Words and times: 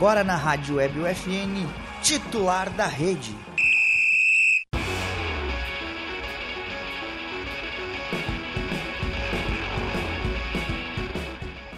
agora 0.00 0.24
na 0.24 0.34
Rádio 0.34 0.76
Web 0.76 0.98
UFN, 0.98 1.68
titular 2.00 2.70
da 2.70 2.86
rede. 2.86 3.36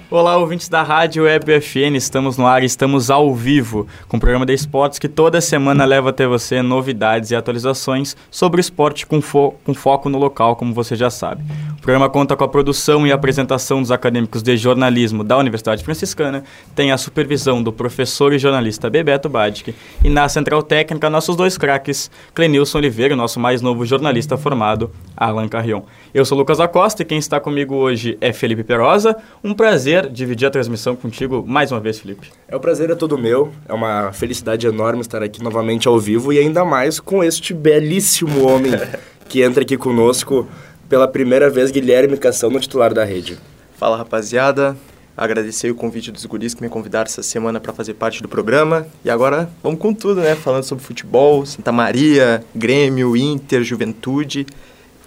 Olá, 0.09 0.37
ouvintes 0.37 0.69
da 0.69 0.85
Rádio 0.85 1.25
Web 1.25 1.61
FN, 1.63 1.97
estamos 1.97 2.39
no 2.39 2.47
ar, 2.47 2.63
estamos 2.63 3.11
ao 3.11 3.35
vivo 3.35 3.89
com 4.07 4.19
o 4.19 4.21
programa 4.21 4.47
de 4.47 4.53
esportes 4.53 5.01
que 5.01 5.09
toda 5.09 5.41
semana 5.41 5.85
leva 5.85 6.11
até 6.11 6.25
você 6.25 6.63
novidades 6.63 7.33
e 7.33 7.35
atualizações 7.35 8.15
sobre 8.31 8.61
o 8.61 8.63
esporte 8.63 9.05
com, 9.05 9.21
fo 9.21 9.55
com 9.65 9.75
foco 9.75 10.09
no 10.09 10.19
local, 10.19 10.55
como 10.55 10.73
você 10.73 10.95
já 10.95 11.11
sabe. 11.11 11.43
O 11.83 11.85
programa 11.85 12.09
conta 12.09 12.37
com 12.37 12.45
a 12.45 12.49
produção 12.49 13.05
e 13.05 13.11
apresentação 13.11 13.83
dos 13.83 13.91
acadêmicos 13.91 14.41
de 14.41 14.57
jornalismo 14.57 15.25
da 15.25 15.37
Universidade 15.37 15.83
Franciscana, 15.83 16.45
tem 16.77 16.93
a 16.93 16.97
supervisão 16.97 17.61
do 17.61 17.73
professor 17.73 18.33
e 18.33 18.39
jornalista 18.39 18.89
Bebeto 18.89 19.29
Badic 19.29 19.75
e 20.05 20.09
na 20.09 20.29
central 20.29 20.63
técnica 20.63 21.11
nossos 21.11 21.35
dois 21.35 21.59
craques, 21.59 22.09
Clenilson 22.37 22.79
Oliveira, 22.79 23.17
nosso 23.17 23.41
mais 23.41 23.61
novo 23.61 23.85
jornalista 23.85 24.37
formado, 24.37 24.93
Alan 25.17 25.49
Carrion. 25.49 25.83
Eu 26.15 26.25
sou 26.25 26.39
Lucas 26.39 26.61
Acosta 26.61 27.03
e 27.03 27.05
quem 27.05 27.19
está 27.19 27.41
comigo 27.41 27.75
hoje 27.75 28.17
é 28.21 28.33
Felipe 28.33 28.63
Perosa. 28.63 29.17
Um 29.43 29.53
prazer 29.53 30.09
dividir 30.09 30.47
a 30.47 30.53
transmissão 30.53 30.95
contigo 30.95 31.45
mais 31.45 31.73
uma 31.73 31.81
vez, 31.81 31.99
Felipe. 31.99 32.31
É 32.47 32.57
um 32.57 32.61
prazer 32.61 32.91
é 32.91 32.95
todo 32.95 33.19
meu. 33.19 33.51
É 33.69 33.75
uma 33.75 34.13
felicidade 34.13 34.69
enorme 34.69 35.01
estar 35.01 35.21
aqui 35.21 35.43
novamente 35.43 35.89
ao 35.89 35.99
vivo 35.99 36.33
e 36.33 36.39
ainda 36.39 36.65
mais 36.65 37.01
com 37.01 37.25
este 37.25 37.53
belíssimo 37.53 38.47
homem 38.47 38.71
que 39.29 39.43
entra 39.43 39.63
aqui 39.65 39.77
conosco 39.77 40.47
pela 40.93 41.09
primeira 41.09 41.49
vez, 41.49 41.71
Guilherme 41.71 42.19
Cação, 42.19 42.51
no 42.51 42.61
titular 42.61 42.93
da 42.93 43.03
rede. 43.03 43.39
Fala, 43.79 43.97
rapaziada. 43.97 44.77
Agradecer 45.17 45.71
o 45.71 45.75
convite 45.75 46.13
dos 46.13 46.27
guris 46.27 46.53
que 46.53 46.61
me 46.61 46.69
convidaram 46.69 47.07
essa 47.07 47.23
semana 47.23 47.59
para 47.59 47.73
fazer 47.73 47.95
parte 47.95 48.23
do 48.23 48.29
programa. 48.29 48.87
E 49.03 49.09
agora 49.09 49.49
vamos 49.63 49.81
com 49.81 49.95
tudo, 49.95 50.21
né? 50.21 50.35
Falando 50.35 50.65
sobre 50.65 50.85
futebol, 50.85 51.47
Santa 51.47 51.73
Maria, 51.73 52.45
Grêmio, 52.55 53.17
Inter, 53.17 53.63
Juventude 53.63 54.45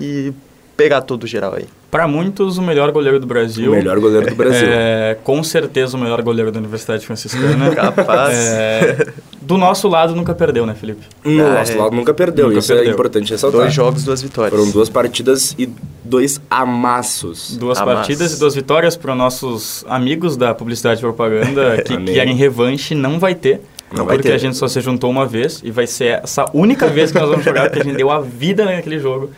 e 0.01 0.33
pegar 0.75 1.01
todo 1.01 1.25
o 1.25 1.27
geral 1.27 1.53
aí. 1.53 1.67
Para 1.95 2.09
muitos, 2.09 2.57
o 2.57 2.61
melhor 2.61 2.91
goleiro 2.91 3.21
do 3.21 3.25
Brasil. 3.25 3.71
O 3.71 3.73
melhor 3.73 3.97
goleiro 4.01 4.27
do 4.27 4.35
Brasil. 4.35 4.67
É, 4.69 5.17
com 5.23 5.41
certeza 5.41 5.95
o 5.95 5.99
melhor 5.99 6.21
goleiro 6.21 6.51
da 6.51 6.59
Universidade 6.59 7.05
Franciscana. 7.05 7.71
Capaz. 7.73 8.35
É, 8.37 9.13
do 9.41 9.57
nosso 9.57 9.87
lado 9.87 10.13
nunca 10.13 10.35
perdeu, 10.35 10.65
né, 10.65 10.75
Felipe? 10.75 11.05
No 11.23 11.45
ah, 11.45 11.53
nosso 11.53 11.71
é. 11.71 11.75
lado 11.75 11.95
nunca 11.95 12.13
perdeu, 12.13 12.47
nunca 12.47 12.59
isso 12.59 12.69
é 12.73 12.75
perdeu. 12.75 12.91
é 12.91 12.93
importante 12.93 13.31
ressaltar. 13.31 13.61
Dois 13.61 13.73
jogos, 13.73 14.03
duas 14.03 14.21
vitórias. 14.21 14.59
Foram 14.59 14.71
duas 14.73 14.89
partidas 14.89 15.55
e 15.57 15.69
dois 16.03 16.41
amassos. 16.49 17.55
Duas 17.55 17.77
Amasso. 17.77 17.95
partidas 17.95 18.33
e 18.33 18.39
duas 18.41 18.55
vitórias 18.55 18.97
para 18.97 19.15
nossos 19.15 19.85
amigos 19.87 20.35
da 20.35 20.53
publicidade 20.53 20.99
e 20.99 21.01
propaganda 21.01 21.77
que 21.87 21.95
querem 21.95 22.35
revanche, 22.35 22.93
não 22.93 23.19
vai 23.19 23.35
ter. 23.35 23.61
Não 23.95 24.05
porque 24.05 24.31
a 24.33 24.37
gente 24.37 24.57
só 24.57 24.67
se 24.67 24.81
juntou 24.81 25.09
uma 25.09 25.25
vez 25.25 25.61
e 25.63 25.71
vai 25.71 25.87
ser 25.87 26.19
essa 26.21 26.45
única 26.53 26.87
vez 26.87 27.09
que 27.13 27.19
nós 27.19 27.29
vamos 27.29 27.45
jogar, 27.45 27.69
porque 27.69 27.79
a 27.79 27.83
gente 27.85 27.95
deu 27.95 28.11
a 28.11 28.19
vida 28.19 28.65
naquele 28.65 28.99
jogo 28.99 29.29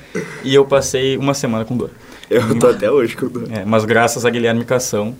e 0.43 0.55
eu 0.55 0.65
passei 0.65 1.17
uma 1.17 1.35
semana 1.35 1.63
com 1.63 1.77
dor. 1.77 1.91
Eu 2.29 2.57
tô 2.59 2.67
até 2.67 2.91
hoje 2.91 3.15
com 3.15 3.27
dor. 3.27 3.47
É, 3.51 3.63
mas 3.65 3.85
graças 3.85 4.25
a 4.25 4.29
Guilherme 4.29 4.65
Cação, 4.65 5.15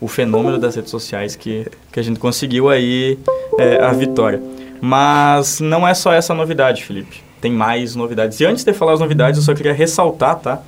o 0.00 0.08
fenômeno 0.08 0.58
das 0.58 0.76
redes 0.76 0.90
sociais, 0.90 1.36
que, 1.36 1.66
que 1.92 1.98
a 1.98 2.02
gente 2.02 2.18
conseguiu 2.18 2.68
aí 2.68 3.18
é, 3.58 3.82
a 3.82 3.92
vitória. 3.92 4.42
Mas 4.80 5.60
não 5.60 5.86
é 5.86 5.94
só 5.94 6.12
essa 6.12 6.34
novidade, 6.34 6.84
Felipe. 6.84 7.22
Tem 7.40 7.52
mais 7.52 7.94
novidades. 7.96 8.40
E 8.40 8.44
antes 8.44 8.64
de 8.64 8.72
falar 8.72 8.92
as 8.94 9.00
novidades, 9.00 9.38
eu 9.38 9.44
só 9.44 9.54
queria 9.54 9.72
ressaltar, 9.72 10.36
tá? 10.36 10.62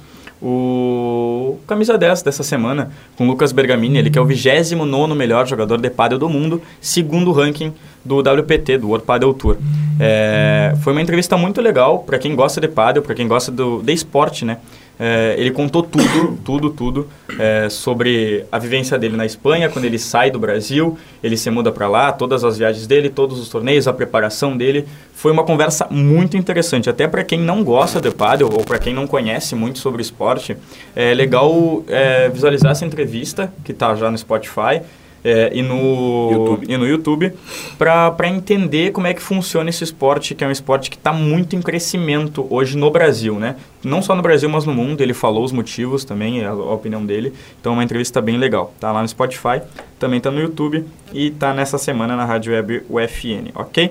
o 0.44 1.58
camisa 1.66 1.96
10 1.96 2.22
dessa 2.22 2.42
semana, 2.42 2.90
com 3.16 3.26
Lucas 3.26 3.50
Bergamini, 3.50 3.98
ele 3.98 4.10
que 4.10 4.18
é 4.18 4.20
o 4.20 4.26
29 4.26 5.14
melhor 5.14 5.46
jogador 5.46 5.80
de 5.80 5.88
pádel 5.88 6.18
do 6.18 6.28
mundo, 6.28 6.60
segundo 6.82 7.30
o 7.30 7.32
ranking 7.32 7.72
do 8.04 8.18
WPT, 8.18 8.76
do 8.76 8.88
World 8.88 9.06
Padel 9.06 9.32
Tour. 9.32 9.56
É, 9.98 10.74
foi 10.82 10.92
uma 10.92 11.00
entrevista 11.00 11.34
muito 11.38 11.62
legal 11.62 12.00
para 12.00 12.18
quem 12.18 12.34
gosta 12.34 12.60
de 12.60 12.68
pádel, 12.68 13.02
para 13.02 13.14
quem 13.14 13.26
gosta 13.26 13.50
do, 13.50 13.82
de 13.82 13.92
esporte, 13.94 14.44
né? 14.44 14.58
É, 14.98 15.34
ele 15.38 15.50
contou 15.50 15.82
tudo, 15.82 16.38
tudo, 16.44 16.70
tudo 16.70 17.08
é, 17.38 17.68
sobre 17.68 18.44
a 18.50 18.58
vivência 18.58 18.98
dele 18.98 19.16
na 19.16 19.26
Espanha, 19.26 19.68
quando 19.68 19.84
ele 19.84 19.98
sai 19.98 20.30
do 20.30 20.38
Brasil, 20.38 20.96
ele 21.22 21.36
se 21.36 21.50
muda 21.50 21.72
para 21.72 21.88
lá, 21.88 22.12
todas 22.12 22.44
as 22.44 22.58
viagens 22.58 22.86
dele, 22.86 23.08
todos 23.08 23.38
os 23.40 23.48
torneios, 23.48 23.88
a 23.88 23.92
preparação 23.92 24.56
dele. 24.56 24.86
Foi 25.12 25.32
uma 25.32 25.44
conversa 25.44 25.86
muito 25.90 26.36
interessante, 26.36 26.88
até 26.88 27.08
para 27.08 27.24
quem 27.24 27.40
não 27.40 27.64
gosta 27.64 28.00
de 28.00 28.10
paddle 28.10 28.52
ou 28.52 28.64
para 28.64 28.78
quem 28.78 28.94
não 28.94 29.06
conhece 29.06 29.54
muito 29.54 29.78
sobre 29.78 30.02
esporte. 30.02 30.56
É 30.94 31.12
legal 31.12 31.82
é, 31.88 32.28
visualizar 32.28 32.72
essa 32.72 32.84
entrevista 32.84 33.52
que 33.64 33.72
está 33.72 33.94
já 33.94 34.10
no 34.10 34.18
Spotify 34.18 34.80
é, 35.24 35.50
e, 35.54 35.62
no 35.62 36.30
YouTube. 36.30 36.66
e 36.68 36.76
no 36.76 36.86
YouTube 36.86 37.32
para 37.78 38.28
entender 38.28 38.92
como 38.92 39.06
é 39.06 39.14
que 39.14 39.22
funciona 39.22 39.70
esse 39.70 39.82
esporte, 39.82 40.34
que 40.34 40.44
é 40.44 40.46
um 40.46 40.50
esporte 40.50 40.90
que 40.90 40.96
está 40.96 41.12
muito 41.12 41.56
em 41.56 41.62
crescimento 41.62 42.46
hoje 42.50 42.76
no 42.76 42.90
Brasil, 42.90 43.36
né? 43.40 43.56
Não 43.82 44.02
só 44.02 44.14
no 44.14 44.22
Brasil, 44.22 44.48
mas 44.48 44.66
no 44.66 44.74
mundo. 44.74 45.00
Ele 45.00 45.14
falou 45.14 45.42
os 45.42 45.52
motivos 45.52 46.04
também, 46.04 46.44
a, 46.44 46.50
a 46.50 46.72
opinião 46.72 47.04
dele. 47.04 47.32
Então 47.58 47.72
é 47.72 47.76
uma 47.76 47.84
entrevista 47.84 48.20
bem 48.20 48.36
legal. 48.36 48.74
Tá 48.78 48.92
lá 48.92 49.00
no 49.00 49.08
Spotify, 49.08 49.62
também 49.98 50.20
tá 50.20 50.30
no 50.30 50.40
YouTube 50.40 50.84
e 51.12 51.30
tá 51.30 51.54
nessa 51.54 51.78
semana 51.78 52.14
na 52.14 52.24
Rádio 52.24 52.52
Web 52.52 52.82
UFN, 52.90 53.50
ok? 53.54 53.90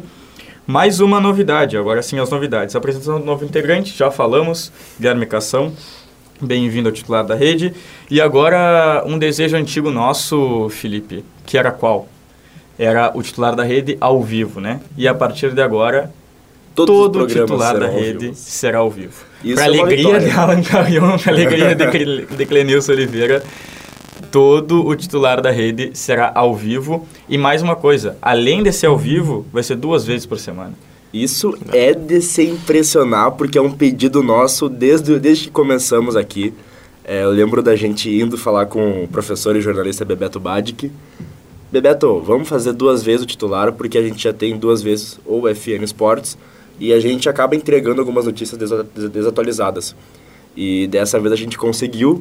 Mais 0.65 1.01
uma 1.01 1.19
novidade, 1.19 1.75
agora 1.75 2.01
sim 2.01 2.19
as 2.19 2.29
novidades. 2.29 2.73
Apresentação 2.73 3.19
do 3.19 3.25
novo 3.25 3.43
integrante, 3.43 3.97
já 3.97 4.09
falamos, 4.09 4.71
Guilherme 4.97 5.25
Cação. 5.25 5.73
Bem-vindo 6.41 6.89
ao 6.89 6.93
titular 6.93 7.25
da 7.25 7.35
rede. 7.35 7.73
E 8.09 8.19
agora, 8.19 9.03
um 9.05 9.17
desejo 9.17 9.55
antigo 9.55 9.89
nosso, 9.91 10.69
Felipe, 10.69 11.23
que 11.45 11.57
era 11.57 11.71
qual? 11.71 12.07
Era 12.77 13.11
o 13.13 13.21
titular 13.21 13.55
da 13.55 13.63
rede 13.63 13.97
ao 14.01 14.21
vivo, 14.21 14.59
né? 14.59 14.81
E 14.97 15.07
a 15.07 15.13
partir 15.13 15.51
de 15.51 15.61
agora, 15.61 16.11
Todos 16.75 16.95
todo 16.95 17.23
o 17.23 17.27
titular 17.27 17.79
da 17.79 17.87
rede 17.87 18.35
será 18.35 18.79
ao 18.79 18.89
vivo. 18.89 19.23
Para 19.53 19.63
é 19.63 19.65
alegria 19.65 20.19
de 20.19 20.31
Alan 20.31 20.63
Carrion, 20.63 21.17
para 21.19 21.31
alegria 21.31 21.75
de, 21.75 22.25
de 22.25 22.45
Clenilson 22.47 22.93
Oliveira, 22.93 23.43
todo 24.31 24.83
o 24.85 24.95
titular 24.95 25.39
da 25.39 25.51
rede 25.51 25.91
será 25.93 26.31
ao 26.33 26.55
vivo. 26.55 27.07
E 27.29 27.37
mais 27.37 27.61
uma 27.61 27.75
coisa, 27.75 28.17
além 28.19 28.63
de 28.63 28.71
ser 28.71 28.87
ao 28.87 28.97
vivo, 28.97 29.45
vai 29.53 29.61
ser 29.61 29.75
duas 29.75 30.03
vezes 30.03 30.25
por 30.25 30.39
semana. 30.39 30.73
Isso 31.13 31.55
é 31.71 31.93
de 31.93 32.19
se 32.21 32.41
impressionar, 32.41 33.33
porque 33.33 33.55
é 33.55 33.61
um 33.61 33.71
pedido 33.71 34.23
nosso 34.23 34.67
desde, 34.67 35.19
desde 35.19 35.43
que 35.43 35.51
começamos 35.51 36.15
aqui. 36.15 36.51
É, 37.05 37.23
eu 37.23 37.29
lembro 37.29 37.61
da 37.61 37.75
gente 37.75 38.09
indo 38.09 38.35
falar 38.35 38.65
com 38.65 39.03
o 39.03 39.07
professor 39.07 39.55
e 39.55 39.61
jornalista 39.61 40.03
Bebeto 40.03 40.39
Badic. 40.39 40.91
Bebeto, 41.71 42.19
vamos 42.19 42.49
fazer 42.49 42.73
duas 42.73 43.03
vezes 43.03 43.23
o 43.23 43.27
titular, 43.27 43.73
porque 43.73 43.99
a 43.99 44.01
gente 44.01 44.23
já 44.23 44.33
tem 44.33 44.57
duas 44.57 44.81
vezes 44.81 45.19
o 45.23 45.47
FN 45.53 45.83
Sports 45.83 46.35
e 46.79 46.91
a 46.91 46.99
gente 46.99 47.29
acaba 47.29 47.55
entregando 47.55 48.01
algumas 48.01 48.25
notícias 48.25 48.59
desatualizadas. 49.11 49.95
E 50.57 50.87
dessa 50.87 51.19
vez 51.19 51.31
a 51.31 51.35
gente 51.35 51.59
conseguiu 51.59 52.19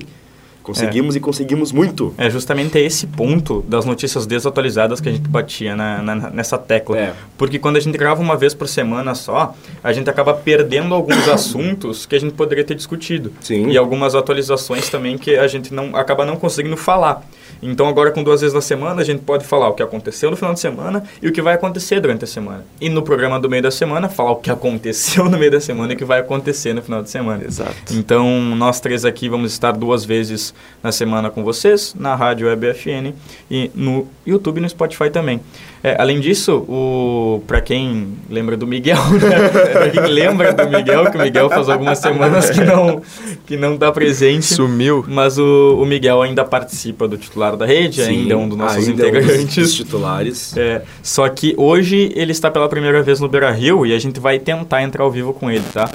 Conseguimos 0.62 1.14
é. 1.14 1.18
e 1.18 1.20
conseguimos 1.20 1.72
muito. 1.72 2.14
É 2.16 2.30
justamente 2.30 2.78
esse 2.78 3.06
ponto 3.06 3.64
das 3.66 3.84
notícias 3.84 4.26
desatualizadas 4.26 5.00
que 5.00 5.08
a 5.08 5.12
gente 5.12 5.28
batia 5.28 5.74
na, 5.74 6.00
na, 6.02 6.30
nessa 6.30 6.56
tecla. 6.56 6.98
É. 6.98 7.12
Porque 7.36 7.58
quando 7.58 7.76
a 7.76 7.80
gente 7.80 7.98
grava 7.98 8.20
uma 8.20 8.36
vez 8.36 8.54
por 8.54 8.68
semana 8.68 9.14
só, 9.14 9.54
a 9.82 9.92
gente 9.92 10.08
acaba 10.08 10.32
perdendo 10.34 10.94
alguns 10.94 11.26
assuntos 11.28 12.06
que 12.06 12.14
a 12.14 12.20
gente 12.20 12.34
poderia 12.34 12.64
ter 12.64 12.74
discutido. 12.74 13.32
Sim. 13.40 13.70
E 13.70 13.76
algumas 13.76 14.14
atualizações 14.14 14.88
também 14.88 15.18
que 15.18 15.36
a 15.36 15.46
gente 15.46 15.74
não 15.74 15.96
acaba 15.96 16.24
não 16.24 16.36
conseguindo 16.36 16.76
falar. 16.76 17.22
Então 17.62 17.86
agora 17.86 18.10
com 18.10 18.22
duas 18.22 18.40
vezes 18.40 18.52
na 18.52 18.60
semana 18.60 19.00
a 19.00 19.04
gente 19.04 19.22
pode 19.22 19.44
falar 19.44 19.68
o 19.68 19.74
que 19.74 19.82
aconteceu 19.82 20.30
no 20.30 20.36
final 20.36 20.52
de 20.52 20.60
semana 20.60 21.04
e 21.22 21.28
o 21.28 21.32
que 21.32 21.40
vai 21.40 21.54
acontecer 21.54 22.00
durante 22.00 22.24
a 22.24 22.26
semana. 22.26 22.64
E 22.80 22.88
no 22.88 23.02
programa 23.02 23.38
do 23.38 23.48
meio 23.48 23.62
da 23.62 23.70
semana 23.70 24.08
falar 24.08 24.32
o 24.32 24.36
que 24.36 24.50
aconteceu 24.52 25.28
no 25.28 25.38
meio 25.38 25.50
da 25.50 25.60
semana 25.60 25.92
e 25.92 25.94
o 25.94 25.98
que 25.98 26.04
vai 26.04 26.20
acontecer 26.20 26.74
no 26.74 26.82
final 26.82 27.02
de 27.02 27.10
semana. 27.10 27.44
Exato. 27.44 27.74
Então 27.92 28.28
nós 28.56 28.80
três 28.80 29.04
aqui 29.04 29.28
vamos 29.28 29.52
estar 29.52 29.72
duas 29.72 30.04
vezes 30.04 30.52
na 30.82 30.90
semana 30.90 31.30
com 31.30 31.44
vocês, 31.44 31.94
na 31.98 32.14
rádio 32.14 32.48
Web 32.48 32.74
FN 32.74 33.14
e 33.50 33.70
no 33.74 34.08
YouTube 34.26 34.58
e 34.58 34.60
no 34.60 34.68
Spotify 34.68 35.10
também. 35.10 35.40
É, 35.84 35.96
além 35.98 36.20
disso, 36.20 36.64
o 36.68 37.42
para 37.44 37.60
quem 37.60 38.14
lembra 38.30 38.56
do 38.56 38.66
Miguel, 38.68 39.02
né? 39.18 39.90
quem 39.90 40.06
lembra 40.06 40.52
do 40.52 40.68
Miguel, 40.68 41.10
que 41.10 41.16
o 41.16 41.20
Miguel 41.20 41.50
faz 41.50 41.68
algumas 41.68 41.98
semanas 41.98 42.50
que 42.50 42.60
não 42.60 43.02
que 43.44 43.56
não 43.56 43.74
está 43.74 43.90
presente. 43.90 44.44
Sumiu. 44.46 45.04
Mas 45.08 45.38
o, 45.38 45.78
o 45.82 45.84
Miguel 45.84 46.22
ainda 46.22 46.44
participa 46.44 47.08
do 47.08 47.18
titular 47.18 47.56
da 47.56 47.66
rede, 47.66 48.00
Sim, 48.00 48.10
ainda 48.10 48.34
é 48.34 48.36
um 48.36 48.48
dos 48.48 48.56
nossos 48.56 48.86
integrantes. 48.86 49.58
É 49.58 49.60
um 49.60 49.64
dos 49.64 49.74
titulares. 49.74 50.56
É, 50.56 50.82
só 51.02 51.28
que 51.28 51.52
hoje 51.56 52.12
ele 52.14 52.30
está 52.30 52.48
pela 52.48 52.68
primeira 52.68 53.02
vez 53.02 53.18
no 53.18 53.28
Beira 53.28 53.50
Rio 53.50 53.84
e 53.84 53.92
a 53.92 53.98
gente 53.98 54.20
vai 54.20 54.38
tentar 54.38 54.82
entrar 54.84 55.02
ao 55.02 55.10
vivo 55.10 55.32
com 55.32 55.50
ele, 55.50 55.64
tá? 55.74 55.90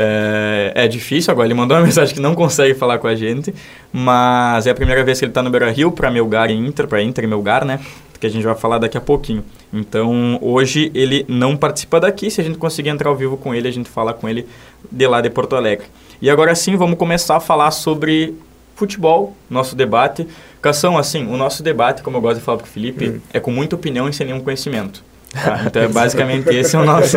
É, 0.00 0.72
é, 0.76 0.88
difícil 0.88 1.32
agora, 1.32 1.48
ele 1.48 1.54
mandou 1.54 1.76
uma 1.76 1.82
mensagem 1.84 2.14
que 2.14 2.20
não 2.20 2.34
consegue 2.34 2.72
falar 2.72 2.98
com 2.98 3.08
a 3.08 3.16
gente, 3.16 3.52
mas 3.92 4.64
é 4.66 4.70
a 4.70 4.74
primeira 4.74 5.02
vez 5.02 5.18
que 5.18 5.24
ele 5.24 5.32
está 5.32 5.42
no 5.42 5.50
Beira 5.50 5.70
Rio 5.70 5.90
para 5.90 6.08
Melgar 6.08 6.50
e 6.50 6.54
Inter, 6.54 6.86
para 6.86 7.02
Inter 7.02 7.24
e 7.24 7.26
Melgar, 7.26 7.64
né? 7.64 7.80
Que 8.20 8.26
a 8.26 8.30
gente 8.30 8.44
vai 8.44 8.54
falar 8.54 8.78
daqui 8.78 8.96
a 8.98 9.00
pouquinho. 9.00 9.44
Então, 9.72 10.38
hoje 10.42 10.90
ele 10.94 11.24
não 11.28 11.56
participa 11.56 12.00
daqui, 12.00 12.30
se 12.30 12.40
a 12.40 12.44
gente 12.44 12.58
conseguir 12.58 12.88
entrar 12.88 13.08
ao 13.10 13.16
vivo 13.16 13.36
com 13.36 13.54
ele, 13.54 13.68
a 13.68 13.72
gente 13.72 13.88
fala 13.88 14.12
com 14.12 14.28
ele 14.28 14.46
de 14.90 15.06
lá 15.06 15.20
de 15.20 15.30
Porto 15.30 15.54
Alegre. 15.54 15.86
E 16.20 16.28
agora 16.28 16.54
sim, 16.54 16.74
vamos 16.76 16.98
começar 16.98 17.36
a 17.36 17.40
falar 17.40 17.70
sobre 17.70 18.34
futebol, 18.74 19.36
nosso 19.50 19.74
debate, 19.76 20.26
Cação, 20.60 20.98
assim, 20.98 21.24
o 21.32 21.36
nosso 21.36 21.62
debate, 21.62 22.02
como 22.02 22.16
eu 22.16 22.20
gosto 22.20 22.38
de 22.40 22.44
falar 22.44 22.58
com 22.58 22.64
o 22.64 22.68
Felipe, 22.68 23.08
Hum. 23.10 23.20
é 23.32 23.38
com 23.38 23.52
muita 23.52 23.76
opinião 23.76 24.08
e 24.08 24.12
sem 24.12 24.26
nenhum 24.26 24.40
conhecimento. 24.40 25.04
tá? 25.32 25.62
Então, 25.66 25.82
é 25.82 25.86
basicamente 25.88 26.48
esse 26.52 26.74
é 26.74 26.78
o 26.80 26.84
nosso, 26.84 27.16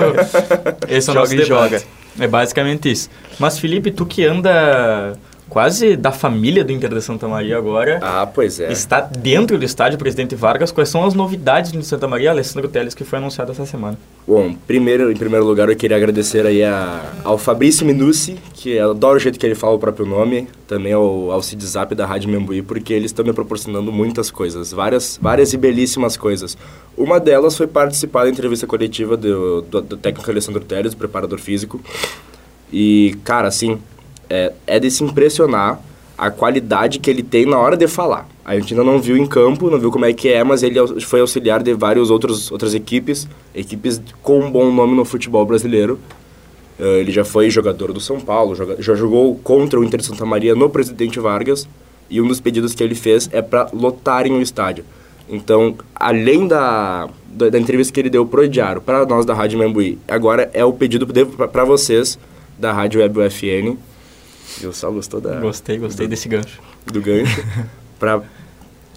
esse 0.87 1.09
é 1.09 1.11
o 1.11 1.15
Joga 1.15 1.19
nosso 1.21 1.31
debate. 1.31 1.47
joga. 1.47 1.81
É 2.19 2.27
basicamente 2.27 2.91
isso. 2.91 3.09
Mas, 3.39 3.57
Felipe, 3.57 3.89
tu 3.89 4.05
que 4.05 4.23
anda 4.23 5.13
quase 5.51 5.97
da 5.97 6.13
família 6.13 6.63
do 6.63 6.71
Inter 6.71 6.93
de 6.93 7.01
Santa 7.01 7.27
Maria 7.27 7.57
agora, 7.57 7.99
Ah, 8.01 8.25
pois 8.25 8.57
é. 8.57 8.71
está 8.71 9.01
dentro 9.01 9.57
do 9.59 9.65
estádio 9.65 9.99
Presidente 9.99 10.33
Vargas, 10.33 10.71
quais 10.71 10.87
são 10.87 11.03
as 11.03 11.13
novidades 11.13 11.73
do 11.73 11.83
Santa 11.83 12.07
Maria, 12.07 12.31
Alessandro 12.31 12.69
Teles, 12.69 12.93
que 12.95 13.03
foi 13.03 13.19
anunciado 13.19 13.51
essa 13.51 13.65
semana? 13.65 13.97
Bom, 14.25 14.55
primeiro, 14.65 15.11
em 15.11 15.15
primeiro 15.17 15.45
lugar, 15.45 15.67
eu 15.67 15.75
queria 15.75 15.97
agradecer 15.97 16.45
aí 16.45 16.63
a, 16.63 17.01
ao 17.25 17.37
Fabrício 17.37 17.85
Minucci, 17.85 18.37
que 18.53 18.69
eu 18.69 18.91
adoro 18.91 19.17
o 19.17 19.19
jeito 19.19 19.37
que 19.37 19.45
ele 19.45 19.53
fala 19.55 19.75
o 19.75 19.79
próprio 19.79 20.05
nome, 20.05 20.47
também 20.65 20.93
ao, 20.93 21.29
ao 21.31 21.41
Cid 21.41 21.65
Zap 21.65 21.93
da 21.95 22.05
Rádio 22.05 22.29
Membuí, 22.29 22.61
porque 22.61 22.93
eles 22.93 23.11
estão 23.11 23.25
me 23.25 23.33
proporcionando 23.33 23.91
muitas 23.91 24.31
coisas, 24.31 24.71
várias, 24.71 25.19
várias 25.21 25.51
e 25.51 25.57
belíssimas 25.57 26.15
coisas. 26.15 26.57
Uma 26.95 27.19
delas 27.19 27.57
foi 27.57 27.67
participar 27.67 28.23
da 28.23 28.29
entrevista 28.29 28.65
coletiva 28.65 29.17
do, 29.17 29.63
do, 29.63 29.81
do 29.81 29.97
técnico 29.97 30.31
Alessandro 30.31 30.63
Teles, 30.63 30.93
do 30.93 30.97
preparador 30.97 31.39
físico. 31.39 31.81
E, 32.71 33.17
cara, 33.25 33.49
assim, 33.49 33.77
é, 34.31 34.53
é 34.65 34.79
de 34.79 34.89
se 34.89 35.03
impressionar 35.03 35.81
a 36.17 36.31
qualidade 36.31 36.99
que 36.99 37.09
ele 37.09 37.21
tem 37.21 37.45
na 37.45 37.57
hora 37.57 37.75
de 37.75 37.87
falar. 37.87 38.27
A 38.45 38.55
gente 38.55 38.73
ainda 38.73 38.83
não 38.83 39.01
viu 39.01 39.17
em 39.17 39.25
campo, 39.25 39.69
não 39.69 39.79
viu 39.79 39.91
como 39.91 40.05
é 40.05 40.13
que 40.13 40.29
é, 40.29 40.43
mas 40.43 40.63
ele 40.63 40.75
foi 41.01 41.19
auxiliar 41.19 41.61
de 41.61 41.73
várias 41.73 42.09
outros, 42.09 42.51
outras 42.51 42.73
equipes, 42.73 43.27
equipes 43.53 44.01
com 44.21 44.39
um 44.39 44.51
bom 44.51 44.71
nome 44.71 44.95
no 44.95 45.03
futebol 45.03 45.45
brasileiro. 45.45 45.99
Eh, 46.79 46.99
ele 46.99 47.11
já 47.11 47.25
foi 47.25 47.49
jogador 47.49 47.91
do 47.91 47.99
São 47.99 48.19
Paulo, 48.19 48.55
já 48.79 48.95
jogou 48.95 49.35
contra 49.43 49.79
o 49.79 49.83
Inter 49.83 49.99
de 49.99 50.05
Santa 50.05 50.25
Maria 50.25 50.55
no 50.55 50.69
Presidente 50.69 51.19
Vargas, 51.19 51.67
e 52.09 52.21
um 52.21 52.27
dos 52.27 52.39
pedidos 52.39 52.73
que 52.73 52.83
ele 52.83 52.95
fez 52.95 53.29
é 53.31 53.41
para 53.41 53.69
lotarem 53.73 54.33
o 54.33 54.41
estádio. 54.41 54.85
Então, 55.27 55.75
além 55.95 56.47
da, 56.47 57.09
da, 57.27 57.49
da 57.49 57.57
entrevista 57.57 57.93
que 57.93 57.99
ele 57.99 58.09
deu 58.09 58.25
pro 58.25 58.47
Diário, 58.47 58.81
para 58.81 59.05
nós 59.05 59.25
da 59.25 59.33
Rádio 59.33 59.57
Membuí, 59.57 59.97
agora 60.07 60.49
é 60.53 60.63
o 60.63 60.73
pedido 60.73 61.07
para 61.07 61.63
vocês 61.63 62.19
da 62.59 62.71
Rádio 62.71 63.01
Web 63.01 63.19
UFN. 63.19 63.77
E 64.61 64.67
o 64.67 64.73
Sal 64.73 64.93
gostou 64.93 65.19
da, 65.21 65.39
Gostei, 65.39 65.77
gostei 65.77 66.07
do, 66.07 66.09
desse 66.09 66.27
gancho. 66.27 66.59
do 66.85 67.01
gancho. 67.01 67.43
para 67.99 68.21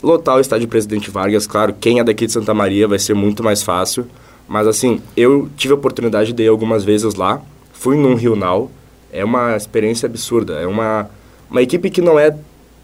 lotar 0.03 0.37
o 0.37 0.41
estádio 0.41 0.69
Presidente 0.69 1.11
Vargas. 1.11 1.47
Claro, 1.47 1.75
quem 1.81 2.01
é 2.01 2.05
daqui 2.05 2.27
de 2.27 2.33
Santa 2.33 2.53
Maria 2.55 2.87
vai 2.89 2.99
ser 2.99 3.15
muito 3.15 3.43
mais 3.43 3.63
fácil. 3.63 4.07
Mas 4.49 4.67
assim, 4.67 5.01
eu 5.17 5.49
tive 5.57 5.73
a 5.73 5.77
oportunidade 5.77 6.33
de 6.33 6.43
ir 6.43 6.49
algumas 6.49 6.85
vezes 6.85 7.15
lá. 7.15 7.41
Fui 7.73 7.97
num 7.97 8.15
Rio 8.15 8.37
Now. 8.37 8.71
É 9.13 9.25
uma 9.25 9.57
experiência 9.57 10.07
absurda. 10.07 10.55
É 10.55 10.67
uma, 10.67 11.09
uma 11.51 11.63
equipe 11.63 11.89
que 11.91 12.01
não 12.01 12.19
é... 12.19 12.37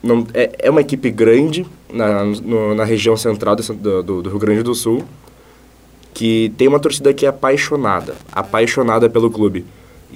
Não, 0.02 0.26
é, 0.32 0.50
é 0.60 0.70
uma 0.70 0.80
equipe 0.80 1.10
grande 1.10 1.66
na, 1.92 2.24
no- 2.24 2.74
na 2.74 2.84
região 2.84 3.16
central 3.16 3.54
de 3.56 3.70
do, 3.72 4.02
do 4.22 4.30
Rio 4.30 4.38
Grande 4.38 4.62
do 4.62 4.74
Sul 4.74 5.04
que 6.14 6.52
tem 6.56 6.68
uma 6.68 6.80
torcida 6.80 7.12
que 7.14 7.24
é 7.24 7.28
apaixonada, 7.28 8.14
apaixonada 8.32 9.08
pelo 9.08 9.30
clube. 9.30 9.64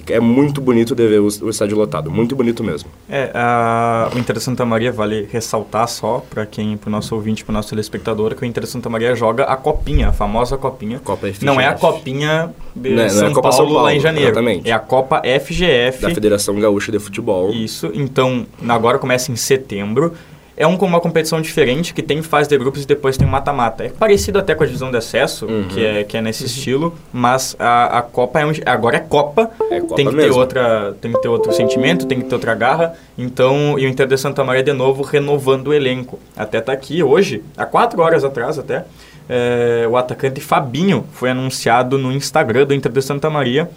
É 0.07 0.19
muito 0.19 0.61
bonito 0.61 0.93
de 0.93 1.07
ver 1.07 1.19
o, 1.19 1.25
o 1.25 1.49
estádio 1.49 1.77
lotado, 1.77 2.11
muito 2.11 2.35
bonito 2.35 2.63
mesmo. 2.63 2.89
É, 3.09 3.31
a, 3.33 4.09
o 4.13 4.17
Inter 4.19 4.35
de 4.37 4.43
Santa 4.43 4.65
Maria, 4.65 4.91
vale 4.91 5.27
ressaltar 5.31 5.87
só 5.87 6.23
para 6.29 6.45
quem, 6.45 6.77
para 6.77 6.87
o 6.87 6.91
nosso 6.91 7.15
ouvinte, 7.15 7.43
para 7.43 7.51
o 7.51 7.55
nosso 7.55 7.69
telespectador, 7.69 8.35
que 8.35 8.43
o 8.43 8.45
Inter 8.45 8.63
de 8.63 8.69
Santa 8.69 8.89
Maria 8.89 9.15
joga 9.15 9.43
a 9.45 9.55
copinha, 9.55 10.09
a 10.09 10.11
famosa 10.13 10.57
copinha. 10.57 10.99
Copa 10.99 11.27
FGF. 11.27 11.45
Não 11.45 11.59
é 11.59 11.67
a 11.67 11.73
copinha 11.73 12.53
de 12.75 12.89
Não 12.91 12.95
é- 12.95 12.99
não 12.99 13.03
é 13.05 13.09
São, 13.09 13.27
a 13.27 13.33
Copa 13.33 13.41
Paulo, 13.49 13.55
São 13.55 13.65
Paulo, 13.67 13.81
lá 13.83 13.95
em 13.95 13.99
janeiro. 13.99 14.27
exatamente. 14.31 14.69
É 14.69 14.73
a 14.73 14.79
Copa 14.79 15.21
FGF. 15.23 16.01
Da 16.01 16.09
Federação 16.13 16.59
Gaúcha 16.59 16.91
de 16.91 16.99
Futebol. 16.99 17.51
Isso, 17.51 17.91
então 17.93 18.45
agora 18.67 18.97
começa 18.99 19.31
em 19.31 19.35
setembro. 19.35 20.13
É 20.57 20.65
um, 20.65 20.75
uma 20.77 21.01
competição 21.01 21.41
diferente 21.41 21.93
que 21.93 22.01
tem 22.01 22.21
fase 22.21 22.47
de 22.47 22.57
grupos 22.57 22.83
e 22.83 22.87
depois 22.87 23.17
tem 23.17 23.27
mata-mata. 23.27 23.83
É 23.83 23.89
parecido 23.89 24.39
até 24.39 24.55
com 24.55 24.63
a 24.63 24.65
divisão 24.65 24.89
de 24.89 24.97
acesso, 24.97 25.45
Uhum. 25.45 25.63
que, 25.67 25.85
é, 25.85 26.03
que 26.05 26.15
é 26.15 26.21
nesse 26.21 26.45
estilo, 26.45 26.95
mas 27.11 27.55
a, 27.59 27.99
a 27.99 28.01
Copa 28.01 28.39
é 28.39 28.45
um, 28.45 28.51
agora 28.65 28.97
é 28.97 28.99
Copa, 29.01 29.51
É 29.69 29.81
Copa 29.81 29.95
tem 29.95 30.07
que 30.07 30.15
ter 30.15 30.31
outra, 30.31 30.95
tem 31.01 31.11
que 31.11 31.21
ter 31.21 31.27
outro 31.27 31.51
sentimento, 31.51 32.05
tem 32.05 32.19
que 32.21 32.25
ter 32.25 32.35
outra 32.35 32.55
garra. 32.55 32.93
Então, 33.17 33.77
e 33.77 33.85
o 33.85 33.89
Inter 33.89 34.07
de 34.07 34.17
Santa 34.17 34.43
Maria 34.43 34.63
de 34.63 34.71
novo 34.71 35.03
renovando 35.03 35.67
o 35.67 35.73
elenco. 35.73 36.19
Até 36.37 36.61
tá 36.61 36.71
aqui 36.71 37.03
hoje, 37.03 37.43
há 37.57 37.65
quatro 37.65 38.01
horas 38.01 38.23
atrás 38.23 38.57
até, 38.57 38.85
é, 39.27 39.85
o 39.89 39.97
atacante 39.97 40.39
Fabinho 40.39 41.05
foi 41.11 41.31
anunciado 41.31 41.97
no 41.97 42.11
Instagram 42.11 42.65
do 42.65 42.73
Inter 42.73 42.91
de 42.91 43.01
Santa 43.01 43.29
Maria. 43.29 43.69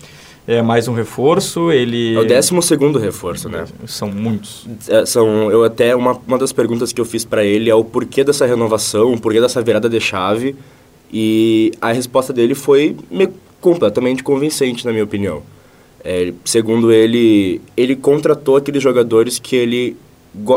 É 0.51 0.63
mais 0.63 0.89
um 0.89 0.95
reforço, 0.95 1.71
ele 1.71 2.15
É 2.15 2.19
o 2.21 2.25
12 2.27 2.63
segundo 2.63 2.99
reforço, 2.99 3.51
né? 3.51 3.67
são 3.87 4.11
muitos. 4.11 4.67
É, 4.89 5.05
são, 5.05 5.51
eu 5.51 5.63
até, 5.63 5.95
uma, 5.95 6.19
uma 6.27 6.39
das 6.39 6.55
perguntas 6.55 6.91
que 6.91 6.99
eu 6.99 7.05
fiz 7.05 7.23
para 7.23 7.45
ele 7.45 7.69
é 7.69 7.75
o 7.75 7.85
porquê 7.85 8.25
dessa 8.25 8.47
renovação, 8.47 9.13
o 9.13 9.21
porquê 9.21 9.43
dessa 9.43 9.61
virada 9.61 9.91
de 9.91 10.01
chave. 10.01 10.57
E 11.13 11.71
a 11.83 11.93
resposta 11.93 12.33
dele 12.33 12.55
foi 12.55 12.97
me- 13.11 13.29
completamente 13.61 14.23
convincente, 14.23 14.87
na 14.87 14.91
minha 14.91 15.05
opinião. 15.05 15.43
É, 16.03 16.33
segundo 16.47 16.91
ele, 16.91 17.61
ele 17.77 17.95
contratou 17.95 18.57
aqueles 18.57 18.83
jogadores 18.83 19.39
que 19.39 19.55
ele, 19.55 19.99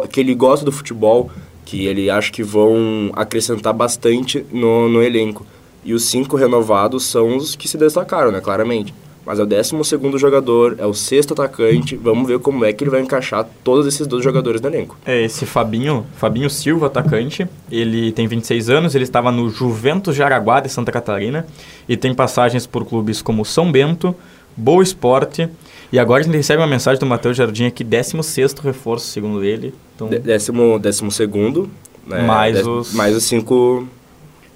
que 0.10 0.22
ele 0.22 0.34
gosta 0.34 0.64
do 0.64 0.72
futebol, 0.72 1.30
que 1.66 1.86
ele 1.86 2.10
acha 2.10 2.32
que 2.32 2.44
vão 2.44 3.12
acrescentar 3.14 3.74
bastante 3.74 4.46
no, 4.54 4.88
no 4.88 5.04
elenco. 5.04 5.46
E 5.84 5.94
os 5.94 6.06
cinco 6.06 6.38
renovados 6.38 7.04
são 7.04 7.36
os 7.36 7.58
que 7.58 7.68
se 7.68 7.78
destacaram, 7.78 8.32
né, 8.32 8.40
claramente. 8.40 8.94
Mas 9.26 9.40
é 9.40 9.44
o 9.44 9.46
12 9.46 9.84
segundo 9.84 10.18
jogador, 10.18 10.76
é 10.80 10.86
o 10.86 10.94
sexto 10.94 11.34
atacante. 11.34 11.96
Vamos 11.96 12.28
ver 12.28 12.40
como 12.40 12.66
é 12.66 12.74
que 12.74 12.84
ele 12.84 12.90
vai 12.92 13.02
encaixar 13.02 13.48
todos 13.64 13.86
esses 13.86 14.08
dois 14.08 14.24
jogadores 14.24 14.60
no 14.62 14.68
elenco. 14.68 14.98
É 15.06 15.22
esse 15.24 15.46
Fabinho, 15.46 16.06
Fabinho 16.18 16.50
Silva, 16.50 16.88
atacante. 16.88 17.48
Ele 17.72 18.12
tem 18.12 18.28
26 18.28 18.70
anos, 18.70 18.96
ele 18.96 19.04
estava 19.04 19.32
no 19.32 19.50
Juventus 19.50 20.16
de 20.16 20.24
Araguá 20.24 20.60
de 20.60 20.70
Santa 20.70 20.92
Catarina 20.92 21.46
e 21.88 21.96
tem 21.96 22.14
passagens 22.16 22.66
por 22.66 22.84
clubes 22.84 23.22
como 23.22 23.46
São 23.46 23.72
Bento, 23.72 24.16
Boa 24.58 24.82
Esporte. 24.82 25.48
E 25.94 26.00
agora 26.00 26.22
a 26.22 26.24
gente 26.24 26.36
recebe 26.36 26.62
uma 26.62 26.68
mensagem 26.68 27.00
do 27.00 27.06
Matheus 27.06 27.38
Jardim 27.38 27.66
aqui, 27.66 27.84
16º 27.84 28.62
reforço, 28.64 29.06
segundo 29.08 29.44
ele. 29.44 29.74
Então, 29.96 30.08
De- 30.10 30.20
Décimo, 30.20 30.80
décimo 30.80 31.12
segundo. 31.12 31.70
Né? 32.08 32.24
Mais 32.24 32.56
Dez- 32.56 32.66
os- 32.68 32.94
Mais 32.94 33.16
os 33.16 33.24
cinco... 33.24 33.86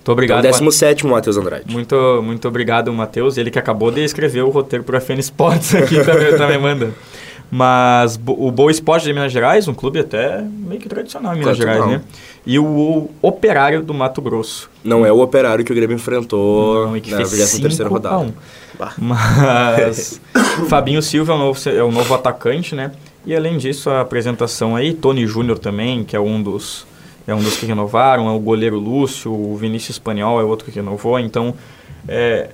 muito 0.05 0.11
obrigado. 0.11 0.39
Então, 0.39 0.51
décimo 0.51 0.71
sétimo, 0.71 1.13
Matheus 1.13 1.35
Andrade. 1.35 1.63
Muito, 1.67 2.21
muito 2.23 2.47
obrigado, 2.47 2.93
Matheus. 2.93 3.37
Ele 3.37 3.49
que 3.49 3.57
acabou 3.57 3.89
de 3.89 4.03
escrever 4.03 4.43
o 4.43 4.49
roteiro 4.49 4.85
para 4.85 4.99
a 4.99 5.01
FN 5.01 5.17
Sports 5.17 5.73
aqui 5.73 5.95
também, 6.05 6.37
também 6.37 6.59
manda. 6.59 6.93
Mas 7.49 8.19
o 8.27 8.51
Boa 8.51 8.69
Esporte 8.69 9.05
de 9.05 9.13
Minas 9.13 9.31
Gerais, 9.31 9.67
um 9.67 9.73
clube 9.73 9.99
até 9.99 10.41
meio 10.41 10.79
que 10.79 10.87
tradicional 10.87 11.33
em 11.33 11.39
Minas 11.39 11.57
Tradicional. 11.57 11.89
Gerais, 11.89 12.03
né? 12.03 12.07
E 12.45 12.59
o 12.59 13.09
Operário 13.19 13.81
do 13.81 13.95
Mato 13.95 14.21
Grosso. 14.21 14.69
Não 14.83 15.03
é 15.03 15.11
o 15.11 15.19
operário 15.21 15.65
que 15.65 15.71
o 15.71 15.75
Grêmio 15.75 15.95
enfrentou 15.95 16.85
Não, 16.85 16.97
e 16.97 17.01
que 17.01 17.09
na 17.09 17.17
fez 17.17 17.31
23 17.31 17.75
5 17.75 17.89
rodada. 17.89 18.15
a 18.15 18.19
1. 18.19 18.33
Bah. 18.77 18.93
Mas 18.99 20.21
Fabinho 20.69 21.01
Silva 21.01 21.33
é 21.33 21.35
o, 21.35 21.39
novo, 21.39 21.69
é 21.69 21.83
o 21.83 21.91
novo 21.91 22.13
atacante, 22.13 22.75
né? 22.75 22.91
E 23.25 23.35
além 23.35 23.57
disso, 23.57 23.89
a 23.89 24.01
apresentação 24.01 24.75
aí, 24.75 24.93
Tony 24.93 25.25
Júnior 25.25 25.57
também, 25.57 26.03
que 26.03 26.15
é 26.15 26.19
um 26.19 26.43
dos 26.43 26.85
é 27.27 27.33
um 27.33 27.39
dos 27.39 27.57
que 27.57 27.65
renovaram, 27.65 28.27
é 28.27 28.31
o 28.31 28.39
goleiro 28.39 28.77
Lúcio, 28.79 29.31
o 29.33 29.55
Vinícius 29.55 29.97
Espanhol 29.97 30.39
é 30.39 30.43
outro 30.43 30.65
que 30.69 30.71
renovou, 30.75 31.19
então 31.19 31.53
é, 32.07 32.49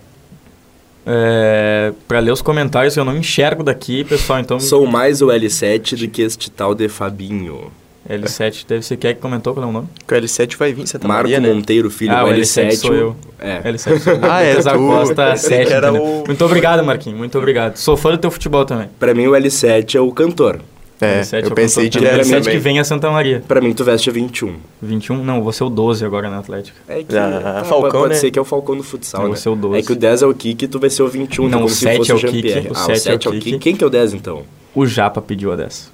é, 1.06 1.92
para 2.08 2.20
ler 2.20 2.32
os 2.32 2.42
comentários 2.42 2.96
eu 2.96 3.04
não 3.06 3.18
enxergo 3.18 3.64
daqui, 3.64 4.04
pessoal, 4.04 4.40
então 4.40 4.60
Sou 4.60 4.86
mais 4.86 5.22
o 5.22 5.28
L7 5.28 5.98
do 5.98 6.08
que 6.08 6.22
este 6.22 6.50
tal 6.52 6.76
de 6.76 6.88
Fabinho. 6.88 7.72
L7 8.10 8.66
deve 8.68 8.84
ser 8.84 8.98
quem 8.98 9.12
é 9.12 9.14
que 9.14 9.22
comentou 9.22 9.54
qual 9.54 9.66
é 9.66 9.70
o 9.70 9.72
nome? 9.72 9.88
Que 10.08 10.14
o 10.16 10.18
L7 10.22 10.58
vai 10.58 10.74
vir 10.74 10.82
em 10.82 10.86
Santa 10.88 11.08
Marco 11.08 11.24
Maria, 11.24 11.40
né? 11.40 11.54
Monteiro 11.54 11.90
Filho, 11.90 12.12
Ah, 12.14 12.24
o 12.24 12.28
o 12.28 12.32
L7. 12.32 12.68
L7 12.70 12.76
sou 12.76 12.94
eu. 12.96 13.16
É. 13.40 13.62
L7 13.72 14.00
sou 14.00 14.14
eu. 14.14 14.20
Ah, 14.30 14.42
é 14.42 14.56
César. 14.56 14.76
Costa 14.76 15.26
Pensei 15.32 15.50
7, 15.58 15.68
que 15.68 15.74
era 15.74 15.90
entendeu? 15.90 16.04
o- 16.08 16.24
Muito 16.26 16.44
obrigado, 16.46 16.84
Marquinhos, 16.84 17.18
muito 17.18 17.38
obrigado. 17.38 17.78
Sou 17.78 17.96
fã 17.96 18.12
do 18.12 18.18
teu 18.18 18.32
futebol 18.32 18.66
também. 18.66 18.90
Pra 19.00 19.14
mim, 19.14 19.28
o 19.28 19.32
L7 19.32 19.96
é 19.96 20.02
o 20.02 20.12
cantor. 20.12 20.60
É, 21.02 21.22
L7 21.22 21.44
eu 21.44 21.52
pensei 21.52 21.90
também. 21.90 22.12
L7 22.12 22.30
também. 22.30 22.42
que 22.44 22.58
vem 22.60 22.80
a 22.80 22.84
Santa 22.84 23.10
Maria. 23.10 23.44
Pra 23.48 23.60
mim, 23.60 23.74
tu 23.74 23.84
veste 23.84 24.10
a 24.10 24.14
21. 24.14 24.56
21, 24.82 25.24
não, 25.24 25.42
você 25.42 25.64
é 25.64 25.66
o 25.66 25.70
12 25.70 26.06
agora 26.06 26.30
na 26.30 26.38
Atlética. 26.38 26.78
É 26.88 27.04
que, 27.04 27.18
Ah, 27.18 27.62
ah, 27.62 27.64
Falcão, 27.64 28.02
pode 28.02 28.14
né? 28.14 28.20
ser 28.20 28.30
que 28.30 28.38
é 28.38 28.42
o 28.42 28.46
Falcão 28.46 28.78
do 28.78 28.84
futsal, 28.84 29.22
Eu 29.22 29.24
né? 29.24 29.28
vou 29.30 29.38
ser 29.38 29.50
o 29.50 29.56
12. 29.56 29.80
É 29.80 29.82
que 29.82 29.92
o 29.92 29.96
10 29.96 30.22
é 30.22 30.28
o 30.28 30.34
Kiki, 30.34 30.68
tu 30.68 30.80
vai 30.80 30.90
ser 30.92 31.02
o 31.04 31.08
21, 31.08 31.46
Não, 31.50 31.52
como 31.60 31.66
o 31.66 31.70
se 31.70 31.78
7 31.80 31.98
fosse 31.98 32.12
é 32.12 32.14
o 32.16 32.18
Jean-Pierre. 32.20 32.68
o 32.68 32.72
Ah, 32.76 32.84
o 32.84 32.86
7 32.86 33.00
7 33.00 33.28
é 33.28 33.30
o 33.30 33.34
Kiki. 33.34 33.44
Kiki. 33.46 33.60
Quem 33.60 33.76
que 33.76 33.84
é 33.84 33.88
o 33.88 33.90
10, 33.90 34.14
então? 34.14 34.44
O 34.76 34.86
Japa 34.86 35.22
pediu 35.22 35.52
a 35.52 35.56
10. 35.56 35.92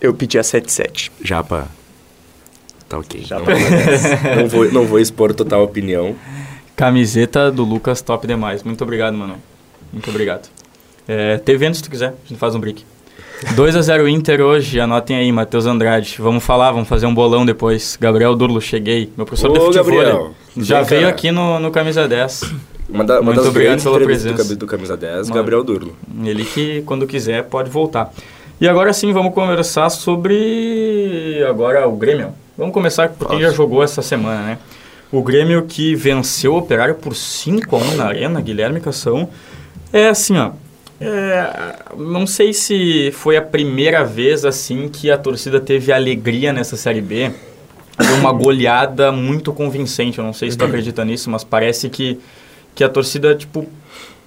Eu 0.00 0.12
pedi 0.12 0.38
a 0.38 0.42
77. 0.42 1.10
Japa. 1.24 1.66
Tá 2.88 2.98
ok. 2.98 3.22
Japa. 3.24 3.50
Não, 3.50 4.36
não 4.42 4.48
vou, 4.48 4.72
não 4.72 4.84
vou 4.86 4.98
expor 4.98 5.32
total 5.34 5.62
opinião. 5.62 6.14
Camiseta 6.76 7.50
do 7.50 7.64
Lucas, 7.64 8.00
top 8.02 8.26
demais. 8.26 8.62
Muito 8.62 8.82
obrigado, 8.82 9.14
mano. 9.16 9.36
Muito 9.92 10.08
obrigado. 10.10 10.48
É, 11.08 11.40
evento 11.48 11.76
se 11.76 11.82
tu 11.82 11.90
quiser, 11.90 12.08
a 12.08 12.28
gente 12.28 12.38
faz 12.38 12.54
um 12.54 12.58
brick. 13.42 13.54
2x0 13.54 14.08
Inter 14.08 14.40
hoje, 14.40 14.80
anotem 14.80 15.16
aí, 15.16 15.30
Matheus 15.32 15.66
Andrade. 15.66 16.16
Vamos 16.18 16.42
falar, 16.44 16.72
vamos 16.72 16.88
fazer 16.88 17.06
um 17.06 17.14
bolão 17.14 17.44
depois. 17.46 17.96
Gabriel 18.00 18.34
Durlo, 18.36 18.60
cheguei. 18.60 19.10
Meu 19.16 19.24
professor 19.26 19.52
de 19.52 19.58
Ô, 19.58 19.66
futebol. 19.66 19.84
Gabriel. 19.84 20.30
Já 20.56 20.78
Vem, 20.80 20.88
veio 20.88 21.00
cara. 21.02 21.12
aqui 21.14 21.30
no, 21.30 21.58
no 21.60 21.70
Camisa 21.70 22.06
10. 22.08 22.52
Uma, 22.88 23.04
da, 23.04 23.14
uma 23.20 23.22
Muito 23.22 23.36
das 23.38 23.46
obrigado 23.46 23.82
pela 23.82 23.98
do, 23.98 24.04
presença. 24.04 24.42
Cami- 24.42 24.56
do 24.56 24.66
Camisa 24.66 24.96
10, 24.96 25.14
Mano. 25.28 25.34
Gabriel 25.34 25.62
Durlo. 25.64 25.96
Ele 26.24 26.44
que, 26.44 26.82
quando 26.82 27.06
quiser, 27.06 27.44
pode 27.44 27.70
voltar. 27.70 28.12
E 28.60 28.68
agora 28.68 28.92
sim, 28.92 29.12
vamos 29.12 29.32
conversar 29.32 29.88
sobre 29.90 31.42
agora 31.48 31.88
o 31.88 31.96
Grêmio. 31.96 32.32
Vamos 32.58 32.74
começar 32.74 33.08
por 33.10 33.28
quem 33.28 33.40
já 33.40 33.50
jogou 33.50 33.82
essa 33.82 34.02
semana, 34.02 34.42
né? 34.42 34.58
O 35.10 35.22
Grêmio 35.22 35.62
que 35.66 35.94
venceu 35.94 36.52
o 36.54 36.58
Operário 36.58 36.94
por 36.96 37.14
5 37.16 37.74
a 37.74 37.78
1 37.78 37.94
na 37.96 38.04
Arena, 38.06 38.40
Guilherme 38.40 38.80
Cação. 38.80 39.28
É 39.92 40.08
assim, 40.08 40.36
ó. 40.36 40.50
É, 41.00 41.76
não 41.96 42.26
sei 42.26 42.52
se 42.52 43.10
foi 43.12 43.36
a 43.36 43.42
primeira 43.42 44.04
vez 44.04 44.44
assim 44.44 44.88
que 44.88 45.10
a 45.10 45.16
torcida 45.16 45.58
teve 45.58 45.92
alegria 45.92 46.52
nessa 46.52 46.76
Série 46.76 47.00
B. 47.00 47.30
Foi 47.96 48.18
uma 48.18 48.32
goleada 48.32 49.10
muito 49.10 49.52
convincente. 49.52 50.18
Eu 50.18 50.24
não 50.24 50.32
sei 50.32 50.50
se 50.50 50.58
tu 50.58 50.64
acredita 50.64 51.04
nisso, 51.04 51.30
mas 51.30 51.42
parece 51.42 51.88
que, 51.88 52.18
que 52.74 52.84
a 52.84 52.88
torcida, 52.88 53.34
tipo, 53.34 53.66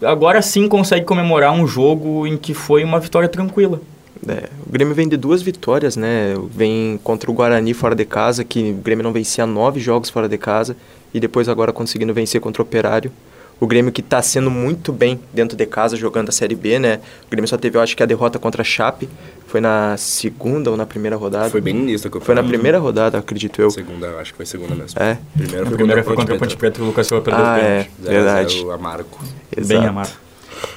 agora 0.02 0.42
sim 0.42 0.68
consegue 0.68 1.06
comemorar 1.06 1.54
um 1.54 1.68
jogo 1.68 2.26
em 2.26 2.38
que 2.38 2.54
foi 2.54 2.84
uma 2.84 3.00
vitória 3.00 3.30
tranquila. 3.30 3.80
É, 4.28 4.50
o 4.66 4.72
Grêmio 4.72 4.96
vem 4.96 5.08
de 5.08 5.18
duas 5.18 5.42
vitórias, 5.42 5.96
né? 5.96 6.34
Vem 6.50 7.00
contra 7.04 7.30
o 7.30 7.34
Guarani 7.34 7.74
fora 7.74 7.96
de 7.96 8.06
casa, 8.06 8.44
que 8.44 8.72
o 8.72 8.76
Grêmio 8.76 9.04
não 9.04 9.12
vencia 9.12 9.46
nove 9.46 9.80
jogos 9.80 10.10
fora 10.10 10.30
de 10.30 10.38
casa, 10.38 10.76
e 11.14 11.20
depois 11.20 11.50
agora 11.50 11.74
conseguindo 11.74 12.14
vencer 12.14 12.40
contra 12.42 12.62
o 12.62 12.66
Operário. 12.66 13.12
O 13.64 13.66
Grêmio 13.66 13.94
que 13.94 14.02
está 14.02 14.22
sendo 14.22 14.52
muito 14.52 14.92
bem 14.92 15.18
dentro 15.34 15.56
de 15.56 15.66
casa 15.66 15.96
jogando 15.96 16.28
a 16.28 16.32
Série 16.34 16.54
B, 16.54 16.80
né? 16.80 17.00
O 17.26 17.32
Grêmio 17.32 17.48
só 17.48 17.56
teve, 17.56 17.78
eu 17.78 17.82
acho 17.82 17.96
que 17.96 18.04
a 18.04 18.06
derrota 18.06 18.38
contra 18.38 18.62
a 18.62 18.66
Chape 18.66 19.08
foi 19.48 19.62
na 19.62 19.96
segunda 19.96 20.70
ou 20.70 20.76
na 20.76 20.86
primeira 20.86 21.16
rodada. 21.16 21.50
Foi 21.50 21.62
bem 21.62 21.86
da 21.96 22.20
Foi 22.20 22.36
na 22.36 22.44
primeira 22.44 22.78
rodada, 22.78 23.20
acredito 23.20 23.62
eu. 23.62 23.72
Segunda, 23.72 24.08
eu 24.08 24.20
acho 24.20 24.32
que 24.32 24.36
foi 24.36 24.46
segunda 24.46 24.76
mesmo. 24.76 25.02
É, 25.02 25.18
Primeira 25.34 25.64
A 25.64 25.66
foi 25.68 25.78
primeira 25.78 26.04
contra 26.04 26.04
foi 26.04 26.16
contra 26.18 26.36
a 26.36 26.40
Ponte 26.40 26.58
Preta 26.58 26.82
e 26.82 26.84
o 26.84 26.88
Lucas 26.88 27.08
Silva 27.08 27.24
perdeu 27.24 27.46
Ah, 27.46 27.58
é. 27.58 27.88
Zero 28.04 28.06
a 28.06 28.10
verdade. 28.10 28.54
zero, 28.54 28.72
amargo. 28.72 29.18
Bem 29.56 29.64
exato. 29.64 29.88
amado. 29.88 30.12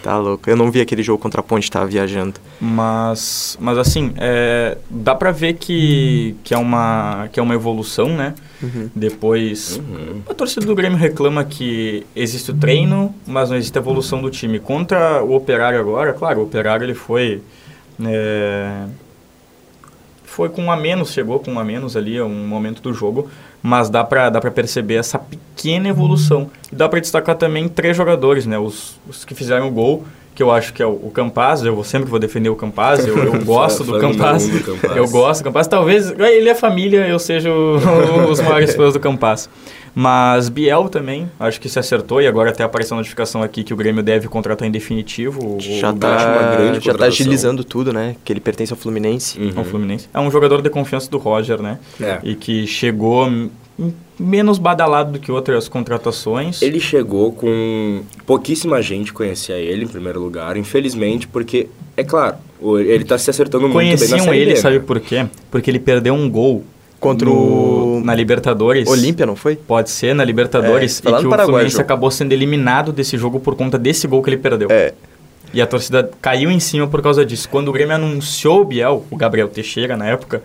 Tá 0.05 0.17
louco. 0.17 0.49
Eu 0.49 0.55
não 0.57 0.71
vi 0.71 0.81
aquele 0.81 1.03
jogo 1.03 1.21
contra 1.21 1.41
a 1.41 1.43
Ponte, 1.43 1.69
tava 1.69 1.87
viajando. 1.87 2.35
Mas, 2.61 3.59
mas 3.61 3.79
assim, 3.79 4.15
é, 4.17 4.79
dá 4.89 5.13
pra 5.17 5.33
ver 5.33 5.55
que, 5.55 6.37
que, 6.45 6.55
é 6.55 6.59
uma, 6.59 7.29
que 7.33 7.41
é 7.41 7.43
uma 7.43 7.55
evolução, 7.55 8.11
né? 8.11 8.33
Uhum. 8.63 8.89
Depois, 8.95 9.77
Uhum. 9.79 10.23
a 10.29 10.33
torcida 10.35 10.65
do 10.65 10.75
Grêmio 10.75 10.97
reclama 10.99 11.45
que 11.45 12.07
existe 12.17 12.51
o 12.51 12.55
treino, 12.55 13.15
mas 13.27 13.51
não 13.51 13.57
existe 13.57 13.77
a 13.77 13.81
evolução 13.81 14.21
do 14.23 14.31
time. 14.31 14.59
Contra 14.59 15.23
o 15.23 15.35
Operário 15.35 15.79
agora, 15.79 16.13
claro, 16.13 16.41
o 16.41 16.45
Operário 16.45 16.85
ele 16.85 16.95
foi... 16.95 17.43
é, 18.05 18.85
foi 20.25 20.49
com 20.51 20.65
um 20.65 20.71
a 20.73 20.77
menos, 20.77 21.13
chegou 21.13 21.39
com 21.39 21.53
um 21.53 21.59
a 21.59 21.65
menos 21.65 21.97
ali, 21.97 22.21
um 22.21 22.47
momento 22.47 22.83
do 22.83 22.93
jogo, 22.93 23.29
mas 23.63 23.89
dá 23.89 24.05
pra, 24.05 24.29
dá 24.29 24.39
pra 24.41 24.51
perceber 24.51 24.95
essa 24.97 25.19
pequena 25.19 25.89
evolução. 25.89 26.51
E 26.71 26.75
dá 26.77 26.89
pra 26.89 27.01
destacar 27.01 27.37
também 27.37 27.69
três 27.69 27.97
jogadores, 27.97 28.45
né? 28.45 28.59
Os, 28.59 28.99
os 29.09 29.25
que 29.25 29.35
fizeram 29.35 29.69
o 29.69 29.71
gol, 29.71 30.05
que 30.37 30.43
eu 30.43 30.51
acho 30.53 30.73
que 30.75 30.83
é 30.83 30.87
o, 30.87 30.91
o 30.91 31.11
Campaz, 31.11 31.65
eu 31.65 31.75
vou, 31.75 31.83
sempre 31.83 32.09
vou 32.09 32.19
defender 32.21 32.49
o 32.51 32.55
Campaz, 32.55 33.05
eu, 33.07 33.17
eu 33.25 33.43
gosto 33.45 33.83
do 33.83 33.99
Campaz, 33.99 34.47
do 34.47 34.61
Campaz. 34.63 34.97
eu 34.97 35.09
gosto 35.09 35.41
do 35.41 35.45
Campaz, 35.45 35.67
talvez 35.67 36.11
ele 36.17 36.49
é 36.49 36.55
família, 36.55 37.09
eu 37.09 37.19
seja 37.19 37.51
o- 37.51 37.77
os 38.31 38.41
maiores 38.41 38.75
fãs 38.77 38.93
do 38.93 39.01
Campaz. 39.01 39.49
Mas 39.99 40.51
Biel 40.51 40.91
também, 40.91 41.27
acho 41.41 41.59
que 41.59 41.71
se 41.71 41.79
acertou 41.79 42.21
e 42.21 42.27
agora 42.27 42.51
até 42.51 42.63
apareceu 42.63 42.95
a 42.95 42.99
notificação 42.99 43.43
aqui 43.43 43.65
que 43.65 43.73
o 43.73 43.77
Grêmio 43.77 44.03
deve 44.03 44.29
contratar 44.29 44.69
em 44.69 44.71
definitivo 44.71 45.57
o, 45.57 45.59
Já 45.59 45.91
tá, 45.91 46.17
grande 46.55 46.75
já 46.75 46.81
tá 46.81 46.81
contratação. 46.93 47.07
agilizando 47.07 47.65
tudo, 47.65 47.95
né? 47.95 48.15
Que 48.23 48.31
ele 48.31 48.41
pertence 48.41 48.71
ao 48.75 48.77
Fluminense. 48.79 49.41
Uhum. 49.41 49.53
ao 49.57 49.65
Fluminense. 49.65 50.07
É 50.13 50.21
um 50.21 50.31
jogador 50.31 50.61
de 50.61 50.69
confiança 50.69 51.11
do 51.11 51.17
Roger, 51.17 51.63
né? 51.63 51.79
É. 51.99 52.19
E 52.23 52.35
que 52.35 52.67
chegou 52.67 53.27
m- 53.27 53.51
menos 54.19 54.59
badalado 54.59 55.13
do 55.13 55.19
que 55.19 55.31
outras 55.31 55.69
contratações. 55.69 56.63
Ele 56.63 56.81
chegou 56.81 57.33
com 57.33 58.03
pouquíssima 58.27 58.81
gente 58.83 59.13
conhecia 59.13 59.57
ele 59.57 59.85
em 59.85 59.89
primeiro 59.89 60.21
lugar, 60.21 60.57
infelizmente, 60.57 61.27
porque, 61.29 61.69
é 61.97 62.03
claro, 62.05 62.37
ele 62.81 63.05
tá 63.05 63.19
se 63.19 63.29
acertando 63.31 63.69
muito 63.69 63.77
bem 63.79 63.91
na 63.93 63.99
Conheciam 63.99 64.35
ele, 64.35 64.53
B, 64.53 64.57
sabe 64.57 64.79
né? 64.79 64.85
por 64.87 65.01
quê? 65.01 65.27
Porque 65.51 65.71
ele 65.71 65.79
perdeu 65.79 66.15
um 66.15 66.29
gol 66.31 66.65
Contra 66.99 67.29
no- 67.29 67.99
o- 67.99 68.01
na 68.03 68.15
Libertadores. 68.15 68.89
Olímpia, 68.89 69.27
não 69.27 69.37
foi? 69.37 69.55
Pode 69.55 69.91
ser, 69.91 70.15
na 70.15 70.25
Libertadores. 70.25 71.03
É, 71.05 71.09
e 71.11 71.13
que 71.13 71.27
o 71.27 71.29
Paraguai 71.29 71.45
Fluminense 71.47 71.73
jogo. 71.75 71.83
acabou 71.83 72.11
sendo 72.11 72.33
eliminado 72.33 72.91
desse 72.93 73.19
jogo 73.19 73.39
por 73.39 73.55
conta 73.55 73.79
desse 73.79 74.07
gol 74.07 74.23
que 74.23 74.31
ele 74.31 74.39
perdeu. 74.39 74.69
É. 74.71 74.95
E 75.53 75.61
a 75.61 75.67
torcida 75.67 76.11
caiu 76.23 76.51
em 76.51 76.59
cima 76.59 76.87
por 76.89 77.03
causa 77.03 77.25
disso. 77.25 77.49
Quando 77.51 77.69
o 77.69 77.73
Grêmio 77.73 77.95
anunciou 77.95 78.63
o 78.63 78.65
Biel, 78.65 79.05
o 79.11 79.17
Gabriel 79.17 79.47
Teixeira 79.49 79.95
na 79.97 80.07
época, 80.07 80.43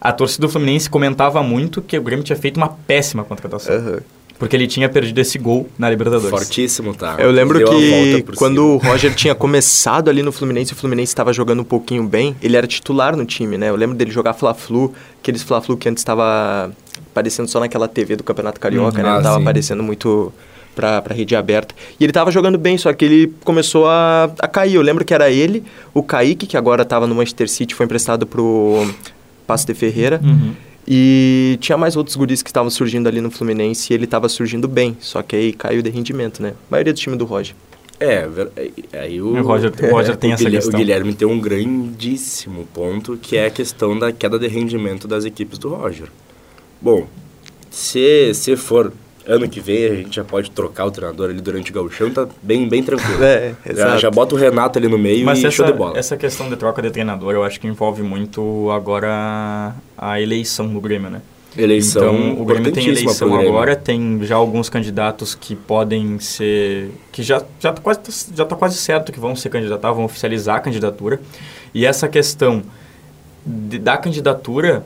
a 0.00 0.12
torcida 0.12 0.46
do 0.46 0.50
Fluminense 0.50 0.88
comentava 0.88 1.42
muito 1.42 1.82
que 1.82 1.98
o 1.98 2.02
Grêmio 2.02 2.24
tinha 2.24 2.36
feito 2.36 2.56
uma 2.56 2.68
péssima 2.68 3.24
contratação. 3.24 3.74
Aham. 3.74 3.98
Porque 4.38 4.54
ele 4.54 4.68
tinha 4.68 4.88
perdido 4.88 5.18
esse 5.18 5.36
gol 5.36 5.68
na 5.76 5.90
Libertadores. 5.90 6.30
Fortíssimo, 6.30 6.94
tá? 6.94 7.16
Eu 7.18 7.32
lembro 7.32 7.58
Deu 7.58 7.66
a 7.66 7.70
que 7.72 8.22
quando 8.36 8.54
cima. 8.62 8.66
o 8.74 8.76
Roger 8.76 9.12
tinha 9.12 9.34
começado 9.34 10.08
ali 10.08 10.22
no 10.22 10.30
Fluminense, 10.30 10.72
o 10.72 10.76
Fluminense 10.76 11.10
estava 11.10 11.32
jogando 11.32 11.58
um 11.60 11.64
pouquinho 11.64 12.04
bem, 12.04 12.36
ele 12.40 12.56
era 12.56 12.64
titular 12.64 13.16
no 13.16 13.24
time, 13.26 13.58
né? 13.58 13.68
Eu 13.68 13.74
lembro 13.74 13.96
dele 13.96 14.12
jogar 14.12 14.34
Fla-Flu, 14.34 14.92
aqueles 15.20 15.42
Fla-Flu 15.42 15.76
que 15.76 15.88
antes 15.88 16.02
estava 16.02 16.70
aparecendo 17.10 17.48
só 17.48 17.58
naquela 17.58 17.88
TV 17.88 18.14
do 18.14 18.22
Campeonato 18.22 18.60
Carioca, 18.60 18.98
Uhum. 18.98 19.02
né? 19.02 19.08
Ah, 19.10 19.14
Não 19.16 19.22
tava 19.24 19.36
sim. 19.38 19.42
aparecendo 19.42 19.82
muito 19.82 20.32
pra, 20.72 21.02
pra 21.02 21.12
rede 21.16 21.34
aberta. 21.34 21.74
E 21.98 22.04
ele 22.04 22.12
tava 22.12 22.30
jogando 22.30 22.56
bem, 22.56 22.78
só 22.78 22.92
que 22.92 23.04
ele 23.04 23.32
começou 23.42 23.88
a, 23.88 24.30
a 24.38 24.46
cair. 24.46 24.76
Eu 24.76 24.82
lembro 24.82 25.04
que 25.04 25.12
era 25.12 25.28
ele, 25.28 25.64
o 25.92 26.00
Kaique, 26.00 26.46
que 26.46 26.56
agora 26.56 26.84
tava 26.84 27.08
no 27.08 27.14
Manchester 27.16 27.48
City, 27.48 27.74
foi 27.74 27.86
emprestado 27.86 28.24
pro 28.24 28.86
Passo 29.48 29.66
de 29.66 29.74
Ferreira. 29.74 30.20
Uhum. 30.22 30.52
E 30.86 31.58
tinha 31.60 31.76
mais 31.76 31.96
outros 31.96 32.14
guris 32.16 32.42
que 32.42 32.48
estavam 32.50 32.70
surgindo 32.70 33.08
ali 33.08 33.20
no 33.20 33.30
Fluminense 33.30 33.92
e 33.92 33.94
ele 33.94 34.04
estava 34.04 34.28
surgindo 34.28 34.66
bem, 34.68 34.96
só 35.00 35.22
que 35.22 35.34
aí 35.36 35.52
caiu 35.52 35.82
de 35.82 35.90
rendimento, 35.90 36.42
né? 36.42 36.50
A 36.50 36.70
maioria 36.70 36.92
do 36.92 36.96
time 36.98 37.16
do 37.16 37.24
Roger. 37.26 37.54
É, 38.00 38.26
ver- 38.26 38.50
aí 38.92 39.20
o, 39.20 39.26
O 39.36 39.42
Roger- 39.42 39.72
o 39.82 39.90
Roger 39.90 40.16
tem 40.16 40.30
o 40.30 40.34
essa 40.34 40.44
Guilherme, 40.44 40.56
questão. 40.56 40.74
O 40.74 40.82
Guilherme 40.82 41.14
tem 41.14 41.28
um 41.28 41.40
grandíssimo 41.40 42.66
ponto, 42.72 43.18
que 43.20 43.36
é 43.36 43.46
a 43.46 43.50
questão 43.50 43.98
da 43.98 44.12
queda 44.12 44.38
de 44.38 44.46
rendimento 44.48 45.06
das 45.08 45.24
equipes 45.24 45.58
do 45.58 45.68
Roger. 45.70 46.06
Bom, 46.80 47.06
se, 47.70 48.32
se 48.34 48.56
for 48.56 48.92
ano 49.28 49.48
que 49.48 49.60
vem, 49.60 49.84
a 49.86 49.94
gente 49.96 50.16
já 50.16 50.24
pode 50.24 50.50
trocar 50.50 50.86
o 50.86 50.90
treinador 50.90 51.30
ali 51.30 51.40
durante 51.40 51.70
o 51.70 51.74
gauchão, 51.74 52.10
tá 52.10 52.26
bem, 52.42 52.68
bem 52.68 52.82
tranquilo. 52.82 53.18
É, 53.22 53.54
já, 53.66 53.72
exato. 53.72 53.98
já 53.98 54.10
bota 54.10 54.34
o 54.34 54.38
Renato 54.38 54.78
ali 54.78 54.88
no 54.88 54.98
meio 54.98 55.24
Mas 55.26 55.38
e 55.42 55.46
essa, 55.46 55.56
show 55.56 55.66
de 55.66 55.72
bola. 55.72 55.98
essa 55.98 56.16
questão 56.16 56.48
de 56.48 56.56
troca 56.56 56.80
de 56.82 56.90
treinador, 56.90 57.34
eu 57.34 57.44
acho 57.44 57.60
que 57.60 57.66
envolve 57.66 58.02
muito 58.02 58.70
agora 58.70 59.74
a 59.96 60.20
eleição 60.20 60.66
do 60.68 60.80
Grêmio, 60.80 61.10
né? 61.10 61.20
Eleição 61.56 62.14
então, 62.14 62.42
o 62.42 62.44
Grêmio 62.44 62.70
tem 62.72 62.86
eleição 62.86 63.28
Grêmio. 63.30 63.48
agora, 63.48 63.74
tem 63.74 64.20
já 64.22 64.36
alguns 64.36 64.68
candidatos 64.68 65.34
que 65.34 65.56
podem 65.56 66.18
ser... 66.20 66.90
que 67.10 67.22
já, 67.22 67.42
já, 67.58 67.72
tá 67.72 67.80
quase, 67.82 68.00
já 68.34 68.44
tá 68.44 68.54
quase 68.54 68.76
certo 68.76 69.10
que 69.12 69.18
vão 69.18 69.34
ser 69.34 69.48
candidatar, 69.48 69.90
vão 69.92 70.04
oficializar 70.04 70.56
a 70.56 70.60
candidatura. 70.60 71.20
E 71.74 71.84
essa 71.84 72.06
questão 72.06 72.62
de- 73.44 73.78
da 73.78 73.96
candidatura, 73.96 74.84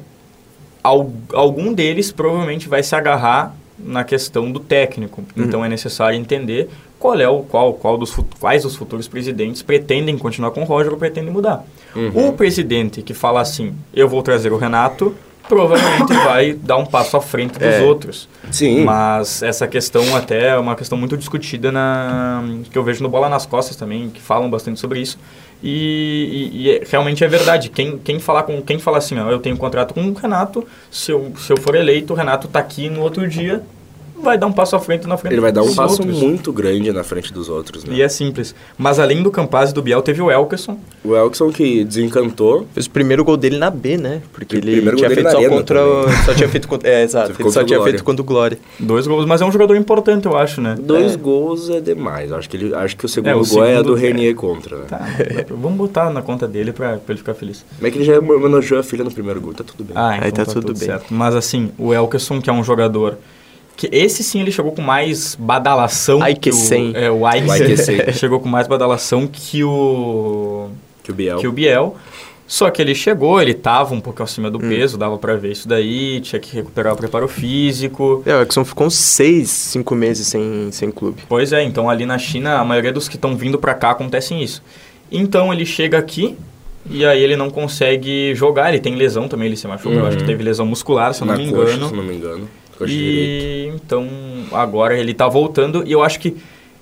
al- 0.82 1.12
algum 1.32 1.72
deles 1.74 2.10
provavelmente 2.10 2.68
vai 2.68 2.82
se 2.82 2.94
agarrar 2.94 3.54
na 3.82 4.04
questão 4.04 4.50
do 4.50 4.60
técnico. 4.60 5.22
Então 5.36 5.64
é 5.64 5.68
necessário 5.68 6.18
entender 6.18 6.68
qual 6.98 7.18
é 7.20 7.28
o 7.28 7.40
qual, 7.40 7.74
qual 7.74 7.98
dos 7.98 8.14
quais 8.38 8.62
dos 8.62 8.76
futuros 8.76 9.08
presidentes 9.08 9.62
pretendem 9.62 10.16
continuar 10.16 10.50
com 10.52 10.62
o 10.62 10.64
Roger 10.64 10.92
ou 10.92 10.98
pretendem 10.98 11.32
mudar. 11.32 11.64
Uhum. 11.94 12.28
O 12.28 12.32
presidente 12.32 13.02
que 13.02 13.12
fala 13.14 13.40
assim, 13.40 13.74
eu 13.92 14.08
vou 14.08 14.22
trazer 14.22 14.52
o 14.52 14.56
Renato, 14.56 15.14
provavelmente 15.48 16.12
vai 16.24 16.52
dar 16.52 16.76
um 16.76 16.86
passo 16.86 17.16
à 17.16 17.20
frente 17.20 17.54
dos 17.58 17.62
É. 17.68 17.82
outros. 17.82 18.28
Sim. 18.50 18.84
Mas 18.84 19.42
essa 19.42 19.66
questão 19.66 20.14
até 20.16 20.48
é 20.48 20.56
uma 20.58 20.74
questão 20.76 20.96
muito 20.96 21.16
discutida 21.16 21.70
na 21.72 22.44
que 22.70 22.78
eu 22.78 22.84
vejo 22.84 23.02
no 23.02 23.08
Bola 23.08 23.28
nas 23.28 23.44
Costas 23.46 23.76
também, 23.76 24.08
que 24.08 24.20
falam 24.20 24.48
bastante 24.48 24.78
sobre 24.80 25.00
isso. 25.00 25.18
E, 25.62 26.50
e- 26.52 26.62
e 26.62 26.70
é- 26.70 26.82
realmente 26.88 27.22
é 27.24 27.28
verdade. 27.28 27.68
Quem, 27.70 27.96
quem 27.98 28.18
falar 28.18 28.42
com 28.42 28.60
quem 28.60 28.78
fala 28.78 28.98
assim, 28.98 29.18
ó, 29.18 29.30
eu 29.30 29.38
tenho 29.38 29.54
um 29.54 29.58
contrato 29.58 29.94
com 29.94 30.02
o 30.02 30.12
Renato, 30.12 30.66
se 30.90 31.12
eu, 31.12 31.32
se 31.38 31.52
eu 31.52 31.56
for 31.56 31.74
eleito, 31.74 32.12
o 32.12 32.16
Renato 32.16 32.48
tá 32.48 32.58
aqui 32.58 32.88
no 32.90 33.00
outro 33.02 33.28
dia, 33.28 33.62
vai 34.22 34.38
dar 34.38 34.46
um 34.46 34.52
passo 34.52 34.76
à 34.76 34.80
frente 34.80 35.06
na 35.06 35.16
frente 35.16 35.32
Ele 35.34 35.40
vai 35.40 35.52
dar 35.52 35.62
um 35.62 35.74
passo 35.74 36.00
outros. 36.02 36.20
muito 36.20 36.52
grande 36.52 36.90
na 36.92 37.02
frente 37.04 37.32
dos 37.32 37.48
outros, 37.48 37.84
né? 37.84 37.94
E 37.96 38.02
é 38.02 38.08
simples. 38.08 38.54
Mas 38.78 38.98
além 38.98 39.22
do 39.22 39.30
Campaz 39.30 39.70
e 39.70 39.74
do 39.74 39.82
Biel, 39.82 40.00
teve 40.02 40.22
o 40.22 40.30
Elkerson. 40.30 40.78
O 41.04 41.14
Elkson 41.16 41.50
que 41.50 41.84
desencantou, 41.84 42.66
Fez 42.72 42.86
o 42.86 42.90
primeiro 42.90 43.24
gol 43.24 43.36
dele 43.36 43.58
na 43.58 43.70
B, 43.70 43.96
né? 43.96 44.22
Porque 44.32 44.56
ele 44.56 44.72
primeiro 44.72 44.96
tinha 44.96 45.10
feito 45.10 45.30
só 45.30 45.48
contra. 45.48 45.80
Só 46.24 46.34
tinha 46.34 46.48
feito 46.48 46.68
contra... 46.68 46.88
É, 46.88 47.02
exato. 47.04 47.34
Só 47.34 47.42
Ele 47.42 47.50
só 47.50 47.64
tinha 47.64 47.82
feito 47.82 48.04
contra 48.04 48.22
o 48.22 48.24
Glória. 48.24 48.58
Dois 48.78 49.06
gols, 49.06 49.26
mas 49.26 49.40
é 49.40 49.44
um 49.44 49.52
jogador 49.52 49.76
importante, 49.76 50.26
eu 50.26 50.36
acho, 50.36 50.60
né? 50.60 50.76
dois 50.80 51.14
É. 51.14 51.16
gols 51.16 51.68
é 51.70 51.80
demais. 51.80 52.32
Acho 52.32 52.48
que, 52.48 52.56
ele, 52.56 52.74
acho 52.74 52.96
que 52.96 53.04
o 53.06 53.08
segundo 53.08 53.30
É, 53.30 53.34
o 53.34 53.44
gol 53.46 53.64
é 53.64 53.70
segundo- 53.76 53.86
do 53.88 53.94
Renier 53.94 54.34
contra, 54.34 54.78
né? 54.78 54.84
Tá, 54.88 55.06
vamos 55.50 55.76
botar 55.78 56.10
na 56.10 56.22
conta 56.22 56.46
dele 56.46 56.72
pra, 56.72 56.96
pra 56.98 57.12
ele 57.12 57.18
ficar 57.18 57.34
feliz. 57.34 57.64
Como 57.76 57.86
é 57.86 57.90
que 57.90 57.98
ele 57.98 58.04
já 58.04 58.18
homenageou 58.18 58.78
a 58.80 58.82
filha 58.82 59.04
no 59.04 59.10
primeiro 59.10 59.40
gol? 59.40 59.52
Tá 59.54 59.64
tudo 59.64 59.84
bem. 59.84 59.92
Ah, 59.96 60.14
então 60.16 60.24
Aí 60.26 60.32
tá 60.32 60.44
tudo 60.44 60.68
bem. 60.74 60.76
certo. 60.86 61.06
Mas 61.12 61.34
assim, 61.34 61.70
o 61.78 61.92
Elkerson, 61.92 62.40
que 62.40 62.48
é 62.48 62.52
um 62.52 62.62
jogador. 62.64 63.16
Que 63.76 63.88
esse 63.90 64.22
sim 64.22 64.40
ele 64.40 64.52
chegou 64.52 64.72
com 64.72 64.82
mais 64.82 65.34
badalação. 65.34 66.22
Ai, 66.22 66.34
que 66.34 66.40
que 66.40 66.50
o, 66.50 66.52
sem. 66.52 66.92
É, 66.94 67.10
o 67.10 67.26
Aiksen 67.26 67.76
sem. 67.76 68.12
chegou 68.12 68.38
com 68.40 68.48
mais 68.48 68.66
badalação 68.68 69.26
que 69.26 69.64
o. 69.64 70.68
Que 71.02 71.10
o 71.10 71.14
Biel. 71.14 71.38
Que 71.38 71.48
o 71.48 71.52
Biel. 71.52 71.96
Só 72.46 72.68
que 72.70 72.82
ele 72.82 72.94
chegou, 72.94 73.40
ele 73.40 73.54
tava 73.54 73.94
um 73.94 74.00
pouco 74.00 74.22
acima 74.22 74.48
Hum. 74.48 74.52
do 74.52 74.58
peso, 74.60 74.98
dava 74.98 75.16
pra 75.16 75.36
ver 75.36 75.52
isso 75.52 75.66
daí, 75.66 76.20
tinha 76.20 76.38
que 76.38 76.54
recuperar 76.54 76.92
o 76.92 76.96
preparo 76.96 77.26
físico. 77.26 78.22
É, 78.26 78.34
o 78.36 78.42
Exxon 78.42 78.64
ficou 78.64 78.86
uns 78.88 78.94
seis, 78.94 79.48
cinco 79.48 79.94
meses 79.94 80.26
sem, 80.26 80.68
sem 80.70 80.90
clube. 80.90 81.22
Pois 81.28 81.52
é, 81.52 81.62
então 81.62 81.88
ali 81.88 82.04
na 82.04 82.18
China, 82.18 82.58
a 82.58 82.64
maioria 82.64 82.92
dos 82.92 83.08
que 83.08 83.16
estão 83.16 83.34
vindo 83.36 83.58
pra 83.58 83.72
cá 83.74 83.92
acontecem 83.92 84.42
isso. 84.42 84.62
Então 85.10 85.52
ele 85.52 85.64
chega 85.64 85.96
aqui, 85.98 86.36
E 86.90 87.06
aí 87.06 87.22
ele 87.22 87.36
não 87.36 87.48
consegue 87.48 88.34
jogar, 88.34 88.68
ele 88.70 88.80
tem 88.80 88.96
lesão 88.96 89.28
também, 89.28 89.46
ele 89.46 89.56
se 89.56 89.66
machucou. 89.68 89.92
Eu 89.94 90.06
acho 90.06 90.16
que 90.18 90.24
teve 90.24 90.42
lesão 90.42 90.66
muscular, 90.66 91.14
se 91.14 91.22
eu 91.22 91.26
não 91.26 91.34
Uhum. 91.34 91.40
Na 91.40 91.46
me 91.46 91.52
coxa, 91.52 91.72
engano. 91.74 91.88
se 91.88 91.94
não 91.94 92.02
me 92.04 92.14
engano. 92.16 92.48
Coxa. 92.78 92.92
E 92.92 93.70
então 93.74 94.08
agora 94.52 94.96
ele 94.98 95.14
tá 95.14 95.28
voltando 95.28 95.82
e 95.86 95.92
eu 95.92 96.02
acho 96.02 96.18
que 96.20 96.36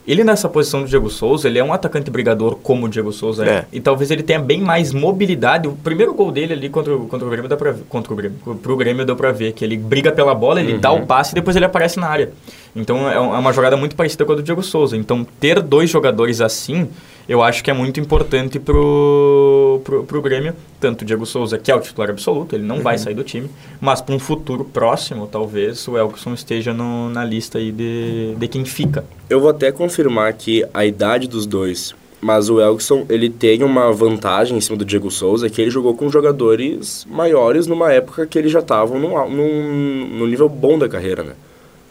ele 0.09 0.25
nessa 0.25 0.49
posição 0.49 0.81
do 0.83 0.89
Diego 0.89 1.11
Souza, 1.11 1.47
ele 1.47 1.59
é 1.59 1.63
um 1.63 1.73
atacante 1.73 2.11
brigador 2.11 2.57
como 2.57 2.87
o 2.87 2.89
Diego 2.89 3.13
Souza 3.13 3.45
é. 3.47 3.49
É. 3.51 3.65
E 3.73 3.81
talvez 3.81 4.11
ele 4.11 4.23
tenha 4.23 4.39
bem 4.41 4.61
mais 4.61 4.93
mobilidade. 4.93 5.69
O 5.69 5.73
primeiro 5.73 6.15
gol 6.15 6.33
dele 6.33 6.53
ali 6.55 6.69
contra, 6.71 6.97
o- 6.97 7.07
contra 7.07 7.27
o 7.27 7.31
Grêmio 7.31 7.49
dá 7.49 7.57
pra 7.57 7.75
contra 7.89 8.13
o 8.13 8.17
Grêmio, 8.17 8.39
pro 8.63 8.77
Grêmio 8.77 9.05
deu 9.05 9.15
pra 9.15 9.31
ver 9.31 9.53
que 9.53 9.65
ele 9.65 9.77
briga 9.77 10.11
pela 10.11 10.35
bola, 10.35 10.59
ele 10.61 10.79
dá 10.79 10.91
o 10.91 11.07
passe 11.07 11.33
e 11.33 11.35
depois 11.35 11.55
ele 11.55 11.67
aparece 11.67 12.01
na 12.01 12.09
área. 12.09 12.31
Então 12.75 13.09
é 13.11 13.15
é 13.15 13.19
uma 13.19 13.53
jogada 13.53 13.77
muito 13.77 13.97
parecida 13.97 14.25
com 14.25 14.33
a 14.33 14.37
do 14.37 14.43
Diego 14.43 14.63
Souza. 14.63 14.97
Então 14.97 15.27
ter 15.41 15.61
dois 15.61 15.91
jogadores 15.91 16.41
assim, 16.41 16.89
eu 17.29 17.43
acho 17.43 17.63
que 17.65 17.71
é 17.71 17.75
muito 17.75 17.99
importante 18.01 18.59
pro, 18.59 19.81
pro, 19.85 20.05
pro 20.05 20.23
Grêmio. 20.23 20.55
Tanto 20.81 21.03
o 21.03 21.05
Diego 21.05 21.27
Souza, 21.27 21.59
que 21.59 21.71
é 21.71 21.75
o 21.75 21.81
titular 21.81 22.11
absoluto, 22.11 22.55
ele 22.55 22.65
não 22.65 22.81
vai 22.81 22.97
sair 22.99 23.15
do 23.15 23.23
time, 23.25 23.49
mas 23.81 24.01
para 24.01 24.15
um 24.15 24.19
futuro 24.19 24.65
próximo, 24.65 25.27
talvez 25.27 25.87
o 25.89 25.97
Elkson 25.99 26.33
esteja 26.35 26.73
no- 26.73 27.11
na 27.11 27.25
lista 27.25 27.59
aí 27.59 27.71
de, 27.73 28.35
de 28.37 28.49
quem 28.49 28.65
fica. 28.65 29.05
Eu 29.29 29.41
vou 29.41 29.51
até 29.51 29.71
confirmar 29.73 30.29
aqui 30.29 30.65
a 30.73 30.85
idade 30.87 31.29
dos 31.29 31.47
dois. 31.47 31.95
Mas 32.23 32.51
o 32.51 32.61
Elkson, 32.61 33.07
ele 33.09 33.31
tem 33.31 33.63
uma 33.63 33.91
vantagem 33.93 34.57
em 34.57 34.61
cima 34.61 34.77
do 34.77 34.85
Diego 34.85 35.11
Souza, 35.11 35.49
que 35.49 35.61
ele 35.63 35.71
jogou 35.71 35.95
com 35.95 36.11
jogadores 36.11 37.07
maiores 37.11 37.67
numa 37.67 37.91
época 37.93 38.27
que 38.27 38.39
eles 38.39 38.53
já 38.53 38.59
estavam 38.61 38.99
num, 38.99 39.17
num, 39.31 40.19
num 40.19 40.27
nível 40.27 40.47
bom 40.47 40.79
da 40.79 40.87
carreira, 40.87 41.23
né? 41.23 41.33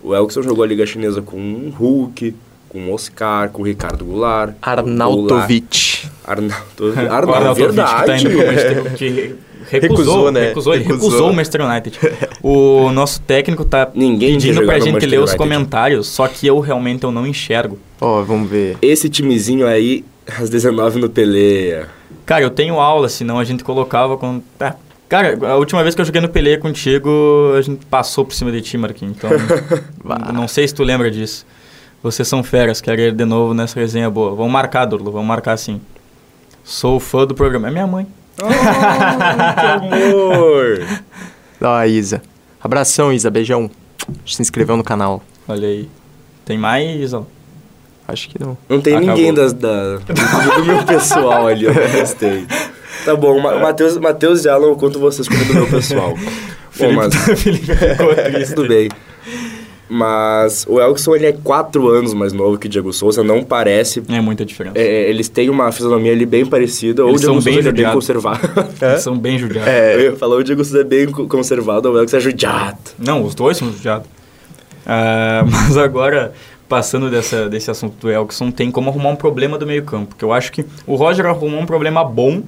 O 0.04 0.16
Elkson 0.16 0.42
jogou 0.42 0.64
a 0.64 0.68
Liga 0.68 0.86
Chinesa 0.86 1.22
com 1.22 1.38
o 1.38 1.70
Hulk, 1.70 2.34
com 2.70 2.88
o 2.88 2.94
Oscar, 2.94 3.50
com 3.50 3.62
o 3.62 3.66
Ricardo 3.66 4.06
Goulart. 4.06 4.54
Arnautovic. 4.62 6.08
Arnauto, 6.24 6.84
O 6.86 6.90
Arnauto, 7.00 7.32
Arnautovic 7.34 7.62
verdade. 7.68 8.00
que 8.02 8.06
tá 8.06 8.18
indo 8.18 8.30
pro 8.30 8.46
Manchester 8.46 8.94
que 8.96 9.36
recusou, 9.70 9.90
Recusou, 9.90 10.32
né? 10.32 10.48
recusou, 10.48 10.74
ele 10.74 10.84
Recusou. 10.84 11.10
recusou 11.10 11.30
o 11.32 11.34
Manchester 11.36 11.62
United. 11.70 12.00
o 12.42 12.92
nosso 12.92 13.22
técnico 13.22 13.66
tá 13.66 13.90
Ninguém 13.94 14.34
pedindo 14.34 14.64
pra 14.66 14.80
gente 14.80 15.06
ler 15.06 15.20
os 15.20 15.34
comentários, 15.34 16.08
só 16.08 16.28
que 16.28 16.48
eu 16.48 16.60
realmente 16.60 17.04
eu 17.04 17.12
não 17.12 17.26
enxergo. 17.28 17.78
Ó, 18.00 18.22
vamos 18.22 18.50
ver. 18.50 18.78
Esse 18.82 19.10
timezinho 19.10 19.68
aí, 19.68 20.06
às 20.40 20.50
19 20.50 21.00
no 21.00 21.10
Peleia. 21.10 21.88
Cara, 22.26 22.44
eu 22.44 22.50
tenho 22.50 22.80
aula, 22.80 23.10
senão 23.10 23.38
a 23.40 23.44
gente 23.44 23.64
colocava 23.64 24.16
com. 24.18 24.42
Ah, 24.60 24.76
cara, 25.10 25.38
a 25.48 25.56
última 25.58 25.82
vez 25.84 25.96
que 25.96 26.02
eu 26.02 26.06
joguei 26.06 26.22
no 26.22 26.30
Pelé 26.30 26.56
contigo, 26.58 27.54
a 27.58 27.62
gente 27.62 27.86
passou 27.88 28.24
por 28.24 28.34
cima 28.34 28.52
de 28.52 28.62
ti, 28.62 28.78
Marquinhos. 28.78 29.18
Então, 29.18 29.30
não 30.34 30.48
sei 30.48 30.68
se 30.68 30.74
tu 30.74 30.84
lembra 30.84 31.10
disso. 31.12 31.46
Vocês 32.02 32.28
são 32.28 32.42
feras, 32.44 32.80
quero 32.80 33.02
ir 33.02 33.12
de 33.12 33.26
novo 33.26 33.54
nessa 33.54 33.78
resenha 33.78 34.10
boa. 34.10 34.34
Vamos 34.34 34.54
marcar, 34.54 34.86
Durlo, 34.86 35.12
vamos 35.12 35.28
marcar 35.28 35.58
sim. 35.58 35.82
Sou 36.64 37.00
fã 37.00 37.26
do 37.26 37.34
programa. 37.36 37.68
É 37.68 37.72
minha 37.72 37.88
mãe. 37.88 38.08
que 38.38 38.46
amor! 39.66 40.86
Ó, 41.62 41.76
a 41.76 41.88
Isa. 41.88 42.22
Abração, 42.62 43.12
Isa. 43.12 43.30
Beijão. 43.30 43.70
Se 44.26 44.42
inscreveu 44.42 44.78
no 44.78 44.84
canal. 44.84 45.22
Olha 45.48 45.68
aí. 45.68 45.90
Tem 46.46 46.58
mais. 46.58 47.14
ó. 47.14 47.26
Acho 48.08 48.30
que 48.30 48.40
não. 48.40 48.58
Não 48.68 48.80
tem 48.80 48.96
Acabou. 48.96 49.16
ninguém 49.16 49.34
das, 49.34 49.52
da, 49.54 49.98
do, 49.98 50.14
do 50.14 50.66
meu 50.66 50.84
pessoal 50.84 51.48
ali, 51.48 51.66
eu 51.66 51.74
não 51.76 52.00
gostei. 52.00 52.48
Tá 53.06 53.16
bom, 53.16 53.40
Ma- 53.40 53.58
Matheus, 53.60 53.98
Matheus 53.98 54.46
e 54.46 54.50
Alan, 54.50 54.68
eu 54.68 54.76
conto 54.76 55.00
vocês 55.00 55.28
como 55.28 55.44
do 55.46 55.54
meu 55.54 55.68
pessoal. 55.68 56.14
Bom, 56.78 56.86
Felipe, 56.86 56.96
mas, 56.96 57.16
Felipe 57.42 57.76
ficou 57.76 58.16
triste. 58.32 58.56
tudo 58.56 58.68
bem. 58.70 58.90
Mas 59.90 60.66
o 60.70 60.80
Elkson, 60.80 61.16
ele 61.16 61.26
é 61.26 61.32
quatro 61.34 61.90
anos 61.90 62.14
mais 62.14 62.32
novo 62.32 62.58
que 62.60 62.68
o 62.68 62.70
Diego 62.70 62.94
Souza, 62.94 63.24
não 63.24 63.44
parece... 63.44 64.04
É 64.08 64.22
muita 64.22 64.46
diferença. 64.46 64.78
é, 64.78 65.10
eles 65.10 65.28
têm 65.28 65.50
uma 65.50 65.72
fisionomia 65.72 66.12
ali 66.12 66.28
bem 66.28 66.46
parecida, 66.46 67.04
ou 67.04 67.10
o 67.14 67.18
Diego 67.18 67.34
são 67.34 67.42
bem 67.42 67.54
Souza 67.56 67.70
é 67.70 67.72
bem 67.72 67.92
conservado. 67.92 68.40
Eles 68.82 69.02
São 69.02 69.18
bem 69.18 69.40
judiados. 69.40 69.74
Eu 69.74 70.02
ia 70.02 70.16
falar, 70.16 70.36
o 70.36 70.44
Diego 70.44 70.64
Souza 70.64 70.82
é 70.82 70.84
bem 70.84 71.08
co- 71.08 71.26
conservado, 71.28 71.90
o 71.92 71.98
Elkson 72.00 72.18
é 72.18 72.20
judiado. 72.20 72.78
Não, 73.00 73.24
os 73.24 73.34
dois 73.34 73.58
são 73.58 73.72
judiados. 73.72 74.08
Ah, 74.86 75.44
mas 75.50 75.76
agora, 75.76 76.34
passando 76.68 77.10
dessa, 77.10 77.50
desse 77.50 77.72
assunto 77.72 77.96
do 78.00 78.12
Elkson, 78.12 78.52
tem 78.52 78.70
como 78.70 78.92
arrumar 78.92 79.10
um 79.10 79.16
problema 79.16 79.58
do 79.58 79.66
meio 79.66 79.84
campo. 79.84 80.16
Que 80.16 80.24
eu 80.24 80.32
acho 80.32 80.52
que 80.52 80.64
o 80.86 80.96
Roger 80.96 81.26
arrumou 81.26 81.60
um 81.60 81.66
problema 81.66 82.04
bom, 82.06 82.44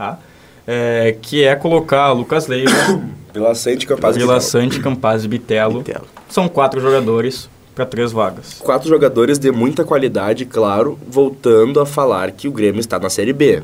tá? 0.00 0.18
É, 0.66 1.16
que 1.20 1.44
é 1.44 1.54
colocar 1.54 2.10
Lucas 2.12 2.46
Leiva, 2.46 2.70
Vila 3.34 3.54
Sante, 3.54 3.86
capaz 3.86 4.14
de... 4.14 4.20
Vila 4.20 4.40
Sante, 4.40 4.80
Campaz 4.80 5.24
e 5.24 5.28
Bitelo. 5.28 5.78
Bitelo. 5.78 6.06
São 6.28 6.48
quatro 6.48 6.80
jogadores 6.80 7.50
para 7.74 7.84
três 7.84 8.10
vagas. 8.12 8.54
Quatro 8.58 8.88
jogadores 8.88 9.38
de 9.38 9.52
muita 9.52 9.84
qualidade, 9.84 10.46
claro, 10.46 10.98
voltando 11.06 11.80
a 11.80 11.86
falar 11.86 12.30
que 12.30 12.48
o 12.48 12.52
Grêmio 12.52 12.80
está 12.80 12.98
na 12.98 13.10
Série 13.10 13.32
B. 13.32 13.62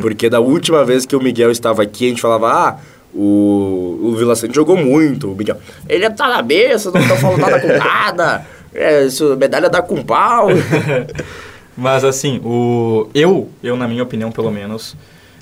Porque 0.00 0.30
da 0.30 0.38
última 0.38 0.84
vez 0.84 1.04
que 1.04 1.16
o 1.16 1.20
Miguel 1.20 1.50
estava 1.50 1.82
aqui, 1.82 2.06
a 2.06 2.08
gente 2.10 2.22
falava, 2.22 2.48
ah, 2.52 2.76
o, 3.12 3.98
o 4.02 4.14
Vila 4.16 4.36
Sante 4.36 4.54
jogou 4.54 4.76
muito, 4.76 5.32
o 5.32 5.34
Miguel. 5.34 5.56
Ele 5.88 6.08
tá 6.10 6.28
na 6.28 6.42
B, 6.42 6.78
vocês 6.78 6.94
não 6.94 7.00
estão 7.00 7.16
falando 7.16 7.40
nada 7.40 7.60
com 7.60 7.66
nada. 7.76 8.46
É, 8.72 9.04
isso, 9.04 9.36
medalha 9.36 9.68
dá 9.68 9.82
com 9.82 10.00
pau. 10.04 10.46
Mas 11.76 12.04
assim, 12.04 12.40
o 12.44 13.08
eu, 13.12 13.48
eu 13.62 13.76
na 13.76 13.88
minha 13.88 14.02
opinião 14.02 14.30
pelo 14.30 14.50
menos, 14.50 14.96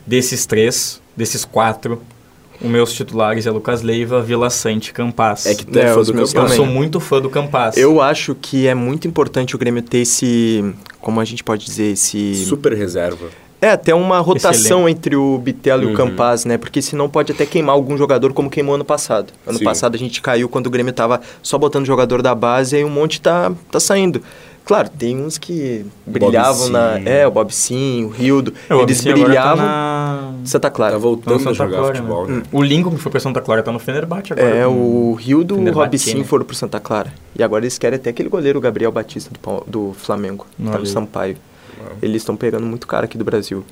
desses 0.08 0.46
três, 0.46 1.00
desses 1.14 1.44
quatro, 1.44 2.00
os 2.60 2.68
meus 2.68 2.92
titulares 2.92 3.46
é 3.46 3.50
Lucas 3.50 3.82
Leiva, 3.82 4.20
Vila 4.22 4.50
Sante 4.50 4.88
e 4.88 4.92
Campaz. 4.92 5.46
É 5.46 5.54
que 5.54 5.64
tu 5.66 5.78
é, 5.78 5.82
É, 5.82 5.94
fã 5.94 6.02
do 6.02 6.14
meus 6.14 6.34
eu 6.34 6.48
sou 6.48 6.66
muito 6.66 6.98
fã 6.98 7.20
do 7.20 7.30
Campaz. 7.30 7.76
Eu 7.76 8.00
acho 8.00 8.34
que 8.34 8.66
é 8.66 8.74
muito 8.74 9.06
importante 9.06 9.54
o 9.54 9.58
Grêmio 9.58 9.82
ter 9.82 9.98
esse. 9.98 10.74
Como 11.00 11.20
a 11.20 11.24
gente 11.24 11.44
pode 11.44 11.64
dizer? 11.64 11.92
Esse. 11.92 12.34
Super 12.46 12.72
reserva. 12.72 13.28
É, 13.60 13.70
até 13.70 13.92
uma 13.92 14.20
rotação 14.20 14.88
entre 14.88 15.16
o 15.16 15.36
Bitelo 15.36 15.82
e 15.82 15.86
Uhum. 15.86 15.92
o 15.92 15.96
Campaz, 15.96 16.44
né? 16.44 16.56
Porque 16.56 16.80
senão 16.80 17.08
pode 17.08 17.32
até 17.32 17.44
queimar 17.44 17.74
algum 17.74 17.96
jogador 17.96 18.32
como 18.32 18.48
queimou 18.48 18.76
ano 18.76 18.84
passado. 18.84 19.32
Ano 19.44 19.58
Sim. 19.58 19.64
passado 19.64 19.96
a 19.96 19.98
gente 19.98 20.22
caiu 20.22 20.48
quando 20.48 20.68
o 20.68 20.70
Grêmio 20.70 20.92
tava 20.92 21.20
só 21.42 21.58
botando 21.58 21.84
jogador 21.84 22.22
da 22.22 22.36
base 22.36 22.76
e 22.76 22.78
aí 22.78 22.84
um 22.84 22.90
monte 22.90 23.20
tá, 23.20 23.52
tá 23.70 23.80
saindo. 23.80 24.22
Claro, 24.68 24.90
tem 24.90 25.16
uns 25.16 25.38
que 25.38 25.86
brilhavam 26.06 26.68
na. 26.68 26.98
É, 26.98 27.26
o 27.26 27.30
Bob 27.30 27.50
Sim, 27.54 28.04
o 28.04 28.08
Rildo. 28.08 28.52
É, 28.68 28.74
o 28.74 28.82
eles 28.82 29.00
agora 29.00 29.24
brilhavam. 29.24 29.56
Tá 29.56 29.62
na... 29.64 30.34
Santa 30.44 30.70
Clara. 30.70 30.92
Tá 30.92 30.98
voltando 30.98 31.24
Tá 31.24 31.36
a 31.36 31.38
Santa 31.38 31.54
jogar 31.54 31.78
Clara, 31.78 31.94
futebol, 31.94 32.28
né? 32.28 32.36
né? 32.36 32.42
O 32.52 32.62
Lincoln, 32.62 32.90
que 32.90 32.98
foi 32.98 33.10
pra 33.10 33.18
Santa 33.18 33.40
Clara, 33.40 33.62
tá 33.62 33.72
no 33.72 33.78
Fenerbahçe 33.78 34.34
agora. 34.34 34.46
É, 34.46 34.66
o 34.66 35.14
Rildo 35.14 35.58
e 35.58 35.70
o 35.70 35.72
Rob 35.72 35.98
Sim 35.98 36.18
né? 36.18 36.24
foram 36.24 36.44
pro 36.44 36.54
Santa 36.54 36.78
Clara. 36.78 37.10
E 37.34 37.42
agora 37.42 37.64
eles 37.64 37.78
querem 37.78 37.96
até 37.96 38.10
aquele 38.10 38.28
goleiro, 38.28 38.58
o 38.58 38.60
Gabriel 38.60 38.92
Batista 38.92 39.30
do, 39.32 39.64
do 39.66 39.94
Flamengo. 39.94 40.46
Olha 40.60 40.70
Tá 40.70 40.78
no. 40.78 40.86
Sampaio. 40.86 41.38
Eles 42.02 42.20
estão 42.20 42.36
pegando 42.36 42.66
muito 42.66 42.86
cara 42.86 43.06
aqui 43.06 43.16
do 43.16 43.24
Brasil. 43.24 43.64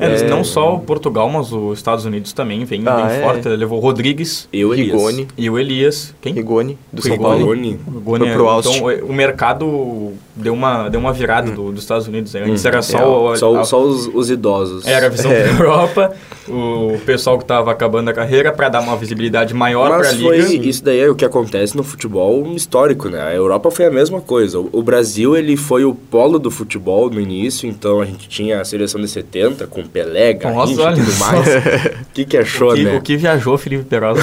E 0.00 0.04
É, 0.04 0.06
eles 0.08 0.22
é- 0.22 0.28
não 0.28 0.44
só 0.44 0.74
o 0.74 0.80
Portugal, 0.80 1.28
mas 1.28 1.52
os 1.52 1.78
Estados 1.78 2.04
Unidos 2.04 2.32
também 2.32 2.64
vem 2.64 2.82
Ah, 2.86 2.96
bem 2.96 3.16
é. 3.16 3.22
forte. 3.22 3.48
Ele 3.48 3.56
levou 3.56 3.78
o 3.78 3.82
Rodrigues 3.82 4.48
Eu, 4.52 4.72
Elias. 4.72 4.92
Rigoni. 4.96 5.28
e 5.36 5.50
o 5.50 5.58
Elias. 5.58 6.14
Quem? 6.20 6.32
Rigoni, 6.32 6.78
do 6.92 7.02
São 7.02 7.12
Rigoni. 7.12 7.28
Paulo. 7.40 7.52
Rigoni. 7.54 7.80
O 7.86 8.00
Goni 8.00 8.24
Foi 8.26 8.34
pro 8.34 8.46
é- 8.46 8.48
Austin. 8.50 8.76
então, 8.78 9.06
o 9.08 9.12
mercado 9.12 10.12
deu 10.36 10.54
uma, 10.54 10.88
deu 10.88 11.00
uma 11.00 11.12
virada 11.12 11.50
do- 11.50 11.72
dos 11.72 11.82
Estados 11.82 12.06
Unidos. 12.06 12.32
né? 12.34 12.42
Antes 12.44 12.64
Hum, 12.64 12.68
era 12.68 12.82
só, 12.82 13.32
o- 13.32 13.36
Só, 13.36 13.56
a- 13.58 13.64
só 13.64 13.82
os, 13.82 14.06
os 14.12 14.30
idosos. 14.30 14.86
era 14.86 15.06
a 15.06 15.08
visão 15.08 15.30
É. 15.32 15.44
da 15.44 15.50
Europa, 15.50 16.12
o 16.48 16.98
pessoal 17.04 17.36
que 17.38 17.44
estava 17.44 17.70
acabando 17.72 18.08
a 18.08 18.12
carreira 18.12 18.52
para 18.52 18.68
dar 18.68 18.80
uma 18.80 18.96
visibilidade 18.96 19.52
maior 19.54 19.88
para 19.88 19.96
a 19.96 19.98
Mas 19.98 20.12
liga. 20.14 20.28
foi, 20.46 20.56
isso 20.68 20.84
daí 20.84 21.00
é 21.00 21.08
o 21.08 21.14
que 21.14 21.24
acontece 21.24 21.76
no 21.76 21.82
futebol 21.82 22.46
histórico, 22.54 23.08
né? 23.08 23.20
A 23.20 23.34
Europa 23.34 23.70
foi 23.70 23.86
a 23.86 23.90
mesma 23.90 24.20
coisa. 24.20 24.58
O, 24.60 24.68
o 24.72 24.82
Brasil, 24.82 25.36
ele 25.36 25.56
foi 25.56 25.84
o 25.84 25.94
polo 25.94 26.38
do 26.38 26.50
futebol 26.50 27.10
no 27.10 27.20
início, 27.20 27.68
então 27.68 28.00
a 28.00 28.04
gente 28.04 28.28
tinha 28.28 28.60
a 28.60 28.64
seleção 28.64 29.00
de 29.00 29.08
70 29.08 29.66
com 29.66 29.82
Pelé, 29.88 30.34
Garrincha 30.34 30.72
e 30.92 30.94
tudo 30.94 31.18
mais. 31.18 31.46
O 31.48 32.06
que 32.14 32.24
que 32.24 32.36
achou, 32.36 32.72
o, 32.72 32.74
que, 32.74 32.84
né? 32.84 32.96
o 32.96 33.00
que 33.02 33.16
viajou 33.16 33.58
Felipe 33.58 33.84
Perosa 33.84 34.20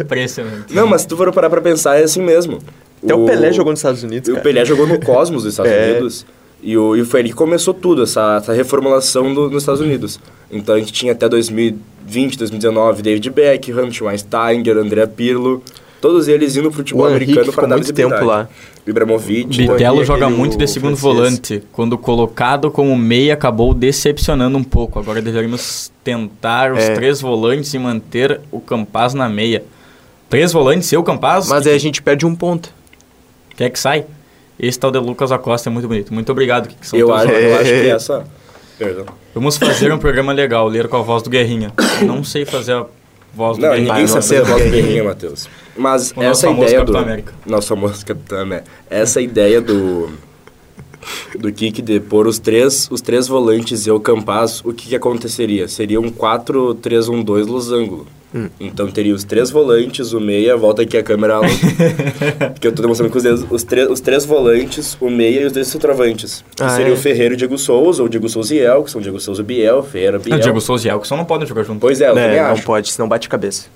impressionante. 0.00 0.74
Não, 0.74 0.86
mas 0.86 1.02
se 1.02 1.08
tu 1.08 1.16
for 1.16 1.32
parar 1.32 1.50
pra 1.50 1.60
pensar, 1.60 1.98
é 2.00 2.04
assim 2.04 2.22
mesmo. 2.22 2.58
Até 3.02 3.14
o 3.14 3.24
Pelé 3.24 3.52
jogou 3.52 3.72
nos 3.72 3.80
Estados 3.80 4.02
Unidos, 4.02 4.28
O 4.28 4.32
cara. 4.32 4.42
Pelé 4.44 4.64
jogou 4.64 4.86
no 4.86 5.00
Cosmos 5.04 5.42
dos 5.44 5.52
Estados 5.52 5.72
É. 5.72 5.90
Unidos. 5.92 6.26
E, 6.62 6.76
o, 6.76 6.94
e 6.94 7.04
foi 7.04 7.20
ali 7.20 7.30
que 7.30 7.34
começou 7.34 7.72
tudo, 7.72 8.02
essa, 8.02 8.36
essa 8.36 8.52
reformulação 8.52 9.32
do, 9.32 9.48
nos 9.48 9.62
Estados 9.62 9.80
Unidos. 9.80 10.20
Então 10.50 10.74
a 10.74 10.78
gente 10.78 10.92
tinha 10.92 11.12
até 11.12 11.26
2020, 11.28 12.36
2019, 12.36 13.02
David 13.02 13.30
Beckham, 13.30 13.90
Schweinsteiger, 13.90 14.76
André 14.76 15.06
Pirlo. 15.06 15.62
Todos 16.00 16.28
eles 16.28 16.56
indo 16.56 16.68
pro 16.70 16.78
futebol 16.78 17.04
O 17.04 17.08
americano 17.08 17.40
Henrique 17.40 17.54
para 17.54 17.66
dar 17.66 17.76
muito 17.76 17.92
tempo 17.92 18.24
lá. 18.24 18.48
Ibrahimovic. 18.86 19.56
Bitelo 19.66 20.04
joga 20.04 20.30
muito 20.30 20.56
de 20.56 20.66
segundo 20.66 20.96
francês. 20.96 21.16
volante. 21.16 21.62
Quando 21.72 21.98
colocado 21.98 22.70
como 22.70 22.96
meia, 22.96 23.34
acabou 23.34 23.74
decepcionando 23.74 24.56
um 24.56 24.64
pouco. 24.64 24.98
Agora 24.98 25.20
deveríamos 25.20 25.92
tentar 26.02 26.72
os 26.72 26.78
É. 26.82 26.94
três 26.94 27.20
volantes 27.20 27.74
e 27.74 27.78
manter 27.78 28.40
o 28.50 28.60
Campaz 28.60 29.12
na 29.12 29.28
meia. 29.28 29.62
Três 30.30 30.52
volantes 30.52 30.90
e 30.90 30.96
o 30.96 31.02
Campaz? 31.02 31.48
Mas 31.48 31.66
aí 31.66 31.74
a 31.74 31.78
gente 31.78 32.00
perde 32.00 32.24
um 32.24 32.34
ponto. 32.34 32.72
Quer 33.56 33.68
que 33.68 33.78
sai? 33.78 34.06
Esse 34.58 34.78
tal 34.78 34.90
de 34.90 34.98
Lucas 34.98 35.30
Acosta 35.32 35.68
é 35.68 35.72
muito 35.72 35.86
bonito. 35.88 36.14
Muito 36.14 36.30
obrigado, 36.32 36.68
que 36.68 36.86
são 36.86 36.98
Eu, 36.98 37.12
acho, 37.12 37.30
eu 37.30 37.54
acho 37.56 37.64
que 37.64 37.88
essa... 37.90 38.24
Perdão. 38.78 39.04
Vamos 39.34 39.58
fazer 39.58 39.92
um 39.92 39.98
programa 39.98 40.32
legal, 40.32 40.66
ler 40.66 40.88
com 40.88 40.96
a 40.96 41.02
voz 41.02 41.22
do 41.22 41.28
Guerrinha. 41.28 41.72
Não 42.06 42.24
sei 42.24 42.44
fazer 42.46 42.72
a 42.72 42.86
voz 43.34 43.56
do 43.56 43.62
Não, 43.62 43.70
Guerrinha. 43.70 43.88
ninguém 43.92 44.06
não 44.06 44.14
fazer 44.14 44.38
a 44.38 44.42
voz 44.44 44.64
do 44.64 44.70
Guerrinha. 44.70 44.82
Guerrinha, 44.82 45.04
Matheus. 45.04 45.48
Mas 45.76 46.12
O 46.16 46.22
essa 46.22 46.48
ideia 46.50 46.84
do... 46.84 46.92
Capitão 46.92 47.00
América. 47.00 47.32
Nosso 47.46 47.68
famoso 47.68 48.06
Capitão 48.06 48.38
América. 48.40 48.70
Essa 48.88 49.20
ideia 49.20 49.60
do... 49.60 50.10
do 51.38 51.50
Kik 51.52 51.80
de 51.82 51.98
pôr 52.00 52.26
os 52.26 52.38
três, 52.38 52.88
os 52.90 53.00
três 53.00 53.26
volantes 53.26 53.86
e 53.86 53.90
o 53.90 53.98
Campaz, 54.00 54.60
o 54.64 54.72
que, 54.72 54.88
que 54.88 54.96
aconteceria? 54.96 55.66
Seria 55.68 56.00
um 56.00 56.10
4-3-1-2 56.10 57.46
losango. 57.46 58.06
Hum. 58.32 58.48
Então 58.60 58.88
teria 58.88 59.12
os 59.12 59.24
três 59.24 59.50
volantes, 59.50 60.12
o 60.12 60.20
meia, 60.20 60.56
volta 60.56 60.82
aqui 60.82 60.96
a 60.96 61.02
câmera, 61.02 61.40
porque 62.54 62.68
eu 62.68 62.72
tô 62.72 62.80
demonstrando 62.80 63.10
com 63.10 63.18
os 63.18 63.24
dedos, 63.24 63.44
os, 63.50 63.64
três- 63.64 63.90
os 63.90 63.98
três 64.00 64.24
volantes, 64.24 64.96
o 65.00 65.10
meia 65.10 65.40
e 65.40 65.46
os 65.46 65.52
dois 65.52 65.66
centroavantes. 65.66 66.44
Que 66.54 66.62
Ah, 66.62 66.68
seria 66.68 66.92
é? 66.92 66.94
o 66.94 66.96
Ferreira 66.96 67.34
e 67.34 67.34
o 67.34 67.36
Diego 67.36 67.58
Souza, 67.58 68.02
ou 68.02 68.06
o 68.06 68.08
Diego 68.08 68.28
Souza 68.28 68.54
e 68.54 68.60
El, 68.60 68.84
que 68.84 68.90
são 68.92 69.00
o 69.00 69.02
Diego 69.02 69.18
Souza 69.18 69.42
e 69.42 69.44
Biel, 69.44 69.82
Ferreira 69.82 70.20
Biel. 70.20 70.36
O 70.36 70.40
Diego 70.40 70.60
Souza 70.60 70.86
e 70.86 70.90
Elkson 70.92 71.16
não 71.16 71.24
podem 71.24 71.44
jogar 71.44 71.64
junto. 71.64 71.80
Pois 71.80 72.00
é, 72.00 72.08
eu 72.08 72.14
também 72.14 72.38
É, 72.38 72.42
não 72.44 72.50
acho. 72.52 72.62
pode, 72.62 72.92
senão 72.92 73.08
bate 73.08 73.28
cabeça. 73.28 73.66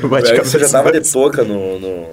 O 0.00 0.06
bate 0.06 0.30
Erickson 0.30 0.58
já 0.60 0.68
tava 0.68 0.92
de 0.92 1.00
toca 1.12 1.42
no, 1.42 1.80
no 1.80 2.06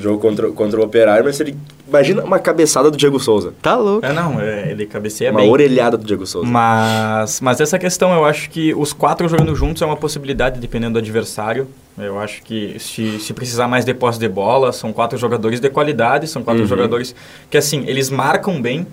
jogo 0.00 0.18
contra, 0.20 0.50
contra 0.50 0.80
o 0.80 0.84
Operário, 0.84 1.24
mas 1.24 1.38
ele... 1.40 1.56
Imagina 1.88 2.22
uma 2.24 2.38
cabeçada 2.38 2.90
do 2.90 2.96
Diego 2.96 3.18
Souza. 3.20 3.52
Tá 3.62 3.76
louco. 3.76 4.04
É, 4.04 4.12
não, 4.12 4.40
é, 4.40 4.70
ele 4.70 4.86
cabeceia 4.86 5.30
uma 5.30 5.40
bem. 5.40 5.50
orelhada 5.50 5.96
do 5.96 6.04
Diego 6.04 6.26
Souza. 6.26 6.46
Mas, 6.48 7.40
mas 7.40 7.60
essa 7.60 7.78
questão, 7.78 8.12
eu 8.12 8.24
acho 8.24 8.50
que 8.50 8.74
os 8.74 8.92
quatro 8.92 9.28
jogando 9.28 9.54
juntos 9.54 9.82
é 9.82 9.86
uma 9.86 9.96
possibilidade, 9.96 10.58
dependendo 10.60 10.94
do 10.94 10.98
adversário. 10.98 11.68
Eu 11.96 12.18
acho 12.18 12.42
que 12.42 12.76
se, 12.78 13.18
se 13.20 13.32
precisar 13.32 13.68
mais 13.68 13.84
de 13.84 13.94
posse 13.94 14.18
de 14.18 14.28
bola, 14.28 14.72
são 14.72 14.92
quatro 14.92 15.16
jogadores 15.16 15.60
de 15.60 15.70
qualidade, 15.70 16.26
são 16.26 16.42
quatro 16.42 16.62
Uhum. 16.62 16.68
jogadores 16.68 17.14
que, 17.48 17.56
assim, 17.56 17.84
eles 17.86 18.10
marcam 18.10 18.60
bem. 18.60 18.86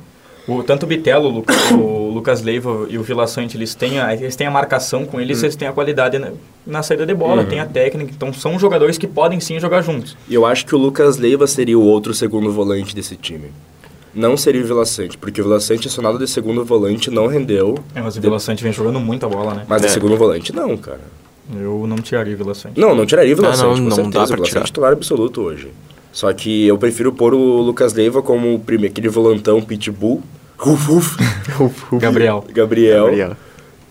O, 0.47 0.61
tanto 0.61 0.83
o 0.83 0.87
Bitelo, 0.87 1.29
o, 1.29 1.31
Lu- 1.31 1.45
o 1.81 2.09
Lucas 2.13 2.41
Leiva 2.41 2.85
e 2.89 2.97
o 2.97 3.03
Vila 3.03 3.25
Sante, 3.27 3.55
eles 3.55 3.73
têm 3.73 3.99
a, 3.99 4.13
eles 4.13 4.35
têm 4.35 4.45
a 4.45 4.51
marcação 4.51 5.05
com 5.05 5.21
eles, 5.21 5.41
eles 5.41 5.55
têm 5.55 5.67
a 5.67 5.71
qualidade 5.71 6.19
na, 6.19 6.31
na 6.67 6.83
saída 6.83 7.05
de 7.05 7.13
bola, 7.13 7.43
Uhum. 7.43 7.47
têm 7.47 7.59
a 7.61 7.65
técnica. 7.65 8.11
Então, 8.13 8.33
são 8.33 8.59
jogadores 8.59 8.97
que 8.97 9.07
podem 9.07 9.39
sim 9.39 9.57
jogar 9.59 9.81
juntos. 9.81 10.17
E 10.27 10.33
eu 10.33 10.45
acho 10.45 10.65
que 10.65 10.75
o 10.75 10.77
Lucas 10.77 11.17
Leiva 11.17 11.47
seria 11.47 11.79
o 11.79 11.81
outro 11.83 12.13
segundo 12.13 12.51
volante 12.51 12.93
desse 12.93 13.15
time. 13.15 13.51
Não 14.13 14.35
seria 14.37 14.61
o 14.61 14.65
Vila 14.65 14.85
Sante, 14.85 15.17
porque 15.17 15.39
o 15.41 15.43
Vila 15.45 15.59
Sante, 15.59 15.87
acionado 15.87 16.19
de 16.19 16.27
segundo 16.27 16.63
volante, 16.65 17.09
não 17.09 17.25
rendeu. 17.27 17.79
É, 17.95 18.01
mas 18.01 18.15
o 18.15 18.19
De- 18.19 18.27
Vila 18.27 18.37
Sante 18.39 18.63
vem 18.63 18.71
jogando 18.73 18.99
muita 18.99 19.27
bola, 19.29 19.53
né? 19.55 19.65
Mas 19.67 19.81
de 19.81 19.87
É. 19.87 19.89
segundo 19.91 20.15
volante, 20.17 20.53
não, 20.53 20.75
cara. 20.77 20.99
Eu 21.55 21.85
não 21.87 21.95
tiraria 21.97 22.33
o 22.35 22.37
Vila 22.37 22.53
Sante. 22.53 22.79
Não, 22.79 22.93
não 22.93 23.05
tiraria 23.05 23.33
o 23.33 23.35
Vila 23.35 23.49
Ah, 23.49 23.53
Sante, 23.53 23.81
não, 23.81 23.89
com 23.89 24.01
não 24.03 24.09
dá 24.09 24.19
certeza. 24.19 24.25
pra 24.27 24.33
o 24.33 24.35
Vila 24.37 24.45
tirar. 24.47 24.59
Sante 24.59 24.63
é 24.63 24.65
titular 24.67 24.91
absoluto 24.93 25.41
hoje. 25.41 25.69
Só 26.13 26.31
que 26.31 26.65
eu 26.67 26.77
prefiro 26.77 27.11
pôr 27.11 27.33
o 27.33 27.61
Lucas 27.61 27.93
Leiva 27.93 28.21
como 28.21 28.53
o 28.55 28.59
prime- 28.59 28.87
aquele 28.87 29.09
volantão 29.09 29.61
pitbull. 29.61 30.21
Uf, 30.65 30.91
uf. 30.93 31.97
Gabriel. 31.97 32.45
Gabriel. 32.53 33.05
Gabriel. 33.07 33.35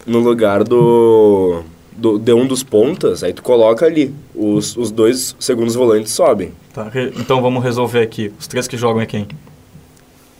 no 0.06 0.20
lugar 0.20 0.64
do, 0.64 1.62
do 1.94 2.18
de 2.18 2.32
um 2.32 2.46
dos 2.46 2.62
pontas, 2.62 3.22
aí 3.22 3.32
tu 3.34 3.42
coloca 3.42 3.84
ali. 3.84 4.14
Os, 4.34 4.74
os 4.76 4.90
dois 4.90 5.36
segundos 5.38 5.74
volantes 5.74 6.12
sobem. 6.12 6.52
Tá, 6.72 6.90
então 7.18 7.42
vamos 7.42 7.62
resolver 7.62 8.00
aqui. 8.00 8.32
Os 8.40 8.46
três 8.46 8.66
que 8.66 8.76
jogam 8.78 9.02
é 9.02 9.06
quem? 9.06 9.26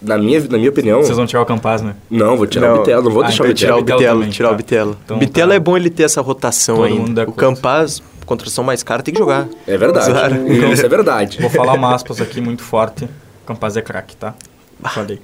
Na 0.01 0.17
minha, 0.19 0.41
na 0.41 0.57
minha 0.59 0.71
opinião, 0.71 1.03
Vocês 1.03 1.17
vão 1.17 1.27
tirar 1.27 1.43
o 1.43 1.47
Campaz, 1.47 1.83
né? 1.83 1.95
não, 2.11 2.37
vou 2.37 2.47
tirar 2.47 2.69
Não. 2.71 2.77
o 2.77 2.79
Bitelo, 2.79 3.03
não 3.05 3.11
vou 3.13 3.23
Ah, 3.23 3.27
deixar 3.27 3.45
então 3.45 3.53
o 3.53 3.55
Tirar 3.55 3.77
Bitelo. 3.77 3.81
o 3.81 3.99
Bitelo 4.25 4.33
tirar 4.33 4.49
tá. 4.49 4.55
o 4.55 4.57
Bitelo. 4.57 4.97
Então 5.05 5.19
Bitelo 5.19 5.49
tá. 5.51 5.55
é 5.55 5.61
bom 5.61 5.77
ele 5.77 5.91
ter 5.91 6.03
essa 6.05 6.21
rotação 6.21 6.77
Todo 6.77 6.87
ainda. 6.87 7.23
O. 7.29 7.33
Campaz, 7.33 8.03
contratação 8.33 8.65
mais 8.65 8.83
cara, 8.83 9.03
tem 9.03 9.13
que 9.13 9.21
jogar. 9.21 9.47
É 9.67 9.77
verdade. 9.77 10.11
Azar. 10.11 10.33
Isso 10.73 10.87
é 10.87 10.89
verdade. 10.89 11.41
Vou 11.41 11.51
falar 11.51 11.75
uma 11.75 11.95
aspas 11.95 12.21
aqui 12.21 12.41
muito 12.41 12.63
forte. 12.63 13.09
Campaz 13.47 13.77
é 13.77 13.83
craque, 13.83 14.17
tá? 14.17 14.35
Falei. 14.93 15.21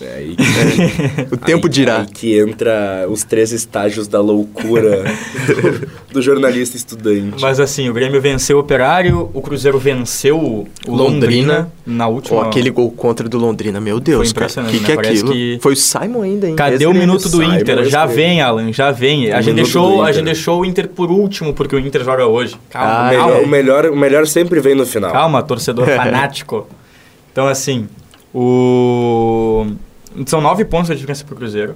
É 0.00 0.16
aí, 0.16 0.36
O 1.30 1.36
tempo 1.36 1.66
aí- 1.68 1.72
dirá. 1.72 2.00
aí 2.00 2.06
que 2.06 2.36
entra 2.38 3.06
os 3.08 3.22
três 3.22 3.52
estágios 3.52 4.08
da 4.08 4.20
loucura 4.20 5.04
do, 5.46 6.14
do 6.14 6.22
jornalista 6.22 6.76
estudante. 6.76 7.40
Mas 7.40 7.60
assim, 7.60 7.88
o 7.88 7.92
Grêmio 7.92 8.20
venceu 8.20 8.56
o 8.56 8.60
Operário, 8.60 9.30
o 9.32 9.40
Cruzeiro 9.40 9.78
venceu 9.78 10.36
o 10.36 10.66
Londrina, 10.86 11.12
Londrina. 11.14 11.72
na 11.86 12.08
última... 12.08 12.38
Ó, 12.38 12.42
aquele 12.42 12.70
gol 12.70 12.90
contra 12.90 13.28
do 13.28 13.38
Londrina, 13.38 13.80
meu 13.80 14.00
Deus, 14.00 14.32
Foi 14.32 14.34
cara. 14.34 14.46
O 14.46 14.50
impressionante, 14.50 14.78
que, 14.78 14.84
que 14.84 14.92
é 14.92 14.96
né? 14.96 15.02
Parece 15.02 15.20
aquilo? 15.22 15.32
que- 15.32 15.58
Foi 15.62 15.72
o 15.74 15.76
Simon 15.76 16.22
ainda, 16.22 16.48
hein? 16.48 16.56
Cadê 16.56 16.86
o 16.86 16.92
minuto 16.92 17.28
do 17.28 17.36
Simon, 17.38 17.54
Inter? 17.54 17.84
Já 17.84 18.04
esse- 18.04 18.14
vem, 18.16 18.40
Alan, 18.40 18.72
já 18.72 18.90
vem. 18.90 19.30
A 19.32 19.40
gente, 19.40 19.54
deixou, 19.56 20.02
a 20.02 20.10
gente 20.10 20.24
deixou 20.24 20.60
o 20.62 20.64
Inter 20.64 20.88
por 20.88 21.10
último, 21.10 21.54
porque 21.54 21.76
o 21.76 21.78
Inter 21.78 22.02
joga 22.02 22.26
hoje. 22.26 22.56
Calma, 22.68 23.10
Ah, 23.10 23.14
calma. 23.14 23.38
o, 23.38 23.46
melhor, 23.46 23.86
o 23.86 23.96
melhor 23.96 24.26
sempre 24.26 24.58
vem 24.60 24.74
no 24.74 24.84
final. 24.84 25.12
Calma, 25.12 25.40
torcedor 25.42 25.86
fanático. 25.94 26.66
Então, 27.32 27.46
assim, 27.46 27.86
o... 28.34 29.66
São 30.26 30.40
nove 30.40 30.64
pontos 30.64 30.90
a 30.90 30.94
diferença 30.94 31.24
pro 31.24 31.34
Cruzeiro. 31.36 31.74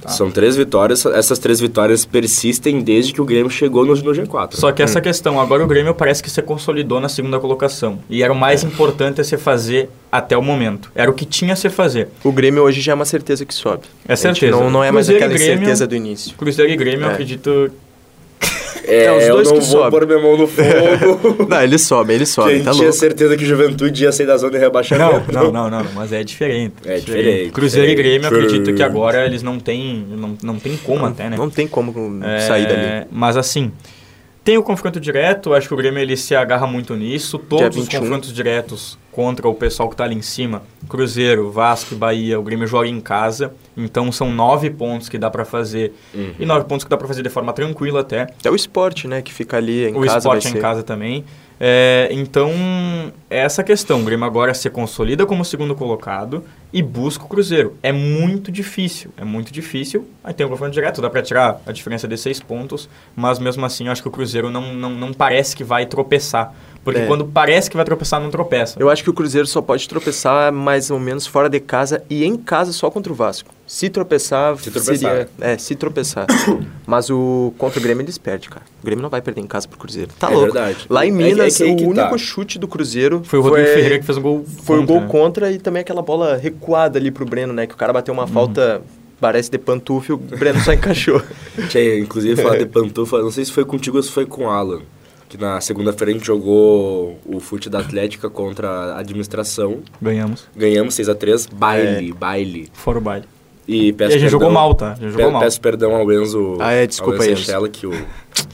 Tá. 0.00 0.08
São 0.08 0.30
três 0.30 0.56
vitórias, 0.56 1.04
essas 1.04 1.38
três 1.38 1.60
vitórias 1.60 2.06
persistem 2.06 2.80
desde 2.80 3.12
que 3.12 3.20
o 3.20 3.24
Grêmio 3.24 3.50
chegou 3.50 3.84
no, 3.84 3.94
no 3.94 4.12
G4. 4.12 4.54
Só 4.54 4.72
que 4.72 4.80
Hum. 4.82 4.84
essa 4.84 5.00
questão, 5.00 5.38
agora 5.38 5.62
o 5.62 5.66
Grêmio 5.66 5.94
parece 5.94 6.22
que 6.22 6.30
se 6.30 6.40
consolidou 6.40 7.00
na 7.00 7.08
segunda 7.08 7.38
colocação. 7.38 7.98
E 8.08 8.22
era 8.22 8.32
o 8.32 8.36
mais 8.36 8.64
importante 8.64 9.20
a 9.20 9.24
se 9.24 9.36
fazer 9.36 9.90
até 10.10 10.36
o 10.38 10.42
momento. 10.42 10.90
Era 10.94 11.10
o 11.10 11.14
que 11.14 11.26
tinha 11.26 11.52
a 11.52 11.56
se 11.56 11.68
fazer. 11.68 12.08
O 12.22 12.32
Grêmio 12.32 12.62
hoje 12.62 12.80
já 12.80 12.92
é 12.92 12.94
uma 12.94 13.04
certeza 13.04 13.44
que 13.44 13.52
sobe. 13.54 13.82
É 14.08 14.12
A 14.12 14.16
gente 14.16 14.22
certeza. 14.22 14.52
Não, 14.52 14.70
não 14.70 14.82
é 14.84 14.90
mais 14.90 15.06
Cruzeiro 15.06 15.24
aquela 15.26 15.38
Grêmio- 15.38 15.58
certeza 15.64 15.86
do 15.86 15.94
início. 15.94 16.34
Cruzeiro 16.36 16.72
e 16.72 16.76
Grêmio, 16.76 17.04
eu 17.04 17.10
É. 17.10 17.12
acredito... 17.12 17.70
É, 18.86 19.04
É, 19.04 19.12
os 19.12 19.26
dois 19.28 19.48
eu 19.48 19.54
não 19.54 19.60
que 19.60 19.66
vou 19.66 19.82
sobem. 19.82 19.90
pôr 19.90 20.06
minha 20.06 20.18
mão 20.18 20.36
no 20.36 20.46
fogo. 20.46 21.46
Não, 21.48 21.62
eles 21.62 21.82
sobem, 21.82 22.16
eles 22.16 22.28
sobem, 22.28 22.56
gente 22.56 22.64
tá 22.64 22.70
tinha 22.72 22.82
louco. 22.84 22.98
certeza 22.98 23.36
que 23.36 23.44
Juventude 23.44 24.02
ia 24.04 24.12
sair 24.12 24.26
da 24.26 24.36
zona 24.36 24.52
de 24.52 24.58
Não, 24.58 24.64
rebaixamento. 24.64 25.32
não, 25.32 25.52
não, 25.52 25.70
não, 25.70 25.86
mas 25.94 26.12
é 26.12 26.22
diferente. 26.22 26.74
É 26.84 26.96
diferente, 26.98 27.50
Cruzeiro 27.50 27.88
e 27.90 27.94
diferente. 27.94 28.20
Grêmio, 28.22 28.38
acredito 28.46 28.74
que 28.74 28.82
agora 28.82 29.24
eles 29.26 29.42
não 29.42 29.58
têm, 29.58 30.04
não, 30.10 30.36
não 30.42 30.58
tem 30.58 30.76
como 30.76 31.06
até, 31.06 31.28
né? 31.30 31.36
Não 31.36 31.48
tem 31.50 31.66
como 31.66 31.92
É, 32.24 32.40
sair 32.40 32.66
dali. 32.66 33.06
Mas 33.10 33.36
assim, 33.36 33.70
tem 34.44 34.58
o 34.58 34.62
confronto 34.62 35.00
direto, 35.00 35.54
acho 35.54 35.66
que 35.66 35.72
o 35.72 35.76
Grêmio 35.76 35.98
ele 35.98 36.16
se 36.18 36.34
agarra 36.36 36.66
muito 36.66 36.94
nisso. 36.94 37.38
Todos 37.38 37.76
os 37.78 37.84
21. 37.86 38.00
confrontos 38.00 38.32
diretos 38.32 38.98
contra 39.10 39.48
o 39.48 39.54
pessoal 39.54 39.88
que 39.88 39.96
tá 39.96 40.04
ali 40.04 40.14
em 40.14 40.22
cima, 40.22 40.62
Cruzeiro, 40.88 41.50
Vasco 41.50 41.94
e 41.94 41.96
Bahia, 41.96 42.38
o 42.38 42.42
Grêmio 42.42 42.66
joga 42.66 42.86
em 42.86 43.00
casa. 43.00 43.54
Então 43.76 44.12
são 44.12 44.30
nove 44.30 44.68
pontos 44.68 45.08
que 45.08 45.16
dá 45.16 45.30
pra 45.30 45.44
fazer. 45.46 45.94
Uhum. 46.12 46.34
E 46.38 46.44
nove 46.44 46.66
pontos 46.66 46.84
que 46.84 46.90
dá 46.90 46.96
pra 46.96 47.08
fazer 47.08 47.22
de 47.22 47.30
forma 47.30 47.52
tranquila 47.54 48.00
até. 48.00 48.26
É 48.44 48.50
o 48.50 48.54
esporte, 48.54 49.08
né, 49.08 49.22
que 49.22 49.32
fica 49.32 49.56
ali 49.56 49.88
em 49.88 49.94
o 49.96 50.00
casa 50.04 50.18
esporte 50.18 50.42
vai 50.42 50.50
é 50.50 50.52
ser. 50.52 50.58
em 50.58 50.60
casa 50.60 50.82
também. 50.82 51.24
É, 51.58 52.08
então, 52.10 52.50
é 53.30 53.38
essa 53.38 53.62
questão. 53.62 54.00
O 54.00 54.04
Grêmio 54.04 54.26
agora 54.26 54.52
se 54.54 54.68
consolida 54.70 55.24
como 55.24 55.44
segundo 55.44 55.74
colocado 55.74 56.44
e 56.72 56.82
busca 56.82 57.24
o 57.24 57.28
Cruzeiro. 57.28 57.76
É 57.82 57.92
muito 57.92 58.50
difícil, 58.50 59.10
é 59.16 59.24
muito 59.24 59.52
difícil. 59.52 60.08
Aí 60.22 60.34
tem 60.34 60.44
o 60.44 60.48
confronto 60.48 60.72
direto, 60.72 61.00
dá 61.00 61.08
pra 61.08 61.22
tirar 61.22 61.60
a 61.64 61.72
diferença 61.72 62.08
de 62.08 62.16
seis 62.16 62.40
pontos, 62.40 62.88
mas 63.14 63.38
mesmo 63.38 63.64
assim 63.64 63.86
eu 63.86 63.92
acho 63.92 64.02
que 64.02 64.08
o 64.08 64.10
Cruzeiro 64.10 64.50
não, 64.50 64.74
não, 64.74 64.90
não 64.90 65.12
parece 65.12 65.54
que 65.56 65.64
vai 65.64 65.86
tropeçar. 65.86 66.52
Porque 66.84 67.00
É. 67.00 67.06
quando 67.06 67.24
parece 67.24 67.70
que 67.70 67.76
vai 67.76 67.84
tropeçar, 67.84 68.20
não 68.20 68.30
tropeça. 68.30 68.76
Eu 68.78 68.90
acho 68.90 69.02
que 69.02 69.08
o 69.08 69.12
Cruzeiro 69.14 69.46
só 69.46 69.62
pode 69.62 69.88
tropeçar 69.88 70.52
mais 70.52 70.90
ou 70.90 71.00
menos 71.00 71.26
fora 71.26 71.48
de 71.48 71.58
casa 71.58 72.04
e 72.10 72.24
em 72.24 72.36
casa 72.36 72.72
só 72.72 72.90
contra 72.90 73.10
o 73.10 73.16
Vasco. 73.16 73.50
Se 73.66 73.88
tropeçar, 73.88 74.54
Se 74.58 74.70
tropeçar. 74.70 74.96
seria... 74.98 75.28
É, 75.40 75.56
se 75.56 75.74
tropeçar. 75.74 76.26
Mas 76.86 77.08
o 77.08 77.54
contra 77.56 77.80
o 77.80 77.82
Grêmio 77.82 78.02
eles 78.04 78.18
perdem, 78.18 78.50
cara. 78.50 78.66
O 78.82 78.84
Grêmio 78.84 79.02
não 79.02 79.08
vai 79.08 79.22
perder 79.22 79.40
em 79.40 79.46
casa 79.46 79.66
pro 79.66 79.78
Cruzeiro. 79.78 80.10
Tá 80.18 80.28
É 80.30 80.34
louco. 80.34 80.52
verdade. 80.52 80.84
Lá 80.90 81.06
em 81.06 81.08
É 81.08 81.10
que- 81.12 81.16
Minas, 81.16 81.60
é 81.60 81.64
que 81.64 81.70
o 81.84 81.88
único 81.88 82.10
tá. 82.10 82.18
chute 82.18 82.58
do 82.58 82.68
Cruzeiro 82.68 83.22
Foi 83.24 83.38
o 83.38 83.42
Rodrigo 83.42 83.66
Ferreira 83.68 83.98
que 83.98 84.04
fez 84.04 84.18
um 84.18 84.22
gol 84.22 84.44
Foi 84.64 84.76
o 84.76 84.80
contra, 84.80 84.94
gol 84.94 85.00
né? 85.00 85.08
contra 85.08 85.50
e 85.52 85.58
também 85.58 85.80
aquela 85.80 86.02
bola 86.02 86.36
recuada 86.36 86.98
ali 86.98 87.10
pro 87.10 87.24
Breno, 87.24 87.54
né? 87.54 87.66
Que 87.66 87.72
o 87.74 87.76
cara 87.78 87.94
bateu 87.94 88.12
uma 88.12 88.26
falta, 88.26 88.82
parece 89.18 89.50
de 89.50 89.56
pantufa 89.56 90.12
e 90.12 90.14
o 90.14 90.18
Breno 90.18 90.60
só 90.60 90.72
encaixou. 90.74 91.22
Tinha, 91.70 91.98
inclusive, 91.98 92.42
falar 92.42 92.58
de 92.58 92.66
pantufa, 92.68 93.18
não 93.22 93.30
sei 93.30 93.42
se 93.46 93.52
foi 93.52 93.64
contigo 93.64 93.96
ou 93.96 94.02
se 94.02 94.10
foi 94.10 94.26
com 94.26 94.44
o 94.44 94.50
Alan. 94.50 94.82
Que 95.34 95.40
na 95.40 95.60
segunda-feira 95.60 96.12
a 96.12 96.14
gente 96.14 96.24
jogou 96.24 97.18
o 97.26 97.40
fute 97.40 97.68
da 97.68 97.80
Atlética 97.80 98.30
contra 98.30 98.68
a 98.68 98.98
administração. 99.00 99.78
Ganhamos. 100.00 100.44
Ganhamos 100.54 100.94
6x3, 100.94 101.48
baile, 101.52 102.12
baile. 102.12 102.68
Fora 102.72 102.98
o 102.98 103.00
baile. 103.00 103.24
E 103.66 103.88
E 103.88 103.92
peço 103.92 104.14
a 104.14 104.18
gente 104.20 104.30
jogou 104.30 104.46
perdão- 104.46 104.62
mal, 104.62 104.74
tá? 104.76 104.92
A 104.92 104.94
gente 104.94 105.10
jogou 105.10 105.26
Pe- 105.26 105.32
mal. 105.32 105.42
Peço 105.42 105.60
perdão 105.60 105.92
ao 105.96 106.12
Enzo. 106.12 106.56
Ah, 106.60 106.70
é, 106.70 106.86
desculpa 106.86 107.16
ao 107.16 107.22
aí, 107.24 107.32
Enzo 107.32 107.68
que 107.68 107.84
o 107.84 107.92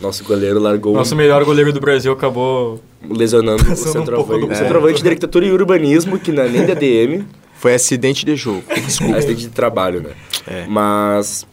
nosso 0.01 0.25
goleiro 0.25 0.59
largou 0.59 0.95
Nosso 0.95 1.13
um- 1.15 1.19
melhor 1.19 1.45
goleiro 1.45 1.71
do 1.71 1.81
Brasil 1.81 2.13
acabou 2.15 2.81
lesionando 3.07 3.63
o 3.63 3.67
Passando 3.67 3.91
um 3.91 3.93
pouco 3.93 3.99
centroavante. 4.33 4.47
do 4.49 4.57
centroavante 4.57 5.03
de 5.03 5.09
arquitetura 5.11 5.45
e 5.45 5.53
urbanismo, 5.53 6.19
que 6.19 6.33
não 6.33 6.45
é 6.45 6.49
nem 6.49 6.65
da 6.65 6.73
DM, 6.73 7.27
Foi 7.57 7.75
acidente 7.75 8.25
de 8.25 8.35
jogo. 8.37 8.63
Desculpa. 8.87 9.17
é 9.17 9.19
acidente 9.19 9.43
de 9.43 9.49
trabalho, 9.51 10.01
né? 10.01 10.11
É. 10.47 10.65
Mas 10.67 11.47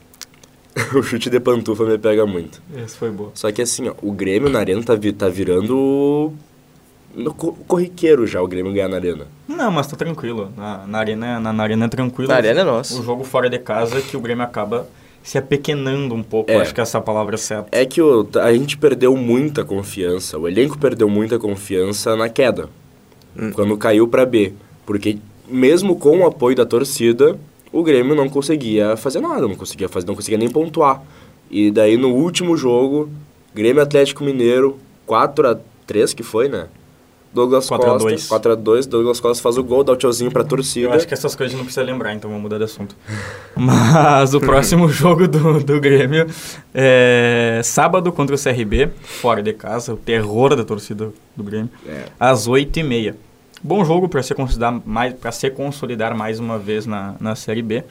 o 0.97 1.01
chute 1.03 1.29
de 1.29 1.39
pantufa 1.39 1.83
me 1.85 1.97
pega 1.97 2.25
muito. 2.25 2.61
Esse 2.75 2.95
foi 2.97 3.09
boa. 3.11 3.31
Só 3.33 3.51
que 3.51 3.61
assim, 3.61 3.87
ó, 3.89 3.93
o 4.01 4.11
Grêmio 4.11 4.49
na 4.49 4.59
arena 4.59 4.81
tá, 4.83 4.95
vi- 4.95 5.11
tá 5.13 5.27
virando 5.29 6.33
no 7.15 7.33
co- 7.33 7.53
corriqueiro 7.67 8.27
já 8.27 8.41
o 8.41 8.47
Grêmio 8.47 8.71
ganhar 8.73 8.87
na 8.87 8.97
arena. 8.97 9.25
Não, 9.47 9.71
mas 9.71 9.87
tá 9.87 9.95
tranquilo. 9.95 10.51
Na, 10.55 10.85
na, 10.85 10.97
arena, 10.99 11.39
na, 11.39 11.51
na 11.53 11.63
arena 11.63 11.85
é 11.85 11.89
tranquilo. 11.89 12.29
Na 12.29 12.35
arena 12.35 12.61
é 12.61 12.63
nossa. 12.63 12.99
O 12.99 13.03
jogo 13.03 13.23
fora 13.23 13.49
de 13.49 13.57
casa 13.59 13.97
é 13.97 14.01
que 14.01 14.15
o 14.15 14.19
Grêmio 14.19 14.43
acaba 14.43 14.87
se 15.23 15.37
apequenando 15.37 16.13
um 16.13 16.23
pouco. 16.23 16.51
É. 16.51 16.57
Acho 16.57 16.73
que 16.73 16.79
essa 16.81 17.01
palavra 17.01 17.35
é 17.35 17.37
certa. 17.37 17.67
É 17.71 17.85
que 17.85 18.01
o- 18.01 18.27
a 18.41 18.53
gente 18.53 18.77
perdeu 18.77 19.15
muita 19.17 19.65
confiança, 19.65 20.37
o 20.37 20.47
elenco 20.47 20.77
perdeu 20.77 21.09
muita 21.09 21.39
confiança 21.39 22.15
na 22.15 22.29
queda. 22.29 22.69
Hum. 23.37 23.51
Quando 23.51 23.75
caiu 23.77 24.07
pra 24.07 24.25
B. 24.25 24.53
Porque 24.85 25.17
mesmo 25.49 25.95
com 25.97 26.19
o 26.19 26.25
apoio 26.25 26.55
da 26.55 26.65
torcida, 26.65 27.37
o 27.71 27.83
Grêmio 27.83 28.15
não 28.15 28.29
conseguia 28.29 28.95
fazer 28.97 29.19
nada, 29.19 29.41
não 29.47 29.55
conseguia 29.55 29.89
fazer, 29.89 30.07
não 30.07 30.15
conseguia 30.15 30.37
nem 30.37 30.49
pontuar. 30.49 31.01
E 31.49 31.71
daí 31.71 31.97
no 31.97 32.09
último 32.09 32.55
jogo, 32.57 33.09
Grêmio 33.53 33.81
Atlético 33.81 34.23
Mineiro, 34.23 34.77
4 35.05 35.47
a 35.49 35.57
3 35.85 36.13
que 36.13 36.23
foi, 36.23 36.47
né? 36.49 36.67
Douglas 37.33 37.67
4 37.67 37.85
a 37.87 37.91
Costa, 37.93 38.09
2. 38.09 38.29
4x2, 38.29 38.87
Douglas 38.87 39.19
Costa 39.19 39.43
faz 39.43 39.57
o 39.57 39.63
gol, 39.63 39.83
dá 39.83 39.93
o 39.93 39.95
tchauzinho 39.95 40.31
pra 40.31 40.43
torcida. 40.43 40.87
Eu 40.87 40.93
acho 40.93 41.07
que 41.07 41.13
essas 41.13 41.35
coisas 41.35 41.51
a 41.51 41.51
gente 41.51 41.57
não 41.59 41.65
precisa 41.65 41.85
lembrar, 41.85 42.13
então 42.15 42.29
vamos 42.29 42.41
mudar 42.43 42.57
de 42.57 42.63
assunto. 42.63 42.95
Mas 43.55 44.33
o 44.33 44.39
próximo 44.39 44.89
jogo 44.89 45.27
do, 45.27 45.59
do 45.63 45.79
Grêmio 45.79 46.25
é 46.73 47.61
sábado 47.63 48.11
contra 48.11 48.35
o 48.35 48.39
CRB, 48.39 48.89
fora 49.03 49.43
de 49.43 49.53
casa, 49.53 49.93
o 49.93 49.97
terror 49.97 50.55
da 50.55 50.63
torcida 50.63 51.11
do 51.35 51.43
Grêmio, 51.43 51.69
É. 51.87 52.05
às 52.19 52.47
8h30. 52.47 53.13
Bom 53.63 53.83
jogo 53.83 54.07
para 54.07 54.21
se 54.21 54.33
consolidar 54.35 54.79
mais, 54.85 55.13
para 55.13 55.31
se 55.31 55.49
consolidar 55.49 56.15
mais 56.15 56.39
uma 56.39 56.59
vez 56.59 56.85
na, 56.85 57.15
na 57.19 57.35
Série 57.35 57.61
B. 57.61 57.83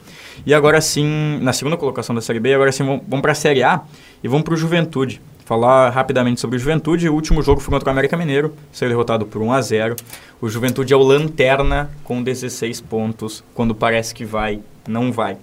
E 0.45 0.53
agora 0.53 0.79
sim, 0.79 1.39
na 1.41 1.51
segunda 1.53 1.75
colocação 1.75 2.15
da 2.15 2.21
Série 2.21 2.39
B, 2.39 2.53
agora 2.53 2.71
sim 2.71 2.83
vamos, 2.85 3.01
vamos 3.07 3.21
para 3.21 3.33
a 3.33 3.35
Série 3.35 3.63
A 3.63 3.81
e 4.23 4.27
vamos 4.27 4.43
para 4.45 4.53
o 4.53 4.57
Juventude. 4.57 5.21
Falar 5.45 5.89
rapidamente 5.91 6.41
sobre 6.41 6.57
o 6.57 6.59
Juventude. 6.59 7.07
O 7.09 7.13
último 7.13 7.41
jogo 7.41 7.61
foi 7.61 7.73
contra 7.73 7.87
o 7.89 7.91
América 7.91 8.17
Mineiro, 8.17 8.53
saiu 8.71 8.89
derrotado 8.89 9.25
por 9.25 9.41
1 9.41 9.53
a 9.53 9.61
0. 9.61 9.95
O 10.41 10.49
Juventude 10.49 10.93
é 10.93 10.95
o 10.97 11.01
lanterna 11.03 11.89
com 12.03 12.21
16 12.21 12.81
pontos. 12.81 13.43
Quando 13.53 13.73
parece 13.75 14.13
que 14.13 14.25
vai, 14.25 14.59
não 14.87 15.11
vai. 15.11 15.37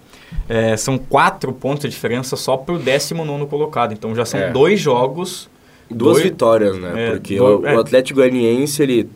É, 0.48 0.76
são 0.76 0.98
quatro 0.98 1.52
pontos 1.52 1.82
de 1.84 1.88
diferença 1.90 2.36
só 2.36 2.56
para 2.56 2.74
o 2.74 2.78
19 2.78 3.46
colocado. 3.46 3.92
Então 3.92 4.14
já 4.14 4.24
são 4.26 4.40
É. 4.40 4.50
dois 4.50 4.78
jogos. 4.80 5.48
Duas 5.90 6.14
dois- 6.14 6.24
vitórias, 6.24 6.76
né? 6.78 6.92
É, 7.08 7.10
Porque 7.12 7.36
do- 7.36 7.60
o, 7.60 7.66
é. 7.66 7.74
o 7.76 7.80
Atlético 7.80 8.20
Goianiense, 8.20 8.82
ele... 8.82 9.08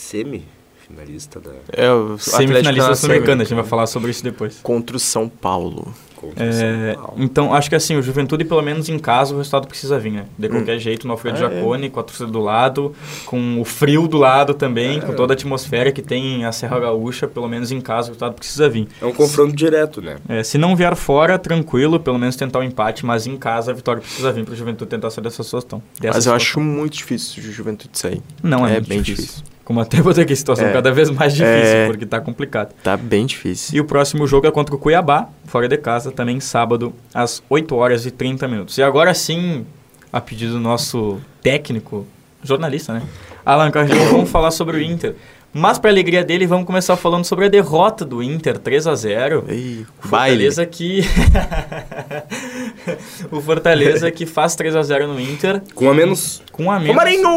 Semi-finalista 0.00 1.38
da... 1.40 1.50
É, 1.72 1.90
o 1.92 2.18
Semifinalista 2.18 2.70
Atlético 2.70 2.96
sul-americana. 2.96 3.42
A 3.42 3.44
gente 3.44 3.54
vai 3.54 3.64
falar 3.64 3.86
sobre 3.86 4.10
isso 4.10 4.24
depois. 4.24 4.58
Contra 4.62 4.96
o 4.96 5.00
São 5.00 5.28
Paulo. 5.28 5.94
contra 6.16 6.44
o 6.44 6.48
É, 6.48 6.52
São 6.94 7.02
Paulo. 7.04 7.14
então, 7.22 7.54
acho 7.54 7.68
que 7.68 7.76
assim, 7.76 7.96
o 7.96 8.02
Juventude, 8.02 8.44
pelo 8.44 8.60
menos 8.62 8.88
em 8.88 8.98
casa, 8.98 9.32
o 9.34 9.38
resultado 9.38 9.68
precisa 9.68 9.98
vir, 9.98 10.10
né? 10.10 10.24
De 10.38 10.48
qualquer 10.48 10.78
jeito, 10.78 11.06
no 11.06 11.12
Alfredo 11.12 11.36
Ah, 11.36 11.46
é. 11.50 11.54
Jacone, 11.56 11.90
com 11.90 12.00
a 12.00 12.02
torcida 12.02 12.28
do 12.30 12.40
lado, 12.40 12.94
com 13.24 13.60
o 13.60 13.64
frio 13.64 14.08
do 14.08 14.18
lado 14.18 14.52
também, 14.54 15.00
com 15.00 15.14
toda 15.14 15.32
a 15.32 15.34
atmosfera 15.34 15.92
que 15.92 16.02
tem 16.02 16.44
a 16.44 16.50
Serra 16.52 16.80
Gaúcha, 16.80 17.28
pelo 17.28 17.48
menos 17.48 17.70
em 17.70 17.80
casa, 17.80 18.08
o 18.08 18.10
resultado 18.10 18.34
precisa 18.34 18.68
vir. 18.68 18.88
É 19.00 19.06
um 19.06 19.12
confronto 19.12 19.54
direto, 19.54 20.02
né? 20.02 20.16
É, 20.28 20.42
se 20.42 20.58
não 20.58 20.74
vier 20.74 20.94
fora, 20.96 21.38
tranquilo, 21.38 22.00
pelo 22.00 22.18
menos 22.18 22.36
tentar 22.36 22.58
o 22.58 22.62
empate, 22.64 23.06
mas 23.06 23.26
em 23.26 23.36
casa 23.36 23.70
a 23.70 23.74
vitória 23.74 24.02
precisa 24.02 24.32
vir 24.32 24.44
para 24.44 24.54
o 24.54 24.56
Juventude 24.56 24.90
tentar 24.90 25.10
sair 25.10 25.22
dessa 25.24 25.42
situação. 25.42 25.80
dessa 26.00 26.16
Mas 26.16 26.26
eu 26.26 26.32
situação. 26.32 26.34
acho 26.36 26.60
muito 26.60 26.94
difícil 26.96 27.42
o 27.42 27.52
Juventude 27.52 27.96
sair. 27.98 28.20
Não, 28.42 28.66
é, 28.66 28.70
é 28.70 28.74
muito 28.74 28.88
bem 28.88 29.00
difícil. 29.00 29.26
difícil. 29.26 29.50
Como 29.70 29.78
até 29.80 30.02
vou 30.02 30.12
ter 30.12 30.22
aqui, 30.22 30.34
situação 30.34 30.66
É. 30.66 30.72
cada 30.72 30.90
vez 30.90 31.10
mais 31.10 31.32
difícil, 31.32 31.76
É. 31.76 31.86
porque 31.86 32.04
tá 32.04 32.20
complicado. 32.20 32.74
Tá 32.82 32.96
bem 32.96 33.24
difícil. 33.24 33.76
E 33.76 33.80
o 33.80 33.84
próximo 33.84 34.26
jogo 34.26 34.44
é 34.44 34.50
contra 34.50 34.74
o 34.74 34.78
Cuiabá, 34.78 35.28
fora 35.44 35.68
de 35.68 35.76
casa, 35.76 36.10
também 36.10 36.40
sábado, 36.40 36.92
às 37.14 37.40
8 37.48 37.76
horas 37.76 38.04
e 38.04 38.10
30 38.10 38.48
minutos. 38.48 38.76
E 38.78 38.82
agora 38.82 39.14
sim, 39.14 39.64
a 40.12 40.20
pedido 40.20 40.54
do 40.54 40.58
nosso 40.58 41.20
técnico, 41.40 42.04
jornalista, 42.42 42.92
né? 42.94 43.02
Alan 43.46 43.70
Carlinhos, 43.70 44.10
vamos 44.10 44.28
falar 44.28 44.50
sobre 44.50 44.76
o 44.76 44.82
Inter. 44.82 45.14
Mas, 45.52 45.78
para 45.78 45.90
alegria 45.90 46.24
dele, 46.24 46.46
vamos 46.46 46.64
começar 46.64 46.96
falando 46.96 47.24
sobre 47.24 47.46
a 47.46 47.48
derrota 47.48 48.04
do 48.04 48.22
Inter, 48.22 48.56
3 48.58 48.86
a 48.86 48.94
0 48.94 49.44
Ei, 49.48 49.84
o 50.04 50.08
baile. 50.08 50.50
Fortaleza 50.50 50.66
que... 50.66 51.00
o 53.32 53.40
Fortaleza 53.40 54.10
que 54.10 54.26
faz 54.26 54.54
3 54.54 54.76
a 54.76 54.82
0 54.82 55.08
no 55.08 55.20
Inter, 55.20 55.60
Com 55.74 55.90
a 55.90 55.94
menos... 55.94 56.42
com 56.52 56.70
a 56.70 56.78
menos. 56.78 56.94
Romarinho! 56.94 57.28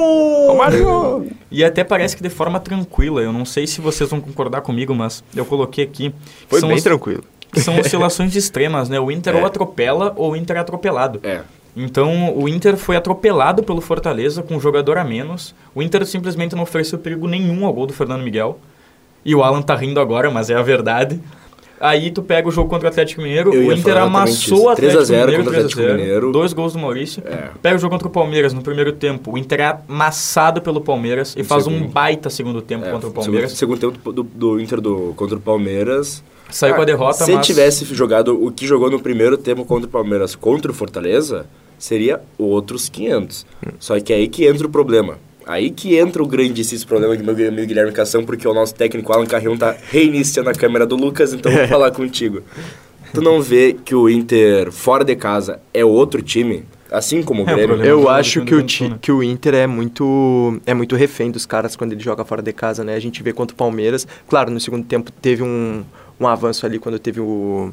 Romarinho! 0.47 1.31
E 1.49 1.63
até 1.63 1.83
parece 1.83 2.15
que 2.15 2.23
de 2.23 2.29
forma 2.29 2.59
tranquila. 2.59 3.21
Eu 3.21 3.33
não 3.33 3.45
sei 3.45 3.65
se 3.65 3.81
vocês 3.81 4.09
vão 4.09 4.21
concordar 4.21 4.61
comigo, 4.61 4.93
mas 4.93 5.23
eu 5.35 5.45
coloquei 5.45 5.83
aqui. 5.83 6.13
Foi 6.47 6.61
bem 6.61 6.73
os- 6.73 6.83
tranquilo. 6.83 7.23
são 7.55 7.77
oscilações 7.79 8.35
extremas, 8.35 8.89
né? 8.89 8.99
O 8.99 9.11
Inter 9.11 9.35
É. 9.35 9.39
ou 9.39 9.45
atropela 9.45 10.13
ou 10.15 10.33
o 10.33 10.35
Inter 10.35 10.57
é 10.57 10.59
atropelado. 10.59 11.19
É. 11.23 11.41
Então, 11.75 12.37
o 12.37 12.47
Inter 12.47 12.77
foi 12.77 12.95
atropelado 12.95 13.63
pelo 13.63 13.81
Fortaleza 13.81 14.43
com 14.43 14.55
um 14.55 14.59
jogador 14.59 14.97
a 14.97 15.03
menos. 15.03 15.55
O 15.73 15.81
Inter 15.81 16.05
simplesmente 16.05 16.55
não 16.55 16.63
ofereceu 16.63 16.99
perigo 16.99 17.27
nenhum 17.27 17.65
ao 17.65 17.73
gol 17.73 17.87
do 17.87 17.93
Fernando 17.93 18.21
Miguel. 18.21 18.59
E 19.25 19.33
o 19.33 19.41
Alan 19.41 19.61
tá 19.61 19.75
rindo 19.75 19.99
agora, 19.99 20.29
mas 20.29 20.49
é 20.49 20.55
a 20.55 20.61
verdade. 20.61 21.19
Aí 21.85 22.11
tu 22.11 22.23
pega 22.23 22.47
o 22.47 22.51
jogo 22.51 22.69
contra 22.69 22.87
o 22.87 22.89
Atlético 22.89 23.21
Mineiro, 23.21 23.53
Eu 23.53 23.67
o 23.67 23.73
Inter 23.73 23.97
amassou 23.97 24.67
o 24.67 24.69
Atlético 24.69 24.93
3 24.93 24.95
a 24.95 25.03
0 25.03 25.21
Mineiro, 25.31 25.43
contra 25.43 25.49
o 25.49 25.53
3 25.53 25.65
a 25.65 25.67
0, 25.67 25.81
Atlético 25.83 26.01
Mineiro. 26.01 26.31
dois 26.31 26.53
gols 26.53 26.71
do 26.73 26.79
Maurício. 26.79 27.21
É. 27.25 27.49
Pega 27.61 27.75
o 27.75 27.79
jogo 27.79 27.91
contra 27.93 28.07
o 28.07 28.11
Palmeiras 28.11 28.53
no 28.53 28.61
primeiro 28.61 28.93
tempo, 28.93 29.33
o 29.33 29.37
Inter 29.37 29.59
é 29.59 29.77
amassado 29.89 30.61
pelo 30.61 30.79
Palmeiras 30.79 31.33
e 31.35 31.39
No 31.39 31.45
faz 31.45 31.67
um 31.67 31.71
segundo. 31.73 31.91
baita 31.91 32.29
segundo 32.29 32.61
tempo 32.61 32.85
É, 32.85 32.91
contra 32.91 33.07
o 33.07 33.11
segundo- 33.11 33.23
Palmeiras. 33.25 33.51
Segundo, 33.51 33.79
tempo 33.79 34.11
do, 34.13 34.23
do 34.23 34.59
Inter 34.61 34.79
do, 34.79 35.13
contra 35.17 35.37
o 35.37 35.41
Palmeiras. 35.41 36.23
Saiu 36.49 36.73
com 36.75 36.79
a 36.79 36.83
Ah, 36.83 36.85
derrota, 36.85 37.25
Se 37.25 37.33
mas... 37.33 37.45
tivesse 37.45 37.83
jogado 37.93 38.41
o 38.41 38.49
que 38.49 38.65
jogou 38.65 38.89
no 38.89 38.99
primeiro 39.01 39.37
tempo 39.37 39.65
contra 39.65 39.87
o 39.87 39.91
Palmeiras 39.91 40.35
contra 40.35 40.71
o 40.71 40.73
Fortaleza, 40.73 41.45
seria 41.77 42.21
outros 42.37 42.87
500. 42.87 43.45
Só 43.79 43.99
que 43.99 44.13
é 44.13 44.15
aí 44.17 44.27
que 44.29 44.45
entra 44.45 44.65
o 44.67 44.69
problema. 44.69 45.17
Aí 45.45 45.69
que 45.69 45.95
entra 45.97 46.23
o 46.23 46.27
grandíssimo 46.27 46.85
problema 46.87 47.15
do 47.15 47.23
meu 47.23 47.47
amigo 47.47 47.67
Guilherme 47.67 47.91
Cação, 47.91 48.23
porque 48.23 48.47
o 48.47 48.53
nosso 48.53 48.73
técnico 48.75 49.11
Alan 49.11 49.25
Carrion 49.25 49.57
tá 49.57 49.75
reiniciando 49.91 50.49
a 50.49 50.53
câmera 50.53 50.85
do 50.85 50.95
Lucas, 50.95 51.33
então 51.33 51.51
vou 51.51 51.67
falar 51.67 51.91
contigo. 51.95 52.41
Tu 53.13 53.21
não 53.21 53.41
vê 53.41 53.73
que 53.73 53.93
o 53.93 54.09
Inter, 54.09 54.71
fora 54.71 55.03
de 55.03 55.15
casa, 55.15 55.59
é 55.73 55.83
outro 55.85 56.21
time? 56.21 56.63
Assim 56.89 57.21
como 57.23 57.43
o 57.43 57.49
É, 57.49 57.53
o 57.53 57.55
Grêmio? 57.55 57.67
problema- 57.75 57.89
Eu 58.01 58.09
acho 58.09 58.43
que 58.45 58.55
o, 58.55 58.61
ti- 58.63 58.87
né? 58.89 58.97
que 59.01 59.11
o 59.11 59.21
Inter 59.23 59.53
é 59.55 59.67
muito 59.67 60.59
é 60.65 60.73
muito 60.73 60.95
refém 60.95 61.29
dos 61.31 61.45
caras 61.45 61.75
quando 61.75 61.91
ele 61.91 62.01
joga 62.01 62.23
fora 62.23 62.41
de 62.41 62.53
casa, 62.53 62.83
né? 62.83 62.95
A 62.95 62.99
gente 62.99 63.21
vê 63.23 63.33
contra 63.33 63.53
o 63.53 63.57
Palmeiras. 63.57 64.07
Claro, 64.27 64.49
no 64.51 64.59
segundo 64.59 64.85
tempo 64.85 65.11
teve 65.11 65.41
um, 65.43 65.83
um 66.19 66.27
avanço 66.27 66.65
ali 66.65 66.77
quando 66.79 66.97
teve 66.99 67.19
o 67.19 67.71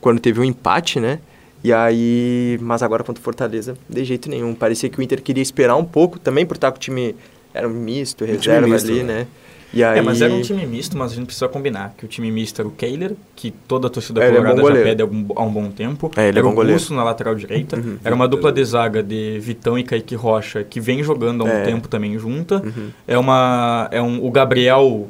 quando 0.00 0.18
teve 0.20 0.40
o 0.40 0.44
empate, 0.44 0.98
né? 0.98 1.20
E 1.62 1.72
aí, 1.72 2.58
mas 2.62 2.82
agora 2.82 3.04
contra 3.04 3.20
o 3.20 3.24
Fortaleza, 3.24 3.76
de 3.88 4.04
jeito 4.04 4.28
nenhum. 4.30 4.54
Parecia 4.54 4.88
que 4.88 4.98
o 4.98 5.02
Inter 5.02 5.20
queria 5.22 5.42
esperar 5.42 5.76
um 5.76 5.84
pouco, 5.84 6.18
também 6.18 6.46
por 6.46 6.54
estar 6.56 6.70
com 6.70 6.76
o 6.78 6.80
time 6.80 7.14
era 7.52 7.68
um 7.68 7.72
misto, 7.72 8.24
reserva 8.24 8.66
misto, 8.66 8.90
ali, 8.90 9.02
né? 9.02 9.14
né? 9.20 9.26
E 9.72 9.84
aí 9.84 9.98
É, 10.00 10.02
mas 10.02 10.20
era 10.20 10.32
um 10.32 10.40
time 10.42 10.66
misto, 10.66 10.96
mas 10.96 11.12
a 11.12 11.14
gente 11.14 11.26
precisa 11.26 11.48
combinar 11.48 11.94
que 11.96 12.04
o 12.04 12.08
time 12.08 12.28
misto 12.30 12.60
era 12.60 12.66
o 12.66 12.72
Kehler, 12.72 13.12
que 13.36 13.52
toda 13.68 13.86
a 13.86 13.90
torcida 13.90 14.20
É, 14.20 14.26
é 14.26 14.30
colorada 14.30 14.54
bom 14.56 14.62
já 14.62 14.68
goleiro. 14.74 14.88
pede 14.88 15.02
há 15.02 15.06
um, 15.06 15.26
há 15.36 15.42
um 15.44 15.52
bom 15.52 15.70
tempo. 15.70 16.10
É, 16.16 16.22
ele 16.28 16.38
é 16.38 16.40
era 16.40 16.42
bom 16.42 16.50
o 16.50 16.54
goleiro. 16.54 16.78
Busto 16.78 16.92
na 16.94 17.04
lateral 17.04 17.34
direita. 17.36 17.76
Uhum. 17.76 17.96
Era 18.02 18.12
uma 18.14 18.26
dupla 18.26 18.50
de 18.50 18.64
zaga 18.64 19.00
de 19.02 19.38
Vitão 19.38 19.78
e 19.78 19.84
Kaique 19.84 20.16
Rocha, 20.16 20.64
que 20.64 20.80
vem 20.80 21.04
jogando 21.04 21.42
há 21.42 21.46
um 21.46 21.48
É. 21.50 21.62
tempo 21.62 21.86
também 21.86 22.18
junta. 22.18 22.56
Uhum. 22.64 22.88
É 23.06 23.16
uma 23.16 23.88
é 23.92 24.02
um, 24.02 24.24
o 24.24 24.30
Gabriel 24.32 25.08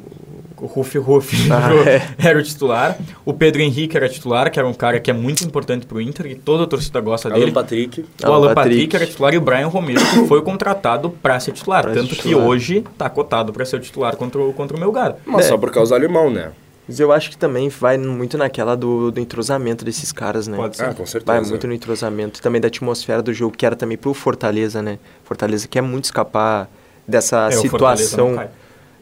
o 0.61 0.65
Rufi 0.67 0.97
Rufi 0.99 1.51
Ah, 1.51 1.71
é. 1.89 2.29
era 2.29 2.39
o 2.39 2.43
titular. 2.43 2.97
O 3.25 3.33
Pedro 3.33 3.61
Henrique 3.61 3.97
era 3.97 4.07
titular, 4.07 4.49
que 4.51 4.59
era 4.59 4.67
um 4.67 4.73
cara 4.73 4.99
que 4.99 5.09
é 5.09 5.13
muito 5.13 5.43
importante 5.43 5.85
pro 5.85 5.99
Inter 5.99 6.27
e 6.27 6.35
toda 6.35 6.63
a 6.63 6.67
torcida 6.67 7.01
gosta 7.01 7.27
Alan 7.29 7.39
dele. 7.39 7.51
Patrick. 7.51 8.01
O 8.01 8.05
Alan 8.25 8.35
Alan 8.35 8.53
Patrick. 8.53 8.75
Patrick 8.75 8.95
era 8.95 9.05
titular 9.07 9.33
e 9.33 9.37
o 9.37 9.41
Brian 9.41 9.67
Romero 9.67 9.99
que 9.99 10.27
foi 10.27 10.41
contratado 10.41 11.09
para 11.09 11.39
ser 11.39 11.51
titular. 11.51 11.81
Pra 11.83 11.93
ser 11.93 11.99
tanto 12.01 12.15
que 12.15 12.21
titular. 12.29 12.47
hoje 12.47 12.83
tá 12.97 13.09
cotado 13.09 13.51
para 13.51 13.65
ser 13.65 13.77
o 13.77 13.79
titular 13.79 14.15
contra 14.15 14.39
o, 14.41 14.53
contra 14.53 14.77
o 14.77 14.79
Melgar. 14.79 15.15
Mas 15.25 15.45
É. 15.45 15.49
só 15.49 15.57
por 15.57 15.71
causa 15.71 15.89
do 15.89 15.95
alemão, 15.95 16.29
né? 16.29 16.51
Mas 16.87 16.99
eu 16.99 17.11
acho 17.11 17.29
que 17.29 17.37
também 17.37 17.69
vai 17.69 17.97
muito 17.97 18.37
naquela 18.37 18.75
do, 18.75 19.11
do 19.11 19.19
entrosamento 19.19 19.85
desses 19.85 20.11
caras, 20.11 20.47
né? 20.47 20.57
Pode 20.57 20.75
ser. 20.77 20.83
Ah, 20.85 20.93
com 20.93 21.05
certeza. 21.05 21.39
Vai 21.39 21.49
muito 21.49 21.65
no 21.67 21.73
entrosamento. 21.73 22.41
Também 22.41 22.59
da 22.59 22.67
atmosfera 22.67 23.21
do 23.21 23.33
jogo, 23.33 23.55
que 23.55 23.65
era 23.65 23.75
também 23.75 23.97
pro 23.97 24.13
Fortaleza, 24.13 24.81
né? 24.81 24.99
Fortaleza 25.23 25.67
quer 25.67 25.81
muito 25.81 26.05
escapar 26.05 26.67
dessa 27.07 27.47
É, 27.47 27.51
situação. 27.51 28.35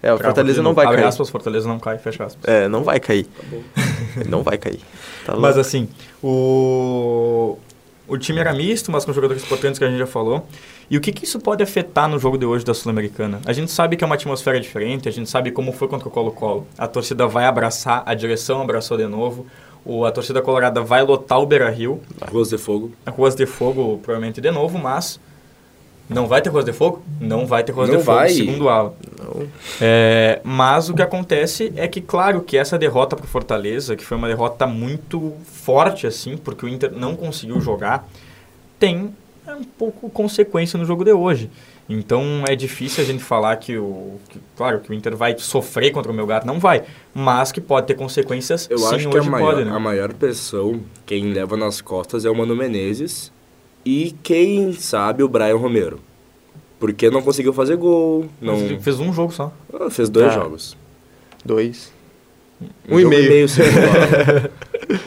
É, 0.02 0.14
o 0.14 0.18
Cravo 0.18 0.34
Fortaleza 0.36 0.62
não 0.62 0.74
vai 0.74 0.86
Abre 0.86 0.98
cair. 1.00 1.08
aspas, 1.08 1.30
Fortaleza 1.30 1.68
não 1.68 1.80
cai, 1.80 1.98
fecha 1.98 2.24
aspas. 2.26 2.44
É, 2.48 2.68
não 2.68 2.84
vai 2.84 3.00
cair. 3.00 3.28
Ele 4.18 4.30
não 4.30 4.44
vai 4.44 4.58
cair. 4.58 4.80
Tá 5.26 5.36
Mas 5.36 5.58
assim, 5.58 5.90
o, 6.24 7.58
o 8.08 8.18
time 8.18 8.40
era 8.40 8.54
misto, 8.54 8.92
mas 8.92 9.04
com 9.04 9.12
jogadores 9.12 9.44
importantes 9.44 9.78
que 9.78 9.84
a 9.86 9.90
gente 9.90 10.00
já 10.00 10.08
falou. 10.08 10.48
E 10.90 10.98
o 10.98 11.02
que, 11.02 11.12
que 11.12 11.26
isso 11.26 11.40
pode 11.40 11.62
afetar 11.62 12.08
no 12.08 12.18
jogo 12.18 12.38
de 12.38 12.46
hoje 12.46 12.66
da 12.66 12.74
Sul-Americana? 12.74 13.40
A 13.46 13.54
gente 13.54 13.72
sabe 13.72 13.96
que 13.96 14.04
é 14.04 14.08
uma 14.08 14.16
atmosfera 14.16 14.60
diferente, 14.60 15.08
a 15.08 15.12
gente 15.12 15.30
sabe 15.30 15.52
como 15.52 15.72
foi 15.72 15.88
contra 15.88 16.08
o 16.08 16.12
Colo-Colo. 16.12 16.66
A 16.78 16.88
torcida 16.88 17.28
vai 17.28 17.46
abraçar, 17.46 18.02
a 18.06 18.14
direção 18.14 18.62
abraçou 18.62 18.98
de 18.98 19.06
novo, 19.06 19.46
o, 19.86 20.06
a 20.06 20.12
torcida 20.12 20.42
colorada 20.42 20.82
vai 20.82 21.04
lotar 21.04 21.40
o 21.40 21.46
Beira-Rio, 21.46 22.02
Ruas 22.32 22.50
de 22.50 22.58
Fogo. 22.58 22.92
Ruas 23.08 23.36
de 23.36 23.46
Fogo 23.46 24.00
provavelmente 24.02 24.42
de 24.42 24.50
novo, 24.50 24.80
mas 24.80 25.20
não 26.10 26.28
vai 26.28 26.42
ter 26.42 26.50
Ruas 26.50 26.66
de 26.66 26.74
Fogo? 26.74 27.04
Não 27.22 27.46
vai 27.46 27.64
ter 27.64 27.72
Ruas 27.72 27.88
Não 27.88 27.98
de 27.98 28.04
Fogo, 28.04 28.18
vai. 28.18 28.30
segundo 28.30 28.66
o 28.66 28.70
Alan. 28.70 28.94
Não. 29.18 29.48
É, 29.80 30.42
mas 30.44 30.90
o 30.90 30.96
que 30.96 31.04
acontece 31.04 31.72
é 31.76 31.88
que, 31.88 32.02
claro, 32.02 32.42
que 32.42 32.58
essa 32.58 32.80
derrota 32.80 33.16
para 33.16 33.28
Fortaleza, 33.28 33.96
que 33.96 34.04
foi 34.04 34.18
uma 34.18 34.28
derrota 34.28 34.66
muito 34.66 35.34
forte, 35.46 36.08
assim, 36.08 36.36
porque 36.36 36.66
o 36.66 36.70
Inter 36.70 36.92
não 36.92 37.16
conseguiu 37.16 37.62
jogar, 37.62 38.10
tem 38.80 39.14
um 39.48 39.64
pouco 39.64 40.10
consequência 40.10 40.80
no 40.80 40.86
jogo 40.86 41.04
de 41.04 41.12
hoje. 41.12 41.50
Então 41.88 42.44
é 42.48 42.56
difícil 42.56 43.04
a 43.04 43.06
gente 43.08 43.24
falar 43.24 43.56
que 43.58 43.78
o. 43.78 44.20
que, 44.30 44.40
claro, 44.56 44.80
que 44.80 44.92
o 44.92 44.94
Inter 44.94 45.16
vai 45.16 45.36
sofrer 45.40 45.92
contra 45.92 46.12
o 46.12 46.16
Melgar, 46.16 46.46
não 46.46 46.60
vai. 46.60 46.84
Mas 47.14 47.52
que 47.52 47.60
pode 47.60 47.88
ter 47.88 47.96
consequências, 47.96 48.68
Eu 48.70 48.78
sim, 48.78 48.96
acho 48.96 49.10
que 49.10 49.18
a 49.18 49.24
maior, 49.24 49.54
pode, 49.54 49.66
né? 49.66 49.76
a 49.76 49.80
maior 49.80 50.14
pressão, 50.14 50.82
quem 51.06 51.34
leva 51.34 51.58
nas 51.58 51.82
costas 51.82 52.26
é 52.26 52.30
o 52.30 52.36
Mano 52.36 52.56
Menezes 52.56 53.32
e 53.86 54.16
quem 54.24 54.74
sabe 54.74 55.24
o 55.24 55.28
Brian 55.28 55.56
Romero. 55.58 56.00
Porque 56.80 57.10
não 57.10 57.22
conseguiu 57.22 57.52
fazer 57.54 57.76
gol, 57.76 58.26
não 58.42 58.56
ele 58.56 58.80
fez 58.80 59.00
um 59.00 59.12
jogo 59.12 59.34
só. 59.34 59.52
Ah, 59.74 59.90
fez 59.90 60.10
dois 60.10 60.28
Ah. 60.28 60.32
jogos. 60.32 60.78
Dois. 61.44 61.92
Um, 62.90 62.96
Um 62.96 63.00
e 63.00 63.06
meio. 63.06 63.48
sem 63.48 63.66
bola. 63.72 64.50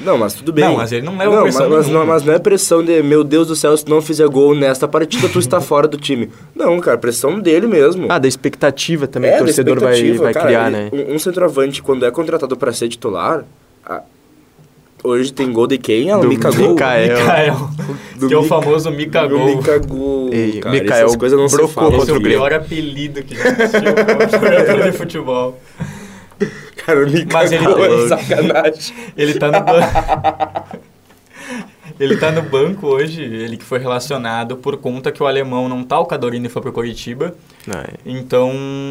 Não, 0.05 0.17
mas 0.17 0.33
tudo 0.35 0.53
bem. 0.53 0.65
Não, 0.65 0.77
mas 0.77 0.93
ele 0.93 1.05
não 1.05 1.17
leva 1.19 1.35
não, 1.35 1.43
pressão 1.43 1.69
mas, 1.71 1.89
não, 1.89 2.07
mas 2.07 2.23
não 2.23 2.33
é 2.35 2.39
pressão 2.39 2.85
de, 2.85 3.03
meu 3.03 3.25
Deus 3.25 3.49
do 3.49 3.57
céu, 3.57 3.77
se 3.77 3.85
tu 3.85 3.91
não 3.91 4.01
fizer 4.01 4.29
gol 4.29 4.55
nesta 4.55 4.87
partida, 4.87 5.29
tu 5.29 5.41
está 5.41 5.61
fora 5.61 5.89
do 5.89 5.97
time. 5.97 6.31
Não, 6.55 6.79
cara, 6.81 6.97
pressão 6.97 7.41
dele 7.41 7.67
mesmo. 7.67 8.07
Ah, 8.09 8.19
da 8.19 8.29
expectativa 8.29 9.09
também 9.09 9.31
É, 9.31 9.37
que 9.37 9.43
o 9.43 9.47
torcedor 9.47 9.81
vai, 9.81 10.13
vai 10.13 10.33
cara, 10.33 10.47
criar, 10.47 10.73
ele- 10.73 10.77
né? 10.77 10.91
Um, 11.11 11.15
um 11.15 11.19
centroavante, 11.19 11.83
quando 11.83 12.07
é 12.07 12.11
contratado 12.13 12.57
para 12.57 12.73
ser 12.73 12.89
titular, 12.89 13.45
a- 13.85 14.03
hoje 15.03 15.33
tem 15.33 15.53
gol 15.53 15.67
de 15.67 15.79
quem? 15.79 16.11
Ah, 16.11 16.19
o 16.19 16.23
Do. 16.23 16.29
Mikael. 16.29 16.53
Mikael, 16.71 17.71
Do 18.17 18.29
que 18.29 18.35
é 18.35 18.37
o 18.39 18.43
famoso 18.45 18.91
Mika 18.91 19.27
Do 19.27 19.37
Gol. 19.39 19.57
Mika 19.57 19.79
Gol. 19.79 20.31
Ei, 20.33 20.61
cara, 20.61 20.75
Mikael 20.75 21.07
essas 21.07 21.17
coisas 21.17 21.39
não 21.39 21.49
se 21.49 21.69
falam. 21.69 22.01
Esse 22.03 22.11
é 22.11 22.15
o 22.15 22.21
pior 22.23 22.53
apelido 22.53 23.23
que 23.23 23.35
já 23.35 23.49
existiu 23.49 24.83
de 24.85 24.93
futebol. 24.93 25.59
Cara, 26.85 27.07
o 27.07 27.11
Mas 27.33 27.53
ele 27.53 27.65
Gol 27.65 27.85
é 28.05 28.09
sacanagem. 28.09 28.95
Ele 29.17 29.35
tá 29.35 29.47
no 29.53 29.61
banco. 29.61 30.79
ele 32.01 32.17
tá 32.17 32.33
no 32.33 32.43
banco 32.43 32.87
hoje, 32.89 33.23
ele 33.23 33.57
que 33.57 33.63
foi 33.65 33.79
relacionado 33.79 34.57
por 34.57 34.77
conta 34.79 35.13
que 35.13 35.23
o 35.23 35.27
alemão 35.27 35.69
não 35.69 35.85
tá, 35.85 36.01
o 36.01 36.07
Cadorini 36.07 36.49
foi 36.49 36.61
pro 36.61 36.73
Curitiba. 36.73 37.35
Não, 37.67 37.79
é- 37.79 37.87
Então, 38.05 38.51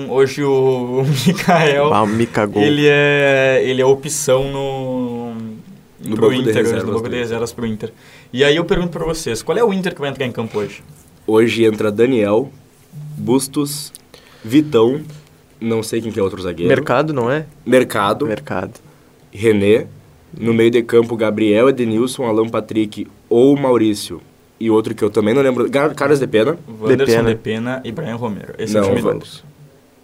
hoje 0.10 0.42
o, 0.44 1.02
o 1.04 1.06
Mikael, 1.28 1.94
Ah, 1.94 2.04
o 2.04 2.08
Mika 2.08 2.46
Gol. 2.46 2.62
ele 2.64 2.86
é, 2.88 3.62
ele 3.66 3.82
é 3.82 3.86
opção 3.86 4.46
no, 4.50 5.11
No 6.04 6.16
pro 6.16 6.30
banco 6.30 6.42
de 6.44 6.50
Inter, 6.50 6.56
reservas 6.64 6.84
no 6.86 6.94
banco 6.94 7.10
de 7.10 7.16
reservas 7.16 7.54
pro 7.54 7.66
Inter. 7.66 7.92
E 8.34 8.44
aí 8.44 8.56
eu 8.56 8.66
pergunto 8.66 8.90
pra 8.92 9.06
vocês, 9.06 9.42
qual 9.44 9.58
é 9.58 9.64
o 9.64 9.72
Inter 9.74 9.94
que 9.94 10.02
vai 10.02 10.10
entrar 10.10 10.26
em 10.26 10.32
campo 10.32 10.60
hoje? 10.60 10.84
Hoje 11.28 11.64
entra 11.66 11.92
Daniel, 11.92 12.52
Bustos, 13.18 13.92
Vitão, 14.44 15.02
não 15.60 15.84
sei 15.84 16.02
quem 16.02 16.12
que 16.12 16.20
é 16.20 16.24
outro 16.24 16.42
zagueiro. 16.42 16.68
Mercado, 16.70 17.14
não 17.14 17.30
é? 17.32 17.46
Mercado, 17.66 18.26
Mercado. 18.26 18.80
René. 19.32 19.88
No 20.38 20.54
meio 20.54 20.72
de 20.72 20.82
campo, 20.82 21.16
Gabriel, 21.18 21.68
Edenilson, 21.70 22.24
Alan 22.26 22.48
Patrick 22.48 23.06
ou 23.30 23.58
Maurício. 23.58 24.22
E 24.60 24.70
outro 24.72 24.96
que 24.96 25.04
eu 25.04 25.10
também 25.10 25.34
não 25.34 25.42
lembro. 25.42 25.70
Caras 25.96 26.20
de 26.20 26.28
pena. 26.28 26.58
Wanderson, 26.80 27.06
Depena. 27.06 27.24
Depena 27.30 27.82
e 27.84 27.92
Brian 27.92 28.16
Romero. 28.16 28.54
Esse 28.58 28.78
é 28.78 28.80
não, 28.82 28.88
o 28.88 28.90
time 28.92 29.02
do- 29.02 29.08
Wanderson. 29.10 29.42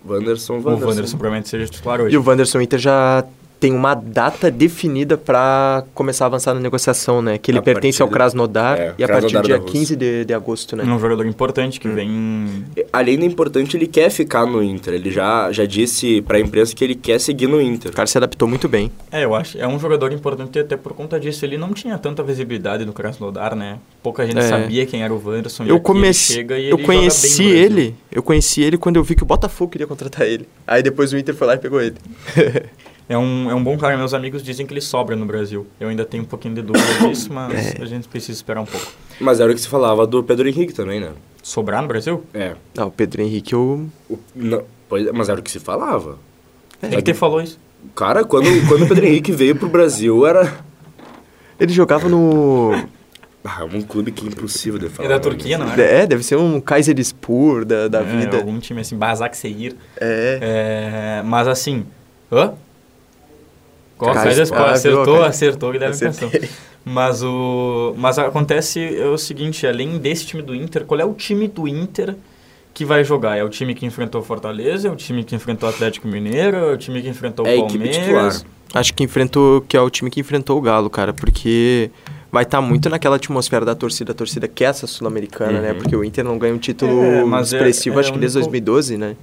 Wanderson, 0.05 0.53
O 0.53 0.55
Wanderson. 0.63 0.85
Wanderson 0.87 1.17
provavelmente 1.17 1.49
seja 1.49 1.65
titular 1.67 1.99
E 1.99 2.03
hoje. 2.03 2.17
o 2.17 2.23
Wanderson 2.25 2.59
Inter 2.61 2.79
já 2.79 3.23
tem 3.59 3.73
uma 3.73 3.95
data 3.95 4.51
definida 4.51 5.17
pra 5.17 5.83
começar 5.93 6.25
a 6.25 6.27
avançar 6.27 6.53
na 6.53 6.59
negociação, 6.59 7.21
né? 7.21 7.37
Que 7.37 7.49
ele 7.51 7.57
A 7.59 7.61
pertence 7.61 7.97
partir 7.97 8.01
ao 8.03 8.07
Krasnodar 8.09 8.79
é, 8.79 8.93
e 8.97 9.03
a 9.03 9.07
partir 9.07 9.33
do 9.35 9.41
dia 9.41 9.55
da 9.57 9.61
Rússia. 9.63 9.79
15 9.79 9.95
de, 9.95 10.25
de 10.25 10.33
agosto, 10.33 10.75
né? 10.75 10.83
É 10.83 10.87
um 10.87 10.99
jogador 10.99 11.25
importante 11.25 11.77
Hum. 11.77 11.81
que 11.81 11.87
vem 11.89 12.65
Além 12.93 13.17
do 13.17 13.25
importante, 13.25 13.75
ele 13.75 13.87
quer 13.87 14.09
ficar 14.11 14.45
no 14.45 14.61
Inter. 14.63 14.93
Ele 14.93 15.09
já, 15.11 15.51
já 15.51 15.65
disse 15.65 16.21
pra 16.21 16.39
imprensa 16.39 16.75
que 16.75 16.83
ele 16.83 16.95
quer 16.95 17.19
seguir 17.19 17.47
no 17.47 17.59
Inter. 17.61 17.91
O 17.91 17.93
cara 17.95 18.07
se 18.07 18.17
adaptou 18.17 18.47
muito 18.47 18.67
bem. 18.69 18.91
É, 19.11 19.23
eu 19.23 19.33
acho. 19.35 19.57
É 19.57 19.67
um 19.67 19.79
jogador 19.79 20.11
importante 20.11 20.57
até 20.59 20.77
por 20.77 20.93
conta 20.93 21.19
disso. 21.19 21.43
Ele 21.43 21.57
não 21.57 21.73
tinha 21.73 21.97
tanta 21.97 22.21
visibilidade 22.23 22.85
no 22.85 22.93
Krasnodar, 22.93 23.55
né? 23.55 23.79
Pouca 24.03 24.25
gente 24.25 24.37
É. 24.39 24.41
sabia 24.43 24.85
quem 24.85 25.03
era 25.03 25.13
o 25.13 25.21
Wanderson. 25.23 25.63
e 25.65 25.69
Eu 25.69 25.79
comecei, 25.79 26.37
ele 26.37 26.41
chega 26.43 26.59
e 26.59 26.69
eu 26.69 26.77
ele 26.77 26.85
conheci 26.85 27.43
ele, 27.43 27.95
eu 28.11 28.21
conheci 28.23 28.61
ele 28.61 28.77
quando 28.77 28.97
eu 28.97 29.03
vi 29.03 29.15
que 29.15 29.23
o 29.23 29.25
Botafogo 29.25 29.71
queria 29.71 29.87
contratar 29.87 30.27
ele. 30.27 30.47
Aí 30.65 30.81
depois 30.83 31.11
o 31.11 31.17
Inter 31.17 31.33
foi 31.35 31.47
lá 31.47 31.55
e 31.55 31.57
pegou 31.57 31.81
ele. 31.81 31.95
É 33.09 33.17
um, 33.17 33.49
é 33.49 33.55
um 33.55 33.63
bom 33.63 33.77
cara. 33.77 33.95
Meus 33.97 34.13
amigos 34.13 34.43
dizem 34.43 34.65
que 34.65 34.73
ele 34.73 34.81
sobra 34.81 35.15
no 35.15 35.25
Brasil. 35.25 35.65
Eu 35.79 35.87
ainda 35.89 36.03
tenho 36.05 36.23
um 36.23 36.25
pouquinho 36.25 36.55
de 36.55 36.61
dúvida 36.61 36.85
disso, 37.07 37.31
mas 37.31 37.75
É. 37.75 37.81
a 37.81 37.85
gente 37.85 38.07
precisa 38.07 38.33
esperar 38.33 38.61
um 38.61 38.65
pouco. 38.65 38.85
Mas 39.19 39.39
era 39.39 39.51
o 39.51 39.55
que 39.55 39.61
se 39.61 39.67
falava 39.67 40.05
do 40.05 40.21
Pedro 40.23 40.47
Henrique 40.47 40.73
também, 40.73 40.99
né? 40.99 41.11
Sobrar 41.41 41.81
no 41.81 41.87
Brasil? 41.87 42.23
É. 42.33 42.55
Não, 42.75 42.87
o 42.87 42.91
Pedro 42.91 43.21
Henrique, 43.21 43.53
eu... 43.53 43.87
O- 44.09 44.19
não, 44.35 44.63
pois 44.89 45.07
é, 45.07 45.11
mas 45.13 45.29
era 45.29 45.39
o 45.39 45.43
que 45.43 45.49
se 45.49 45.59
falava. 45.59 46.17
Quem 46.81 46.89
que 46.91 47.01
te 47.01 47.13
falou 47.13 47.41
isso? 47.41 47.57
Cara, 47.95 48.23
quando, 48.25 48.45
quando 48.67 48.83
o 48.83 48.87
Pedro 48.87 49.05
Henrique 49.05 49.31
veio 49.31 49.55
pro 49.55 49.69
Brasil, 49.69 50.27
era... 50.27 50.57
ele 51.59 51.71
jogava 51.71 52.09
no... 52.09 52.71
Ah, 53.45 53.63
um 53.63 53.81
clube 53.81 54.11
que 54.11 54.25
é 54.25 54.27
impossível 54.29 54.77
de 54.77 54.89
falar. 54.89 55.05
É 55.07 55.09
da? 55.13 55.19
Turquia, 55.21 55.57
não 55.57 55.71
é? 55.73 56.01
É, 56.01 56.05
deve 56.05 56.21
ser 56.21 56.35
um 56.35 56.59
Kayserispor 56.59 57.63
da, 57.63 57.87
da 57.87 58.01
É, 58.01 58.03
vida. 58.03 58.37
Algum 58.37 58.59
time 58.59 58.81
assim, 58.81 58.97
Basak 58.97 59.37
Seir. 59.37 59.73
É. 59.95 61.19
É, 61.21 61.23
mas 61.23 61.47
assim. 61.47 61.85
Hã? 62.29 62.55
Cara, 63.99 64.21
faz 64.21 64.39
as 64.39 64.51
ah, 64.51 64.55
viu, 64.55 64.65
Acertou, 64.65 65.23
acertou 65.23 65.71
que 65.71 65.79
deve 65.79 65.91
Acertei. 65.91 66.29
pensar. 66.39 66.53
Mas 66.85 67.21
o. 67.23 67.93
Mas 67.97 68.17
acontece 68.19 68.79
o 69.13 69.17
seguinte, 69.17 69.65
além 69.67 69.97
desse 69.97 70.25
time 70.25 70.41
do 70.41 70.55
Inter, 70.55 70.85
qual 70.85 70.99
é 70.99 71.05
o 71.05 71.13
time 71.13 71.47
do 71.47 71.67
Inter 71.67 72.15
que 72.73 72.85
vai 72.85 73.03
jogar? 73.03 73.35
É 73.37 73.43
o 73.43 73.49
time 73.49 73.73
que 73.75 73.85
enfrentou 73.85 74.21
o 74.21 74.23
Fortaleza? 74.23 74.87
É 74.87 74.91
o 74.91 74.95
time 74.95 75.23
que 75.23 75.35
enfrentou 75.35 75.67
o 75.67 75.71
Atlético 75.71 76.07
Mineiro? 76.07 76.55
É 76.57 76.73
o 76.73 76.77
time 76.77 77.01
que 77.01 77.09
enfrentou 77.09 77.45
o 77.45 77.49
É 77.49 77.57
Palmeiras? 77.57 78.45
Acho 78.73 78.93
que 78.93 79.03
enfrentou, 79.03 79.61
que 79.61 79.75
é 79.75 79.81
o 79.81 79.89
time 79.89 80.09
que 80.09 80.19
enfrentou 80.19 80.57
o 80.57 80.61
Galo, 80.61 80.89
cara, 80.89 81.13
porque 81.13 81.89
vai 82.31 82.43
estar 82.43 82.61
muito 82.61 82.89
naquela 82.89 83.15
atmosfera 83.15 83.65
da 83.65 83.73
torcida. 83.73 84.11
A 84.11 84.15
torcida 84.15 84.47
quer 84.47 84.65
essa 84.65 84.85
sul-americana, 84.85 85.59
né? 85.61 85.71
Uhum. 85.71 85.77
Porque 85.77 85.95
o 85.95 86.03
Inter 86.03 86.23
não 86.23 86.37
ganha 86.37 86.53
um 86.53 86.57
título 86.57 87.01
É, 87.01 87.21
é- 87.23 87.41
expressivo, 87.41 87.97
é 87.97 87.99
acho 88.01 88.13
que 88.13 88.19
desde 88.19 88.37
pouco- 88.39 88.51
2012, 88.51 88.97
né? 88.97 89.15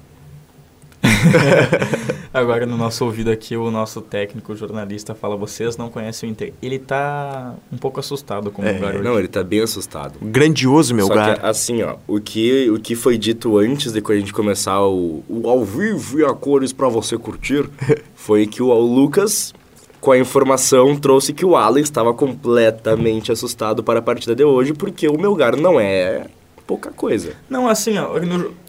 Agora 2.32 2.66
no 2.66 2.76
nosso 2.76 3.04
ouvido 3.04 3.30
aqui, 3.30 3.56
o 3.56 3.70
nosso 3.70 4.00
técnico, 4.00 4.52
o 4.52 4.56
jornalista, 4.56 5.14
fala: 5.14 5.36
vocês 5.36 5.76
não 5.76 5.88
conhecem 5.88 6.28
o 6.28 6.32
Inter. 6.32 6.52
Ele 6.60 6.78
tá 6.80 7.54
um 7.72 7.76
pouco 7.76 8.00
assustado 8.00 8.50
com 8.50 8.62
o 8.62 8.64
É, 8.64 8.72
lugar 8.72 8.94
hoje. 8.94 9.04
Não, 9.04 9.18
ele 9.18 9.28
tá 9.28 9.44
bem 9.44 9.60
assustado. 9.60 10.14
Grandioso, 10.20 10.94
meu 10.94 11.06
Só 11.06 11.12
que, 11.14 11.46
assim, 11.46 11.82
ó, 11.82 11.96
o 12.08 12.20
que, 12.20 12.68
o 12.70 12.80
que 12.80 12.96
foi 12.96 13.16
dito 13.16 13.56
antes 13.58 13.92
de 13.92 14.02
a 14.04 14.14
gente 14.14 14.32
começar 14.32 14.82
o, 14.84 15.22
o 15.28 15.48
ao 15.48 15.64
vivo 15.64 16.18
e 16.18 16.24
a 16.24 16.34
cores 16.34 16.72
pra 16.72 16.88
você 16.88 17.16
curtir, 17.16 17.68
foi 18.16 18.46
que 18.48 18.62
o, 18.62 18.66
o 18.68 18.94
Lucas, 18.94 19.54
com 20.00 20.10
a 20.10 20.18
informação, 20.18 20.96
trouxe 20.96 21.32
que 21.32 21.44
o 21.46 21.54
Alan 21.54 21.80
estava 21.80 22.12
completamente 22.12 23.30
assustado 23.30 23.82
para 23.84 24.00
a 24.00 24.02
partida 24.02 24.34
de 24.34 24.42
hoje, 24.42 24.72
porque 24.72 25.06
o 25.08 25.16
Melgar 25.16 25.56
não 25.56 25.78
é 25.78 26.26
pouca 26.66 26.90
coisa. 26.90 27.34
Não, 27.48 27.68
assim, 27.68 27.96
ó, 27.96 28.18
no- 28.18 28.63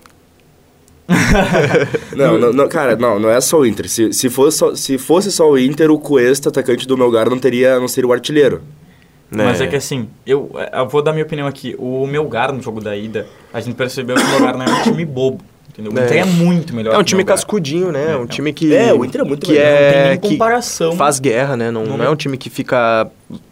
Não, 2.15 2.37
não, 2.37 2.53
não, 2.53 2.67
cara, 2.67 2.95
não, 2.95 3.19
não 3.19 3.29
é 3.29 3.39
só 3.39 3.59
o 3.59 3.65
Inter. 3.65 3.87
Se, 3.89 4.11
se, 4.11 4.29
fosse 4.29 4.57
só, 4.57 4.75
se 4.75 4.97
fosse 4.97 5.31
só 5.31 5.49
o 5.49 5.57
Inter, 5.57 5.91
o 5.91 5.99
Cuesta, 5.99 6.49
atacante 6.49 6.87
do 6.87 6.97
Melgar, 6.97 7.29
não, 7.29 7.37
teria, 7.37 7.79
não 7.79 7.87
seria 7.87 8.09
o 8.09 8.13
artilheiro. 8.13 8.61
Mas 9.29 9.59
é 9.59 9.67
que 9.67 9.75
assim, 9.75 10.07
eu, 10.25 10.49
eu 10.71 10.87
vou 10.87 11.01
dar 11.01 11.11
minha 11.11 11.25
opinião 11.25 11.47
aqui. 11.47 11.75
O 11.77 12.07
Melgar 12.07 12.53
no 12.53 12.61
jogo 12.61 12.79
da 12.79 12.95
ida, 12.95 13.27
a 13.53 13.59
gente 13.59 13.75
percebeu 13.75 14.15
que 14.15 14.23
o 14.23 14.29
Melgar 14.29 14.57
não 14.57 14.65
é 14.65 14.69
um 14.69 14.83
time 14.83 15.03
bobo. 15.05 15.43
Entendeu? 15.77 15.91
O 15.91 15.99
É. 15.99 16.05
Inter 16.05 16.17
é 16.21 16.25
muito 16.25 16.73
melhor 16.73 16.95
É 16.95 16.97
um 16.97 17.03
time 17.03 17.21
cascudinho, 17.25 17.91
né? 17.91 18.13
É 18.13 18.17
um 18.17 18.23
É, 18.23 18.27
time 18.27 18.53
que. 18.53 18.73
É, 18.73 18.93
o 18.93 19.03
Inter 19.03 19.21
é 19.21 19.23
muito 19.25 19.45
que 19.45 19.51
melhor, 19.51 19.65
Não 19.65 19.77
tem 19.77 19.85
é 19.99 20.09
nem 20.11 20.17
que 20.19 20.29
comparação. 20.29 20.95
faz 20.95 21.19
guerra, 21.19 21.57
né? 21.57 21.69
Não, 21.69 21.85
Não- 21.85 21.97
não 21.97 22.05
é 22.05 22.09
um 22.09 22.15
time 22.15 22.37
que 22.37 22.49
fica. 22.49 23.07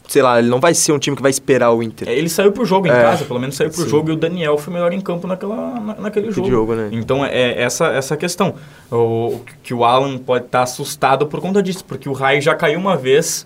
Sei 0.07 0.21
lá, 0.21 0.39
ele 0.39 0.47
não 0.47 0.59
vai 0.59 0.73
ser 0.73 0.91
um 0.93 0.99
time 0.99 1.15
que 1.17 1.21
vai 1.21 1.31
esperar 1.31 1.71
o 1.71 1.83
Inter. 1.83 2.07
É, 2.07 2.13
Ele 2.13 2.29
saiu 2.29 2.51
pro 2.51 2.63
jogo 2.65 2.87
em 2.87 2.91
É. 2.91 2.93
casa, 3.01 3.25
pelo 3.25 3.39
menos 3.39 3.55
saiu 3.55 3.69
pro 3.71 3.81
Sim. 3.83 3.89
jogo 3.89 4.09
e 4.09 4.13
o 4.13 4.15
Daniel 4.15 4.57
foi 4.57 4.71
melhor 4.73 4.93
em 4.93 5.01
campo 5.01 5.27
naquela, 5.27 5.55
na- 5.79 5.95
naquele 5.95 6.27
Que 6.27 6.33
jogo. 6.33 6.49
jogo, 6.49 6.75
né? 6.75 6.89
Então 6.93 7.25
é 7.25 7.61
essa 7.61 7.87
essa 7.87 8.15
questão. 8.15 8.53
O, 8.91 9.39
que 9.63 9.73
o 9.73 9.83
Alan 9.83 10.17
pode 10.17 10.45
estar 10.45 10.61
assustado 10.63 11.25
por 11.27 11.41
conta 11.41 11.61
disso, 11.61 11.83
porque 11.85 12.07
o 12.07 12.13
Rai 12.13 12.39
já 12.39 12.53
caiu 12.55 12.79
uma 12.79 12.95
vez 12.95 13.45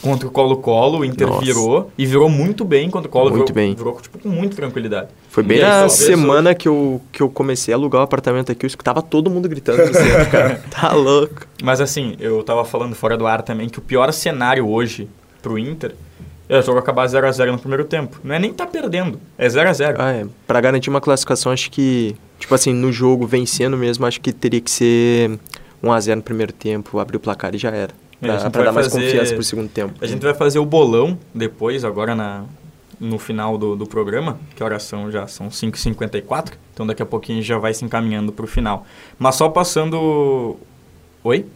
contra 0.00 0.28
o 0.28 0.30
Colo-Colo, 0.30 1.00
o 1.00 1.04
Inter 1.04 1.28
Nossa. 1.28 1.44
virou 1.44 1.90
e 1.96 2.06
virou 2.06 2.28
muito 2.28 2.64
bem 2.64 2.90
contra 2.90 3.08
o 3.08 3.10
Colo, 3.10 3.30
Muito 3.30 3.52
virou, 3.52 3.54
bem. 3.54 3.74
virou 3.74 4.00
tipo, 4.00 4.18
com 4.18 4.28
muita 4.28 4.56
tranquilidade. 4.56 5.08
Foi 5.28 5.42
bem 5.42 5.58
aí, 5.58 5.64
na 5.64 5.88
semana 5.88 6.54
que 6.54 6.68
eu, 6.68 7.00
que 7.10 7.22
eu 7.22 7.28
comecei 7.28 7.72
a 7.72 7.76
alugar 7.76 8.00
o 8.00 8.04
apartamento 8.04 8.52
aqui, 8.52 8.64
eu 8.64 8.68
escutava 8.68 9.02
todo 9.02 9.30
mundo 9.30 9.48
gritando 9.48 9.86
no 9.86 9.94
centro, 9.94 10.26
cara. 10.30 10.62
Tá 10.70 10.92
louco. 10.92 11.46
Mas 11.62 11.80
assim, 11.80 12.14
eu 12.20 12.42
tava 12.42 12.64
falando 12.64 12.94
fora 12.94 13.16
do 13.16 13.26
ar 13.26 13.42
também 13.42 13.68
que 13.68 13.78
o 13.78 13.82
pior 13.82 14.12
cenário 14.12 14.68
hoje 14.68 15.08
pro 15.40 15.58
Inter 15.58 15.94
é 16.48 16.58
o 16.58 16.62
jogo 16.62 16.78
acabar 16.78 17.06
0x0 17.06 17.52
no 17.52 17.58
primeiro 17.58 17.84
tempo. 17.84 18.18
Não 18.22 18.34
é 18.34 18.38
nem 18.38 18.52
tá 18.52 18.66
perdendo, 18.66 19.18
é 19.38 19.48
0x0. 19.48 19.96
Ah, 19.98 20.12
é. 20.12 20.26
Pra 20.46 20.60
garantir 20.60 20.90
uma 20.90 21.00
classificação, 21.00 21.50
acho 21.50 21.70
que, 21.70 22.14
tipo 22.38 22.54
assim, 22.54 22.72
no 22.74 22.92
jogo, 22.92 23.26
vencendo 23.26 23.76
mesmo, 23.76 24.04
acho 24.04 24.20
que 24.20 24.32
teria 24.32 24.60
que 24.60 24.70
ser 24.70 25.38
1x0 25.82 26.16
no 26.16 26.22
primeiro 26.22 26.52
tempo, 26.52 26.98
abrir 26.98 27.16
o 27.16 27.20
placar 27.20 27.54
e 27.54 27.58
já 27.58 27.70
era. 27.70 28.01
É, 28.22 28.26
a 28.26 28.28
Pra, 28.28 28.38
gente 28.38 28.50
pra 28.52 28.58
vai 28.60 28.64
dar 28.66 28.72
mais 28.72 28.86
fazer- 28.86 29.04
confiança 29.04 29.34
pro 29.34 29.42
segundo 29.42 29.68
tempo. 29.68 29.94
A 30.00 30.06
gente 30.06 30.22
vai 30.22 30.32
fazer 30.34 30.58
o 30.60 30.64
bolão 30.64 31.18
depois, 31.34 31.84
agora 31.84 32.14
na, 32.14 32.44
no 33.00 33.18
final 33.18 33.58
do, 33.58 33.74
do 33.74 33.84
programa, 33.86 34.38
que 34.54 34.62
horas 34.62 34.84
são 34.84 35.10
já? 35.10 35.26
São 35.26 35.48
5h54, 35.48 36.52
então 36.72 36.86
daqui 36.86 37.02
a 37.02 37.06
pouquinho 37.06 37.38
a 37.38 37.40
gente 37.40 37.48
já 37.48 37.58
vai 37.58 37.74
se 37.74 37.84
encaminhando 37.84 38.32
pro 38.32 38.46
final. 38.46 38.86
Mas 39.18 39.34
só 39.34 39.48
passando... 39.48 40.56
Oi? 41.24 41.46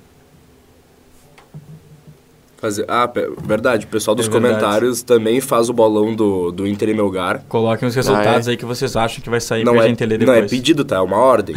Fazer, 2.58 2.86
ah, 2.88 3.08
verdade, 3.44 3.84
o 3.84 3.88
pessoal 3.88 4.14
dos 4.14 4.26
É 4.26 4.30
verdade. 4.30 4.54
comentários 4.54 5.02
também 5.02 5.40
faz 5.42 5.68
o 5.68 5.74
bolão 5.74 6.14
do, 6.14 6.50
do 6.50 6.66
Inter 6.66 6.88
e 6.88 6.94
Melgar. 6.94 7.42
Coloquem 7.48 7.86
os 7.86 7.94
resultados 7.94 8.48
aí 8.48 8.56
que 8.56 8.64
vocês 8.64 8.96
acham 8.96 9.20
que 9.22 9.28
vai 9.28 9.40
sair 9.40 9.62
Não 9.62 9.74
pra 9.74 9.84
é, 9.84 9.88
gente 9.88 10.04
ler 10.06 10.18
não 10.18 10.26
depois. 10.32 10.50
é 10.52 10.56
pedido, 10.56 10.82
tá? 10.84 10.96
É 10.96 11.00
uma 11.00 11.18
ordem. 11.18 11.54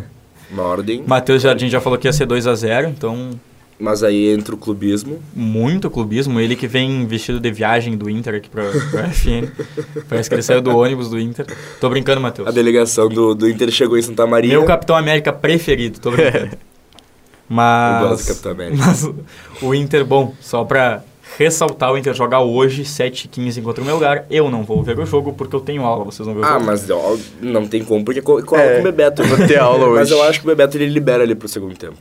uma 0.52 0.62
ordem. 0.64 1.02
Matheus 1.06 1.40
Jardim 1.42 1.68
já 1.70 1.80
falou 1.80 1.98
que 1.98 2.06
ia 2.06 2.12
ser 2.12 2.26
2x0, 2.26 2.90
então 2.90 3.30
Mas 3.82 4.02
aí 4.04 4.28
entra 4.32 4.54
o 4.54 4.58
clubismo. 4.58 5.20
muito 5.34 5.90
clubismo. 5.90 6.38
Ele 6.38 6.54
que 6.54 6.66
vem 6.68 7.04
vestido 7.06 7.40
de 7.40 7.50
viagem 7.50 7.96
do 7.96 8.08
Inter 8.08 8.36
aqui 8.36 8.48
pra, 8.48 8.62
pra 8.90 9.08
FN. 9.12 9.48
Parece 10.08 10.28
que 10.28 10.34
ele 10.36 10.42
saiu 10.42 10.60
do 10.62 10.76
ônibus 10.76 11.10
do 11.10 11.18
Inter. 11.18 11.44
Tô 11.80 11.90
brincando, 11.90 12.20
Matheus. 12.20 12.46
A 12.46 12.52
delegação 12.52 13.08
do, 13.08 13.34
do 13.34 13.48
Inter 13.48 13.70
chegou 13.72 13.98
em 13.98 14.02
Santa 14.02 14.26
Maria. 14.26 14.50
Meu 14.52 14.64
Capitão 14.64 14.94
América 14.94 15.32
preferido, 15.32 15.98
tô 15.98 16.10
brincando. 16.12 16.50
Eu 17.52 18.08
gosto 18.08 18.10
Mas, 18.10 18.24
do 18.24 18.28
Capitão 18.28 18.52
América. 18.52 18.76
mas 18.86 19.10
o 19.60 19.74
Inter, 19.74 20.04
bom, 20.06 20.32
só 20.40 20.64
pra 20.64 21.02
ressaltar, 21.36 21.92
o 21.92 21.98
Inter 21.98 22.14
joga 22.14 22.38
hoje, 22.40 22.82
7h15 22.84 23.62
contra 23.62 23.82
o 23.82 23.84
meu 23.84 23.96
lugar. 23.96 24.24
Eu 24.30 24.50
não 24.50 24.62
vou 24.62 24.82
ver 24.82 24.98
o 24.98 25.04
jogo 25.04 25.32
porque 25.34 25.54
eu 25.54 25.60
tenho 25.60 25.82
aula, 25.84 26.04
vocês 26.04 26.24
vão 26.24 26.34
ver 26.36 26.42
o 26.42 26.44
Ah, 26.46 26.58
mas 26.58 26.88
ó, 26.88 27.16
não 27.42 27.66
tem 27.66 27.84
como, 27.84 28.04
porque 28.04 28.22
co- 28.22 28.42
cola 28.42 28.62
É, 28.62 28.74
com 28.76 28.80
o 28.80 28.84
Bebeto. 28.84 29.22
vou 29.24 29.46
ter 29.46 29.58
aula 29.58 29.86
Mas 29.90 30.10
hoje. 30.10 30.20
eu 30.20 30.22
acho 30.22 30.38
que 30.40 30.46
o 30.46 30.48
Bebeto 30.48 30.78
ele 30.78 30.86
libera 30.86 31.24
ali 31.24 31.34
pro 31.34 31.46
segundo 31.48 31.76
tempo. 31.76 31.96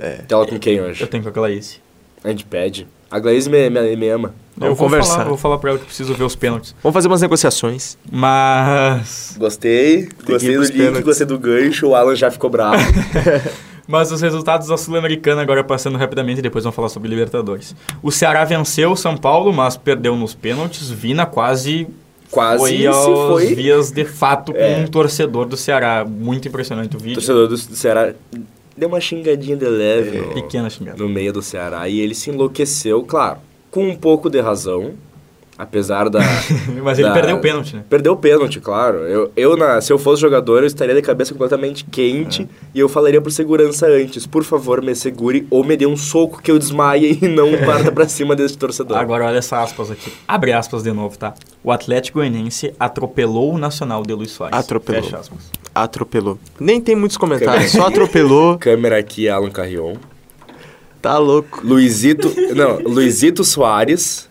É. 0.00 0.22
Tela 0.26 0.46
com 0.46 0.58
quem 0.58 0.80
hoje? 0.80 1.02
Eu 1.02 1.06
tenho 1.06 1.22
com 1.22 1.28
a 1.28 1.32
Glaze. 1.32 1.78
A 2.24 2.28
gente 2.28 2.44
pede. 2.44 2.86
A 3.10 3.18
Glaze 3.18 3.48
me, 3.50 3.68
me, 3.70 3.96
me 3.96 4.08
ama. 4.08 4.34
Eu 4.60 4.68
vou 4.74 4.76
conversar. 4.86 5.12
Falar, 5.14 5.24
vou 5.24 5.36
falar 5.36 5.58
pra 5.58 5.70
ela 5.70 5.78
que 5.78 5.84
preciso 5.86 6.14
ver 6.14 6.24
os 6.24 6.36
pênaltis. 6.36 6.74
Vamos 6.82 6.94
fazer 6.94 7.08
umas 7.08 7.20
negociações. 7.22 7.96
Mas... 8.10 9.34
Gostei, 9.38 10.08
gostei 10.26 10.54
do 10.56 10.62
link, 10.62 10.72
pênaltis. 10.72 11.02
gostei 11.04 11.26
do 11.26 11.38
gancho, 11.38 11.88
o 11.88 11.94
Alan 11.94 12.14
já 12.14 12.30
ficou 12.30 12.50
bravo. 12.50 12.76
Mas 13.88 14.12
os 14.12 14.20
resultados 14.20 14.68
da 14.68 14.76
Sul-Americana, 14.76 15.42
agora 15.42 15.64
passando 15.64 15.98
rapidamente, 15.98 16.38
e 16.38 16.42
depois 16.42 16.62
vamos 16.62 16.76
falar 16.76 16.88
sobre 16.88 17.08
Libertadores. 17.08 17.74
O 18.02 18.12
Ceará 18.12 18.44
venceu 18.44 18.92
o 18.92 18.96
São 18.96 19.16
Paulo, 19.16 19.52
mas 19.52 19.76
perdeu 19.76 20.14
nos 20.14 20.32
pênaltis. 20.32 20.88
Vina 20.90 21.26
quase 21.26 21.88
Quase 22.30 22.58
foi 22.62 22.76
se 22.78 22.86
aos 22.86 23.28
foi. 23.32 23.54
vias 23.56 23.90
de 23.90 24.04
fato 24.04 24.52
com 24.52 24.58
É. 24.60 24.76
um 24.76 24.86
torcedor 24.86 25.46
do 25.46 25.56
Ceará. 25.56 26.04
Muito 26.08 26.46
impressionante 26.46 26.96
o 26.96 27.00
vídeo. 27.00 27.14
torcedor 27.16 27.48
do, 27.48 27.56
do 27.56 27.74
Ceará 27.74 28.14
deu 28.80 28.88
uma 28.88 29.00
xingadinha 29.00 29.56
de 29.56 29.66
leve 29.66 30.18
no, 30.18 30.34
Pequena 30.34 30.70
xingada. 30.70 30.96
no 30.96 31.08
meio 31.08 31.32
do 31.32 31.42
Ceará 31.42 31.86
e 31.86 32.00
ele 32.00 32.14
se 32.14 32.30
enlouqueceu, 32.30 33.04
claro, 33.04 33.38
com 33.70 33.86
um 33.86 33.94
pouco 33.94 34.30
de 34.30 34.40
razão, 34.40 34.94
apesar 35.60 36.08
da... 36.08 36.20
Mas 36.82 36.98
ele 36.98 37.08
da- 37.08 37.14
perdeu 37.14 37.36
o 37.36 37.40
pênalti, 37.40 37.76
né? 37.76 37.84
Perdeu 37.88 38.12
o 38.14 38.16
pênalti, 38.16 38.58
claro. 38.60 38.98
Eu, 39.00 39.30
eu 39.36 39.56
na, 39.56 39.80
se 39.80 39.92
eu 39.92 39.98
fosse 39.98 40.22
jogador, 40.22 40.62
eu 40.62 40.66
estaria 40.66 40.94
de 40.94 41.02
cabeça 41.02 41.32
completamente 41.32 41.84
quente 41.84 42.48
e 42.74 42.80
eu 42.80 42.88
falaria 42.88 43.20
pro 43.20 43.30
segurança 43.30 43.86
antes, 43.86 44.26
por 44.26 44.42
favor, 44.42 44.82
me 44.82 44.94
segure 44.94 45.46
ou 45.50 45.62
me 45.62 45.76
dê 45.76 45.86
um 45.86 45.96
soco 45.96 46.40
que 46.40 46.50
eu 46.50 46.58
desmaie 46.58 47.18
e 47.20 47.28
não 47.28 47.50
parta 47.66 47.92
pra 47.92 48.08
cima 48.08 48.34
desse 48.34 48.56
torcedor. 48.56 48.96
Agora 48.96 49.26
olha 49.26 49.36
essa 49.36 49.62
aspas 49.62 49.90
aqui. 49.90 50.10
Abre 50.26 50.52
aspas 50.52 50.82
de 50.82 50.92
novo, 50.92 51.18
tá? 51.18 51.34
O 51.62 51.70
Atlético 51.70 52.18
Goianiense 52.18 52.72
atropelou 52.80 53.52
o 53.52 53.58
Nacional 53.58 54.02
de 54.02 54.14
Luiz 54.14 54.30
Soares. 54.30 54.58
Atropelou. 54.58 55.02
Fecha 55.02 55.18
aspas. 55.18 55.50
Atropelou. 55.74 56.38
Nem 56.58 56.80
tem 56.80 56.96
muitos 56.96 57.18
comentários, 57.18 57.70
só 57.72 57.86
atropelou. 57.86 58.56
Câmera 58.58 58.98
aqui, 58.98 59.28
Alan 59.28 59.50
Carrion. 59.50 59.96
Tá 61.02 61.18
louco. 61.18 61.60
Luizito, 61.62 62.32
não, 62.54 62.78
Luizito 62.78 63.44
Soares 63.44 64.29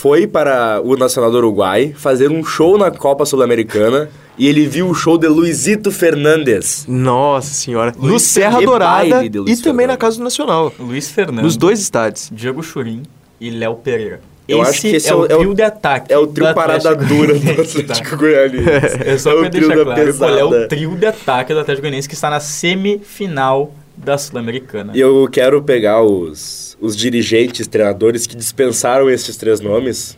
foi 0.00 0.26
para 0.28 0.80
o 0.84 0.96
Nacional 0.96 1.28
do 1.30 1.38
Uruguai 1.38 1.92
fazer 1.96 2.30
um 2.30 2.44
show 2.44 2.78
na 2.78 2.88
Copa 2.90 3.26
Sul-Americana 3.26 4.08
e 4.38 4.46
ele 4.46 4.64
viu 4.66 4.88
o 4.88 4.94
show 4.94 5.18
de 5.18 5.26
Luizito 5.26 5.90
Fernandes. 5.90 6.84
Nossa 6.86 7.52
senhora. 7.52 7.92
no 7.98 8.06
Luiz 8.10 8.22
Serra 8.22 8.62
e 8.62 8.64
Dourada 8.64 9.24
e 9.24 9.56
também 9.56 9.88
na. 9.88 9.96
Casa 9.96 10.18
do 10.18 10.22
Nacional. 10.22 10.72
Luiz 10.78 11.10
Fernando. 11.10 11.42
Nos 11.44 11.56
dois 11.56 11.80
estádios. 11.80 12.30
Diego 12.32 12.62
Churin 12.62 13.02
e 13.40 13.50
Léo 13.50 13.74
Pereira. 13.74 14.20
Eu 14.46 14.62
esse 14.62 14.70
acho 14.70 14.80
que 14.82 14.88
esse 14.96 15.08
é, 15.08 15.10
é 15.10 15.14
o 15.14 15.18
o- 15.18 15.26
é 15.26 15.34
o- 15.34 15.38
trio 15.40 15.54
de 15.54 15.62
ataque. 15.62 16.12
É 16.12 16.16
o 16.18 16.26
trio 16.28 16.54
parada 16.54 16.94
dura 16.94 17.34
do 17.34 17.40
Goianiense, 17.44 17.80
Atlético 17.80 18.10
tá? 18.10 18.16
Goianiense. 18.16 18.98
É 19.04 19.18
só 19.18 19.30
É 19.30 19.34
o 19.34 19.40
pra 19.40 19.50
trio 19.50 19.68
deixar 19.68 19.84
da 19.84 19.94
claro 19.94 20.14
qual 20.16 20.30
é 20.38 20.44
o 20.44 20.68
trio 20.68 20.96
de 20.96 21.06
ataque 21.06 21.52
do 21.52 21.58
Atlético 21.60 21.82
Goianiense 21.82 22.08
que 22.08 22.14
está 22.14 22.30
na 22.30 22.38
semifinal 22.40 23.74
da 23.96 24.16
Sul-Americana. 24.16 24.92
E 24.94 25.00
eu 25.00 25.28
quero 25.30 25.60
pegar 25.62 26.02
os, 26.02 26.67
os 26.80 26.96
dirigentes, 26.96 27.66
treinadores 27.66 28.26
que 28.26 28.36
dispensaram 28.36 29.10
esses 29.10 29.36
três 29.36 29.60
nomes 29.60 30.16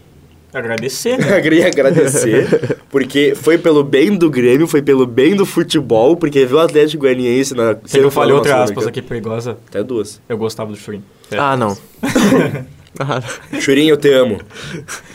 Agradecer. 0.52 1.16
e 1.52 1.62
agradecer, 1.62 2.78
porque 2.90 3.34
foi 3.36 3.56
pelo 3.56 3.84
bem 3.84 4.16
do 4.16 4.28
Grêmio, 4.28 4.66
foi 4.66 4.82
pelo 4.82 5.06
bem 5.06 5.36
do 5.36 5.46
futebol, 5.46 6.16
porque 6.16 6.44
viu 6.44 6.56
o 6.56 6.60
Atlético 6.60 7.02
Goianiense 7.02 7.54
na 7.54 7.76
que 7.76 7.98
eu 7.98 8.10
falei 8.10 8.34
outra 8.34 8.64
aspas 8.64 8.86
aqui 8.86 9.00
perigosa. 9.00 9.56
Até 9.68 9.82
duas. 9.82 10.20
Eu 10.28 10.36
gostava 10.36 10.72
do 10.72 10.76
Churin. 10.76 11.02
Ah, 11.32 11.56
não. 11.56 11.76
Ah, 12.98 13.22
Churin, 13.60 13.86
eu 13.86 13.96
te 13.96 14.12
amo. 14.12 14.38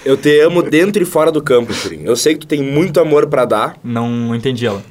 Eu 0.03 0.17
te 0.17 0.39
amo 0.39 0.63
dentro 0.63 1.03
e 1.03 1.05
fora 1.05 1.31
do 1.31 1.39
campo, 1.43 1.71
Churin. 1.71 2.03
Eu 2.03 2.15
sei 2.15 2.33
que 2.33 2.39
tu 2.39 2.47
tem 2.47 2.63
muito 2.63 2.99
amor 2.99 3.27
pra 3.27 3.45
dar. 3.45 3.77
Não, 3.83 4.33
entendi 4.33 4.65
ela. 4.65 4.81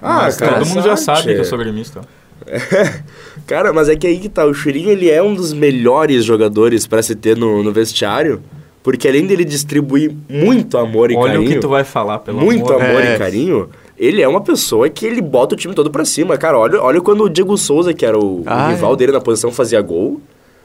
Ah, 0.00 0.22
Mas 0.22 0.36
cara, 0.36 0.58
todo 0.58 0.68
mundo 0.68 0.82
já 0.82 0.96
sabe, 0.96 1.34
que 1.34 1.40
eu 1.40 1.44
sou 1.44 1.58
gremista. 1.58 2.02
Cara, 3.46 3.72
mas 3.72 3.88
é 3.88 3.96
que 3.96 4.06
aí 4.06 4.18
que 4.18 4.28
tá. 4.28 4.44
O 4.46 4.54
Churin, 4.54 4.88
ele 4.88 5.10
é 5.10 5.22
um 5.22 5.34
dos 5.34 5.52
melhores 5.52 6.24
jogadores 6.24 6.86
pra 6.86 7.02
se 7.02 7.14
ter 7.14 7.36
no, 7.36 7.62
no 7.62 7.72
vestiário. 7.72 8.40
Porque 8.82 9.06
além 9.06 9.26
dele 9.26 9.44
distribuir 9.44 10.10
muito 10.28 10.78
amor 10.78 11.10
e 11.10 11.14
Olha 11.16 11.32
carinho... 11.34 11.50
o 11.50 11.52
que 11.52 11.58
tu 11.60 11.68
vai 11.68 11.84
falar, 11.84 12.18
pelo 12.20 12.40
muito 12.40 12.64
amor. 12.72 12.82
amor 12.82 13.02
É. 13.02 13.14
e 13.14 13.18
carinho, 13.18 13.68
ele 13.98 14.22
é 14.22 14.26
uma 14.28 14.40
pessoa 14.40 14.88
que 14.88 15.04
ele 15.04 15.20
bota 15.20 15.54
o 15.54 15.58
time 15.58 15.74
todo 15.74 15.90
pra 15.90 16.02
cima. 16.04 16.38
Cara, 16.38 16.58
olha, 16.58 16.80
olha 16.80 16.98
quando 17.00 17.24
o 17.24 17.28
Diego 17.28 17.56
Souza, 17.58 17.92
que 17.92 18.06
era 18.06 18.18
o, 18.18 18.40
o 18.40 18.44
Ah, 18.46 18.68
rival 18.70 18.94
é. 18.94 18.96
dele 18.96 19.12
na 19.12 19.20
posição, 19.20 19.52
fazia 19.52 19.80
gol. 19.82 20.18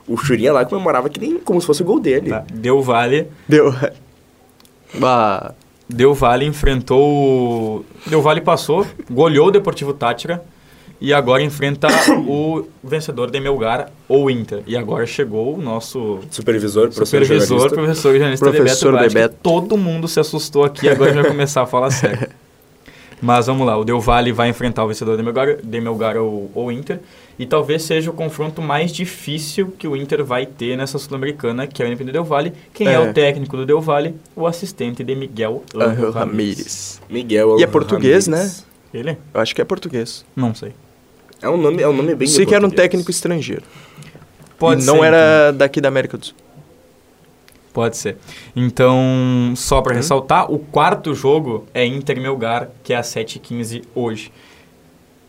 O 0.07 0.15
Churinha 0.15 0.53
lá 0.53 0.63
comemorava 0.63 1.09
que 1.09 1.19
nem 1.19 1.37
como 1.39 1.59
se 1.59 1.67
fosse 1.67 1.81
o 1.81 1.85
gol 1.85 1.99
dele. 1.99 2.29
Tá, 2.29 2.45
Deu 2.53 2.81
Vale. 2.81 3.27
Deu. 3.49 3.73
Ah, 5.03 5.53
Deu 5.89 6.13
Vale 6.13 6.45
enfrentou. 6.45 7.01
o- 7.01 7.85
Deu 8.07 8.21
Vale 8.21 8.39
passou, 8.41 8.85
goleou 9.09 9.47
o 9.47 9.51
Deportivo 9.51 9.93
Tátira 9.93 10.41
e 11.05 11.13
agora 11.13 11.43
enfrenta 11.43 11.87
o 12.27 12.65
vencedor 12.83 13.29
de 13.29 13.39
Melgar 13.39 13.91
ou 14.09 14.27
Inter. 14.31 14.63
E 14.65 14.75
agora 14.75 15.05
chegou 15.05 15.55
o 15.55 15.61
nosso 15.61 16.19
Supervisor, 16.31 16.89
professor 16.89 17.05
supervisor, 17.05 17.47
jornalista. 17.47 17.75
professor 17.75 18.13
jornalista 18.13 18.45
Professor 18.49 18.91
Bebeto 18.93 19.13
Bebeto. 19.13 19.35
Todo 19.43 19.77
mundo 19.77 20.07
se 20.07 20.19
assustou 20.19 20.63
aqui, 20.63 20.89
agora 20.89 21.11
a 21.11 21.13
gente 21.13 21.21
vai 21.21 21.31
começar 21.31 21.61
a 21.61 21.67
falar 21.67 21.91
sério. 21.91 22.27
Mas 23.21 23.45
vamos 23.45 23.67
lá, 23.67 23.77
o 23.77 23.85
Del 23.85 24.01
Valle 24.01 24.31
vai 24.31 24.49
enfrentar 24.49 24.83
o 24.83 24.87
vencedor 24.87 25.15
de 25.15 25.21
Melgar, 25.21 25.57
de 25.63 25.79
Melgar 25.79 26.17
ou, 26.17 26.49
ou 26.55 26.71
Inter. 26.71 26.99
E 27.37 27.45
talvez 27.45 27.83
seja 27.83 28.09
o 28.09 28.13
confronto 28.13 28.59
mais 28.61 28.91
difícil 28.91 29.73
que 29.77 29.87
o 29.87 29.95
Inter 29.95 30.23
vai 30.23 30.45
ter 30.47 30.75
nessa 30.75 30.97
Sul-Americana, 30.97 31.67
que 31.67 31.83
é 31.83 31.85
o 31.85 31.87
Independente 31.87 32.13
Del 32.13 32.23
Valle. 32.23 32.51
Quem 32.73 32.87
é. 32.87 32.93
É. 32.93 32.99
o 32.99 33.13
técnico 33.13 33.55
do 33.55 33.65
Del 33.65 33.79
Valle? 33.79 34.15
O 34.35 34.47
assistente 34.47 35.03
de 35.03 35.15
Miguel 35.15 35.63
Angel 35.75 35.89
Angel 35.89 36.11
Ramírez. 36.11 36.19
Ramírez. 36.19 37.01
Miguel 37.09 37.59
E 37.59 37.63
é 37.63 37.67
português, 37.67 38.27
Ramírez. 38.27 38.65
Ele? 38.93 39.17
Eu 39.33 39.41
acho 39.41 39.53
que 39.53 39.61
é 39.61 39.65
português. 39.65 40.25
Não 40.35 40.55
sei. 40.55 40.73
É 41.41 41.49
um 41.49 41.57
nome, 41.57 41.81
é 41.81 41.87
um 41.87 41.93
nome 41.93 42.15
bem 42.15 42.27
Sei 42.27 42.45
que 42.45 42.55
era 42.55 42.65
um 42.65 42.69
técnico 42.69 43.11
estrangeiro. 43.11 43.63
Pode 44.57 44.83
e 44.83 44.85
não 44.85 44.99
ser, 44.99 45.05
era 45.05 45.51
daqui 45.51 45.81
da 45.81 45.89
América 45.89 46.17
do 46.17 46.25
Sul. 46.25 46.35
Pode 47.73 47.97
ser. 47.97 48.17
Então, 48.55 49.53
só 49.55 49.81
para 49.81 49.93
ressaltar, 49.93 50.49
o 50.49 50.59
quarto 50.59 51.13
jogo 51.13 51.65
é 51.73 51.85
Inter 51.85 52.21
Melgar, 52.21 52.69
que 52.83 52.93
é 52.93 52.97
às 52.97 53.07
7h15 53.07 53.83
hoje. 53.93 54.31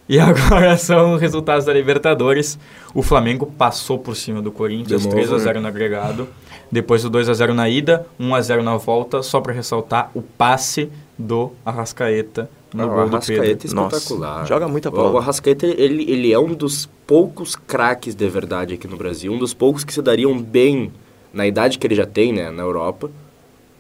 E 0.09 0.19
agora 0.21 0.77
são 0.77 1.15
os 1.15 1.21
resultados 1.21 1.65
da 1.65 1.73
Libertadores. 1.73 2.57
O 2.95 3.03
Flamengo 3.03 3.47
passou 3.47 3.99
por 3.99 4.15
cima 4.15 4.41
do 4.41 4.53
Corinthians, 4.53 5.03
De 5.03 5.09
novo, 5.09 5.17
3 5.17 5.33
a 5.33 5.39
0 5.39 5.55
né? 5.55 5.61
no 5.63 5.67
agregado. 5.67 6.29
Depois 6.71 7.05
o 7.05 7.11
2 7.11 7.29
a 7.29 7.35
0 7.35 7.53
na 7.53 7.69
ida, 7.69 8.07
1 8.19 8.35
a 8.35 8.41
0 8.41 8.63
na 8.63 8.77
volta, 8.77 9.23
só 9.23 9.41
para 9.41 9.53
ressaltar 9.53 10.11
o 10.15 10.23
passe 10.23 10.89
do 11.19 11.53
Arrascaeta 11.65 12.51
no 12.75 12.83
Ah, 12.83 12.87
o 12.87 12.89
gol 12.89 13.09
do 13.09 13.17
Arrascaeta 13.17 13.43
Pedro. 13.43 13.69
é 13.71 13.75
Nossa, 13.75 13.97
espetacular. 13.97 14.47
joga 14.47 14.69
muita 14.69 14.89
O- 14.89 14.93
bola. 14.93 15.11
O 15.13 15.19
Arrascaeta, 15.19 15.67
ele, 15.67 16.11
ele 16.11 16.33
é 16.33 16.39
um 16.39 16.53
dos 16.55 16.87
poucos 17.07 17.57
craques 17.57 18.15
de 18.15 18.29
verdade 18.29 18.75
aqui 18.75 18.87
no 18.87 18.97
Brasil. 18.97 19.33
Um 19.33 19.39
dos 19.39 19.55
poucos 19.55 19.83
que 19.85 19.93
se 19.95 20.03
dariam 20.03 20.39
bem 20.41 20.93
na 21.33 21.47
idade 21.47 21.79
que 21.79 21.87
ele 21.87 21.95
já 21.95 22.07
tem, 22.07 22.33
né, 22.33 22.51
na 22.51 22.63
Europa. 22.63 23.11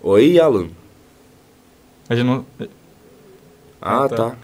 Oi, 0.03 0.39
Alan. 0.39 0.68
A 2.09 2.14
gente 2.14 2.26
não... 2.26 2.47
Ah, 3.80 4.05
Ah, 4.05 4.09
tá. 4.09 4.16
tá. 4.16 4.37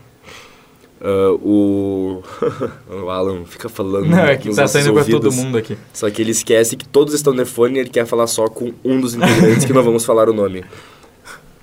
Ah, 1.01 1.33
o... 1.43 2.23
o 3.05 3.09
Alan 3.11 3.45
fica 3.45 3.69
falando 3.69 4.07
Não, 4.07 4.19
é 4.19 4.37
que 4.37 4.55
tá 4.55 4.67
saindo 4.69 4.93
para 4.93 5.05
todo 5.05 5.25
ouvidos. 5.27 5.37
mundo 5.37 5.59
aqui. 5.59 5.77
Só 5.93 6.09
que 6.11 6.21
ele 6.23 6.31
esquece 6.31 6.77
que 6.77 6.87
todos 6.87 7.13
estão 7.15 7.35
de 7.35 7.45
fone 7.45 7.77
e 7.77 7.81
ele 7.81 7.91
quer 7.91 8.07
falar 8.07 8.27
só 8.27 8.49
com 8.49 8.73
um 8.85 9.01
dos 9.01 9.15
integrantes 9.15 9.65
que 9.65 9.73
não 9.73 9.83
vamos 9.83 10.05
falar 10.05 10.29
o 10.29 10.33
nome. 10.33 10.65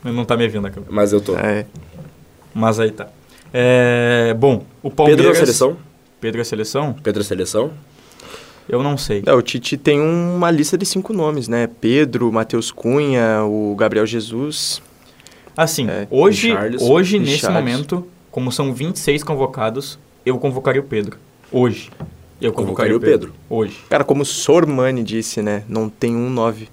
Ele 0.03 0.15
não 0.15 0.25
tá 0.25 0.35
me 0.37 0.47
vendo 0.47 0.67
a 0.67 0.69
câmera. 0.69 0.91
Mas 0.93 1.11
eu 1.13 1.19
tô. 1.21 1.35
É. 1.35 1.65
Mas 2.53 2.79
aí 2.79 2.91
tá. 2.91 3.07
É, 3.53 4.33
bom, 4.37 4.63
o 4.81 4.89
Pedro 4.89 4.95
Palmeiras... 4.95 5.27
da 5.27 5.33
seleção? 5.35 5.77
Pedro 6.21 6.41
é 6.41 6.43
seleção? 6.43 6.93
Pedro 7.01 7.21
da 7.21 7.27
seleção? 7.27 7.71
Eu 8.67 8.83
não 8.83 8.97
sei. 8.97 9.23
É, 9.25 9.33
o 9.33 9.41
Tite 9.41 9.77
tem 9.77 9.99
uma 9.99 10.51
lista 10.51 10.77
de 10.77 10.85
cinco 10.85 11.11
nomes, 11.11 11.47
né? 11.47 11.67
Pedro, 11.81 12.31
Matheus 12.31 12.71
Cunha, 12.71 13.43
o 13.43 13.75
Gabriel 13.75 14.05
Jesus. 14.05 14.81
Assim, 15.57 15.89
É, 15.89 16.07
hoje, 16.11 16.49
Richarlison. 16.49 16.91
hoje 16.91 17.19
nesse 17.19 17.49
momento, 17.49 18.07
como 18.29 18.51
são 18.51 18.71
26 18.73 19.23
convocados, 19.23 19.97
eu 20.25 20.37
convocaria 20.37 20.79
o 20.79 20.83
Pedro. 20.83 21.17
Hoje. 21.51 21.89
Eu 22.39 22.53
convocaria, 22.53 22.93
Convocaria 22.93 22.97
o 22.97 22.99
Pedro. 22.99 23.33
o 23.49 23.55
Hoje. 23.57 23.77
Cara, 23.89 24.03
como 24.05 24.21
o 24.21 24.25
Sormani 24.25 25.03
disse, 25.03 25.41
né? 25.41 25.63
Não 25.67 25.89
tem 25.89 26.15
um 26.15 26.29
nove 26.29 26.69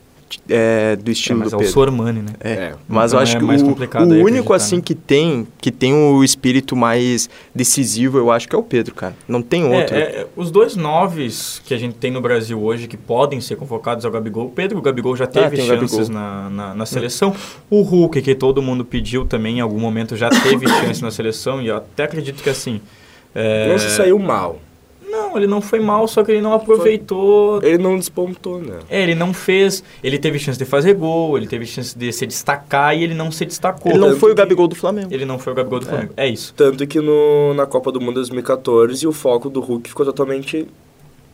é, 0.49 0.97
do 0.97 1.09
É, 1.09 1.13
estilo 1.13 1.39
mas 1.41 1.51
do 1.51 1.55
é 1.55 1.57
o 1.57 1.59
Pedro. 1.61 1.73
Sormani, 1.73 2.21
né? 2.23 2.33
É. 2.41 2.51
É. 2.53 2.75
Mas 2.89 3.13
Então 3.13 3.19
eu 3.21 3.23
acho 3.23 3.37
é 3.37 3.39
que 3.39 3.45
mais 3.45 3.63
o, 3.63 3.67
complicado 3.67 4.11
o 4.11 4.15
único 4.25 4.53
assim 4.53 4.77
né? 4.77 4.83
que 4.85 4.95
tem 4.95 5.47
que 5.61 5.71
tem 5.71 5.95
o 5.95 6.23
espírito 6.25 6.75
mais 6.77 7.29
decisivo, 7.55 8.19
eu 8.19 8.31
acho 8.31 8.49
que 8.49 8.55
é 8.55 8.59
o 8.59 8.63
Pedro, 8.63 8.95
cara. 8.95 9.17
Não 9.29 9.43
tem 9.43 9.65
outro. 9.65 9.95
É, 9.95 10.01
é, 10.01 10.27
os 10.37 10.51
dois 10.51 10.77
noves 10.77 11.61
que 11.65 11.73
a 11.73 11.79
gente 11.79 11.95
tem 11.97 12.11
no 12.11 12.21
Brasil 12.21 12.61
hoje 12.63 12.87
que 12.87 12.97
podem 12.97 13.41
ser 13.41 13.57
convocados 13.57 14.05
é 14.05 14.09
o 14.09 14.11
Gabigol. 14.11 14.47
O 14.47 14.51
Pedro, 14.51 14.79
o 14.79 14.83
Gabigol 14.83 15.17
já 15.17 15.27
teve 15.27 15.57
tem 15.57 15.65
o 15.65 15.69
chances 15.69 16.09
na, 16.09 16.51
na, 16.51 16.75
na 16.75 16.87
seleção. 16.87 17.35
O 17.71 17.83
Hulk, 17.83 18.21
que 18.23 18.35
todo 18.35 18.61
mundo 18.61 18.85
pediu 18.85 19.25
também, 19.25 19.59
em 19.59 19.61
algum 19.61 19.79
momento 19.79 20.17
já 20.17 20.29
teve 20.29 20.67
chance 20.81 21.03
na 21.03 21.11
seleção. 21.11 21.63
E 21.63 21.69
eu 21.69 21.77
até 21.77 22.05
acredito 22.05 22.43
que 22.43 22.51
assim. 22.51 22.81
é, 23.35 23.69
Não 23.69 23.79
se 23.79 23.91
saiu 23.91 24.19
mal. 24.19 24.61
Não, 25.17 25.37
ele 25.37 25.47
não 25.47 25.61
foi 25.61 25.81
mal, 25.81 26.07
só 26.07 26.23
que 26.23 26.33
ele 26.33 26.41
não 26.41 26.53
aproveitou. 26.53 27.63
Ele 27.63 27.79
não 27.79 27.97
despontou, 27.97 28.61
né? 28.61 28.79
É, 28.89 29.03
ele 29.03 29.15
não 29.15 29.33
fez. 29.33 29.83
Ele 30.03 30.19
teve 30.19 30.39
chance 30.39 30.59
de 30.59 30.65
fazer 30.65 30.95
gol, 30.95 31.37
ele 31.37 31.47
teve 31.47 31.65
chance 31.67 31.97
de 31.97 32.13
se 32.13 32.27
destacar 32.27 32.97
e 32.97 33.03
ele 33.03 33.15
não 33.15 33.31
se 33.33 33.45
destacou. 33.45 33.91
Ele 33.91 33.99
não 33.99 34.09
Tanto 34.09 34.21
foi 34.21 34.33
o 34.33 34.35
Gabigol 34.35 34.69
do 34.69 34.75
Flamengo. 34.75 35.09
Ele 35.11 35.25
não 35.25 35.39
foi 35.39 35.53
o 35.53 35.57
Gabigol 35.57 35.81
do 35.81 35.87
Flamengo. 35.87 36.13
É, 36.17 36.29
isso. 36.29 36.53
Tanto 36.55 36.87
que 36.87 37.01
no, 37.01 37.55
na 37.55 37.67
Copa 37.67 37.91
do 37.91 38.01
Mundo 38.01 38.15
2014 38.15 39.07
o 39.07 39.13
foco 39.13 39.49
do 39.49 39.61
Hulk 39.61 39.89
ficou 39.89 40.05
totalmente 40.05 40.69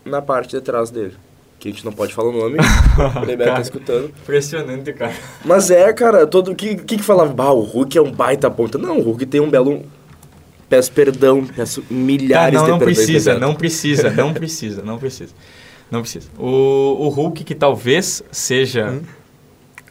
na 0.04 0.22
parte 0.22 0.50
de 0.50 0.60
trás 0.60 0.90
dele. 0.90 1.14
Que 1.58 1.68
a 1.68 1.70
gente 1.70 1.84
não 1.84 1.92
pode 1.92 2.12
falar 2.12 2.30
o 2.30 2.32
nome, 2.32 2.58
o 3.22 3.26
Bebeto 3.26 3.54
tá 3.54 3.60
escutando. 3.60 4.06
Impressionante, 4.22 4.92
cara. 4.92 5.14
Mas 5.44 5.70
é, 5.70 5.92
cara, 5.92 6.26
todo 6.26 6.50
o 6.50 6.54
que, 6.56 6.74
que 6.74 6.96
que 6.96 7.02
falava? 7.02 7.32
Bah, 7.32 7.52
o 7.52 7.60
Hulk 7.60 7.96
é 7.96 8.02
um 8.02 8.10
baita 8.10 8.50
ponta. 8.50 8.78
Não, 8.78 8.98
o 8.98 9.02
Hulk 9.02 9.26
tem 9.26 9.40
um 9.40 9.48
belo... 9.48 9.82
Peço 10.72 10.90
perdão, 10.92 11.44
peço 11.44 11.84
milhares 11.90 12.54
não, 12.58 12.64
de 12.64 12.70
não 12.70 12.78
perdões. 12.78 12.96
precisa, 12.96 13.38
não 13.38 13.54
precisa, 13.54 14.10
não 14.10 14.32
precisa, 14.34 14.82
não 14.82 14.98
precisa. 14.98 15.34
Não 15.90 16.00
precisa. 16.00 16.30
O, 16.38 16.46
o 16.98 17.08
Hulk, 17.10 17.44
que 17.44 17.54
talvez 17.54 18.22
seja. 18.32 18.90
Hum. 18.90 19.02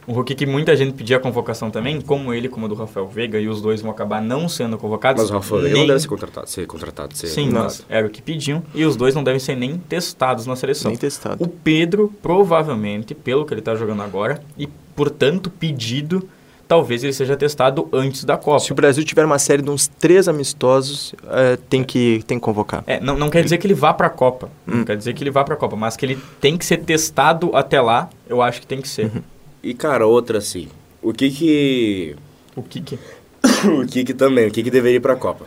O 0.04 0.12
Hulk 0.14 0.34
que 0.34 0.44
muita 0.44 0.74
gente 0.74 0.94
pedia 0.94 1.18
a 1.18 1.20
convocação 1.20 1.70
também, 1.70 2.00
como 2.00 2.34
ele, 2.34 2.48
como 2.48 2.66
o 2.66 2.68
do 2.68 2.74
Rafael 2.74 3.06
Veiga, 3.06 3.38
e 3.38 3.46
os 3.46 3.62
dois 3.62 3.80
vão 3.80 3.92
acabar 3.92 4.20
não 4.20 4.48
sendo 4.48 4.76
convocados. 4.76 5.22
Mas 5.22 5.30
o 5.30 5.34
Rafael 5.34 5.60
Veiga 5.62 5.74
nem- 5.74 5.82
não 5.84 5.88
deve 5.94 6.00
ser 6.00 6.08
contratado, 6.08 6.50
ser 6.50 6.66
contratado, 6.66 7.16
ser 7.16 7.28
Sim, 7.28 7.44
contratado. 7.44 7.74
mas 7.78 7.86
era 7.88 8.04
o 8.04 8.10
que 8.10 8.20
pediam. 8.20 8.64
E 8.74 8.84
os 8.84 8.96
dois 8.96 9.14
não 9.14 9.22
devem 9.22 9.38
ser 9.38 9.54
nem 9.54 9.78
testados 9.78 10.44
na 10.48 10.56
seleção. 10.56 10.90
Nem 10.90 10.98
testado. 10.98 11.44
O 11.44 11.46
Pedro, 11.46 12.12
provavelmente, 12.20 13.14
pelo 13.14 13.46
que 13.46 13.54
ele 13.54 13.60
está 13.60 13.76
jogando 13.76 14.02
agora, 14.02 14.42
e 14.58 14.66
portanto 14.96 15.48
pedido, 15.48 16.28
talvez 16.66 17.04
ele 17.04 17.12
seja 17.12 17.36
testado 17.36 17.88
antes 17.92 18.24
da 18.24 18.36
Copa. 18.36 18.60
Se 18.60 18.72
o 18.72 18.74
Brasil 18.74 19.04
tiver 19.04 19.24
uma 19.24 19.38
série 19.38 19.62
de 19.62 19.70
uns 19.70 19.86
três 19.86 20.28
amistosos, 20.28 21.14
eh, 21.28 21.58
tem, 21.68 21.84
que, 21.84 22.22
tem 22.26 22.38
que 22.38 22.44
convocar. 22.44 22.82
É, 22.86 23.00
não, 23.00 23.16
não 23.16 23.28
quer 23.28 23.42
dizer 23.44 23.58
que 23.58 23.66
ele 23.66 23.74
vá 23.74 23.92
para 23.92 24.06
a 24.06 24.10
Copa. 24.10 24.48
Hum. 24.66 24.78
Não 24.78 24.84
quer 24.84 24.96
dizer 24.96 25.14
que 25.14 25.22
ele 25.22 25.30
vá 25.30 25.44
para 25.44 25.54
a 25.54 25.56
Copa, 25.56 25.76
mas 25.76 25.96
que 25.96 26.06
ele 26.06 26.18
tem 26.40 26.56
que 26.56 26.64
ser 26.64 26.78
testado 26.78 27.54
até 27.54 27.80
lá, 27.80 28.08
eu 28.28 28.40
acho 28.40 28.60
que 28.60 28.66
tem 28.66 28.80
que 28.80 28.88
ser. 28.88 29.06
Uhum. 29.06 29.22
E, 29.62 29.74
cara, 29.74 30.06
outra 30.06 30.38
assim. 30.38 30.68
O 31.02 31.12
que 31.12 31.30
que... 31.30 32.16
O 32.56 32.62
que 32.62 32.80
que... 32.80 32.98
o 33.66 33.86
que 33.86 34.04
que 34.04 34.14
também, 34.14 34.46
o 34.48 34.50
que 34.50 34.62
que 34.62 34.70
deveria 34.70 34.96
ir 34.96 35.00
pra 35.00 35.16
Copa? 35.16 35.44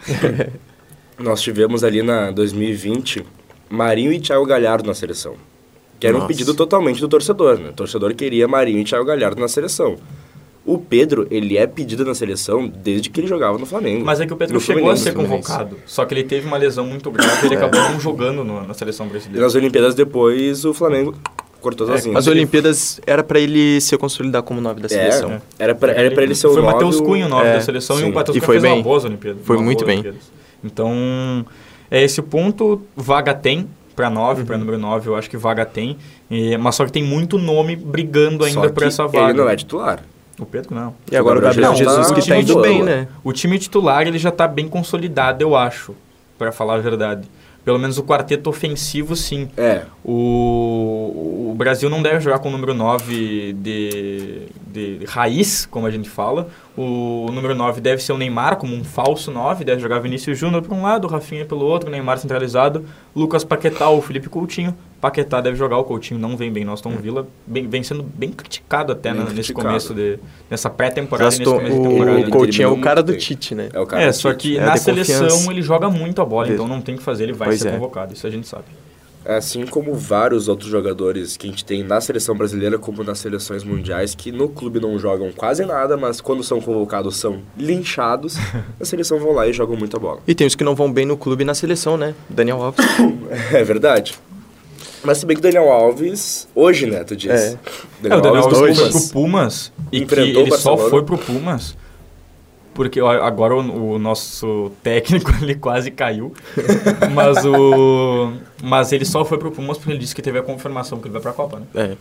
Nós 1.17 1.41
tivemos 1.41 1.83
ali 1.83 2.01
na 2.01 2.29
2020 2.31 3.25
Marinho 3.69 4.11
e 4.11 4.19
Thiago 4.19 4.45
Galhardo 4.45 4.87
na 4.87 4.93
seleção. 4.93 5.35
Que 5.99 6.07
era 6.07 6.15
um 6.15 6.19
Nossa. 6.19 6.27
pedido 6.27 6.53
totalmente 6.53 6.99
do 6.99 7.07
torcedor, 7.07 7.57
né? 7.57 7.69
O 7.69 7.73
torcedor 7.73 8.13
queria 8.13 8.47
Marinho 8.47 8.79
e 8.79 8.83
Thiago 8.83 9.05
Galhardo 9.05 9.39
na 9.39 9.47
seleção. 9.47 9.95
O 10.65 10.79
Pedro, 10.79 11.27
ele 11.29 11.57
é 11.57 11.67
pedido 11.67 12.03
na 12.03 12.15
seleção 12.15 12.67
desde 12.67 13.09
que 13.09 13.19
ele 13.19 13.27
jogava 13.27 13.57
no 13.59 13.65
Flamengo. 13.67 14.03
Mas 14.03 14.19
é 14.19 14.25
que 14.25 14.33
o 14.33 14.35
Pedro 14.35 14.59
chegou 14.59 14.81
a 14.89 14.95
Fluminense, 14.95 15.03
ser 15.03 15.09
no 15.13 15.19
Fluminense. 15.21 15.47
convocado, 15.47 15.77
só 15.85 16.03
que 16.05 16.13
ele 16.15 16.23
teve 16.23 16.47
uma 16.47 16.57
lesão 16.57 16.85
muito 16.87 17.11
grave 17.11 17.43
e 17.43 17.45
ele 17.45 17.55
acabou 17.55 17.79
não 17.81 17.99
jogando 17.99 18.43
no- 18.43 18.65
na 18.65 18.73
seleção 18.73 19.05
E 19.05 19.09
brasileira. 19.09 19.41
nas 19.45 19.53
Olimpíadas 19.53 19.93
depois, 19.93 20.65
o 20.65 20.73
Flamengo 20.73 21.13
cortou 21.61 21.85
sozinho. 21.85 22.17
As 22.17 22.25
Olimpíadas 22.25 22.99
era 23.05 23.23
pra 23.23 23.39
ele 23.39 23.79
se 23.79 23.95
consolidar 23.97 24.41
como 24.41 24.59
nove 24.59 24.81
da 24.81 24.89
seleção. 24.89 25.33
É, 25.33 25.41
era 25.59 25.75
pra, 25.75 25.91
era 25.91 26.09
pra 26.11 26.23
ele 26.23 26.33
ser 26.33 26.47
o 26.47 26.53
Foi 26.53 26.61
o 26.61 26.65
nove, 26.65 26.73
Matheus 26.73 26.99
Cunha 27.01 27.25
o 27.27 27.29
nove 27.29 27.47
é, 27.47 27.53
da 27.53 27.61
seleção 27.61 27.97
e 27.97 27.99
sim. 28.01 28.09
o 28.09 28.13
Matheus 28.13 28.37
E 28.37 28.39
Cunha 28.39 28.45
foi 28.47 28.55
fez 28.55 28.63
uma 28.63 28.73
bem. 28.75 28.83
boa 28.83 29.03
Olimpíadas. 29.05 29.41
Foi 29.45 29.55
uma 29.57 29.65
muito 29.65 29.85
bem. 29.85 29.99
Olimpíadas. 29.99 30.31
Então, 30.63 31.45
é 31.91 32.03
esse 32.03 32.19
o 32.19 32.23
ponto. 32.23 32.81
Vaga 32.95 33.33
tem 33.33 33.67
para 33.95 34.09
9, 34.09 34.41
Uhum. 34.41 34.47
para 34.47 34.57
número 34.57 34.77
9, 34.77 35.09
eu 35.09 35.15
acho 35.15 35.29
que 35.29 35.37
vaga 35.37 35.63
tem. 35.65 35.95
E- 36.29 36.57
mas 36.57 36.75
só 36.75 36.85
que 36.85 36.91
tem 36.91 37.03
muito 37.03 37.37
nome 37.37 37.75
brigando 37.75 38.43
Só 38.43 38.49
ainda 38.49 38.69
por 38.73 38.81
que 38.81 38.87
essa 38.87 39.05
vaga. 39.07 39.29
Ele 39.29 39.37
não 39.37 39.47
é 39.49 39.55
titular. 39.55 40.03
O 40.39 40.45
Pedro 40.45 40.75
não. 40.75 40.93
E 41.11 41.15
agora 41.15 41.39
o 41.39 41.41
Gabriel 41.41 41.73
Jesus 41.75 42.07
tá- 42.09 42.13
que 42.15 42.21
tá 42.21 42.27
tá 42.27 42.37
indo 42.37 42.61
bem, 42.61 42.83
né? 42.83 43.07
O 43.23 43.31
time 43.31 43.57
titular 43.57 44.05
ele 44.05 44.17
já 44.17 44.29
está 44.29 44.47
bem 44.47 44.67
consolidado, 44.67 45.41
eu 45.41 45.55
acho, 45.55 45.95
para 46.37 46.51
falar 46.51 46.75
a 46.75 46.79
verdade. 46.79 47.27
Pelo 47.63 47.79
menos 47.79 47.97
o 47.97 48.03
quarteto 48.03 48.47
ofensivo, 48.47 49.15
sim. 49.15 49.49
É. 49.57 49.85
O, 50.03 51.49
o 51.51 51.55
Brasil 51.57 51.89
não 51.89 51.99
deve 52.01 52.19
jogar 52.19 52.37
com 52.37 52.49
o 52.49 52.51
número 52.51 52.75
9 52.75 53.53
de, 53.53 54.43
de 54.67 54.99
raiz, 55.07 55.65
como 55.65 55.87
a 55.87 55.89
gente 55.89 56.07
fala. 56.07 56.47
O 56.77 57.27
número 57.31 57.55
9 57.55 57.81
deve 57.81 58.03
ser 58.03 58.13
o 58.13 58.17
Neymar, 58.19 58.57
como 58.57 58.75
um 58.75 58.83
falso 58.83 59.31
9. 59.31 59.65
Deve 59.65 59.81
jogar 59.81 59.97
Vinícius 59.97 60.37
Júnior 60.37 60.61
para 60.61 60.75
um 60.75 60.83
lado, 60.83 61.07
Rafinha 61.07 61.43
pelo 61.43 61.65
outro, 61.65 61.89
Neymar 61.89 62.19
centralizado, 62.19 62.85
Lucas 63.15 63.43
Paquetá 63.43 63.89
ou 63.89 63.99
Felipe 63.99 64.29
Coutinho. 64.29 64.75
Paquetá 65.05 65.39
deve 65.39 65.55
jogar, 65.55 65.77
o 65.77 65.83
Coutinho 65.83 66.19
não 66.19 66.35
vem 66.35 66.51
bem 66.51 66.65
no 66.65 66.73
Aston 66.73 66.89
Villa. 66.97 67.27
Bem, 67.45 67.67
vem 67.67 67.83
sendo 67.83 68.01
bem 68.01 68.31
criticado 68.31 68.91
até 68.91 69.11
Bem 69.11 69.19
né, 69.19 69.25
nesse 69.25 69.53
criticado. 69.53 69.67
começo, 69.67 69.93
de, 69.93 70.17
nessa 70.49 70.67
pré-temporada 70.67 71.29
nesse 71.29 71.43
começo 71.43 71.71
de 71.75 71.79
o, 71.79 71.89
temporada. 71.89 72.19
Ele 72.19 72.27
o 72.27 72.31
Coutinho 72.31 72.65
é 72.65 72.71
o 72.71 72.81
cara 72.81 73.03
do. 73.03 73.15
Tite, 73.15 73.53
né? 73.53 73.69
É 73.71 73.79
o 73.79 73.85
cara 73.85 74.01
É, 74.01 74.11
só 74.11 74.33
que 74.33 74.57
É, 74.57 74.65
na 74.65 74.73
de 74.73 74.79
seleção 74.79 75.27
confiança. 75.27 75.51
ele 75.51 75.61
joga 75.61 75.91
muito 75.91 76.23
a 76.23 76.25
bola, 76.25 76.49
então 76.49 76.67
não 76.67 76.81
tem 76.81 76.95
o 76.95 76.97
que 76.97 77.03
fazer, 77.03 77.25
ele 77.25 77.33
vai 77.33 77.49
Pois 77.49 77.59
ser 77.61 77.67
é. 77.67 77.71
convocado, 77.73 78.15
isso 78.15 78.25
a 78.25 78.31
gente 78.31 78.47
sabe. 78.47 78.63
Assim 79.23 79.63
como 79.67 79.93
vários 79.93 80.47
outros 80.47 80.69
jogadores 80.71 81.37
que 81.37 81.45
a 81.45 81.49
gente 81.51 81.63
tem 81.63 81.83
na 81.83 82.01
seleção 82.01 82.35
brasileira, 82.35 82.79
como 82.79 83.03
nas 83.03 83.19
seleções 83.19 83.63
mundiais, 83.63 84.15
que 84.15 84.31
no 84.31 84.49
clube 84.49 84.79
não 84.79 84.97
jogam 84.97 85.31
quase 85.31 85.63
nada, 85.65 85.95
mas 85.95 86.19
quando 86.19 86.41
são 86.43 86.59
convocados 86.59 87.17
são 87.17 87.41
linchados, 87.55 88.37
na 88.79 88.85
seleção 88.85 89.19
vão 89.19 89.33
lá 89.33 89.47
e 89.47 89.53
jogam 89.53 89.75
muita 89.77 89.99
bola. 89.99 90.19
E 90.27 90.33
tem 90.33 90.47
os 90.47 90.55
que 90.55 90.63
não 90.63 90.73
vão 90.73 90.91
bem 90.91 91.05
no 91.05 91.15
clube 91.15 91.43
e 91.43 91.45
na 91.45 91.53
seleção, 91.53 91.95
né? 91.95 92.15
Daniel 92.27 92.59
Alves. 92.63 92.83
É 93.53 93.63
verdade. 93.63 94.15
Mas 95.05 95.19
se 95.19 95.25
bem 95.25 95.35
que 95.35 95.39
o 95.39 95.43
Daniel 95.43 95.71
Alves, 95.71 96.47
hoje, 96.55 96.85
né, 96.85 97.03
tu 97.03 97.15
diz. 97.15 97.31
É. 97.31 97.57
É, 98.03 98.15
o 98.15 98.21
Daniel 98.21 98.43
Alves 98.43 98.59
dois. 98.59 98.79
foi 98.79 98.89
pro 98.91 99.09
Pumas 99.09 99.71
e 99.91 99.99
que 99.99 100.03
Enfrentou 100.03 100.41
ele 100.41 100.51
só 100.51 100.71
Barcelona. 100.71 100.89
foi 100.89 101.03
pro 101.03 101.17
Pumas 101.17 101.77
porque 102.75 102.99
agora 102.99 103.55
o, 103.55 103.93
o 103.93 103.97
nosso 103.97 104.69
técnico 104.83 105.31
ele 105.41 105.55
quase 105.55 105.89
caiu, 105.89 106.33
mas 107.13 107.43
o 107.45 108.33
mas 108.61 108.91
ele 108.91 109.05
só 109.05 109.23
foi 109.23 109.37
pro 109.37 109.49
Pumas 109.49 109.77
porque 109.77 109.91
ele 109.91 109.99
disse 109.99 110.13
que 110.13 110.21
teve 110.21 110.37
a 110.37 110.43
confirmação 110.43 110.99
que 110.99 111.07
ele 111.07 111.13
vai 111.13 111.21
pra 111.21 111.31
Copa, 111.31 111.59
né? 111.59 111.65
É. 111.73 111.95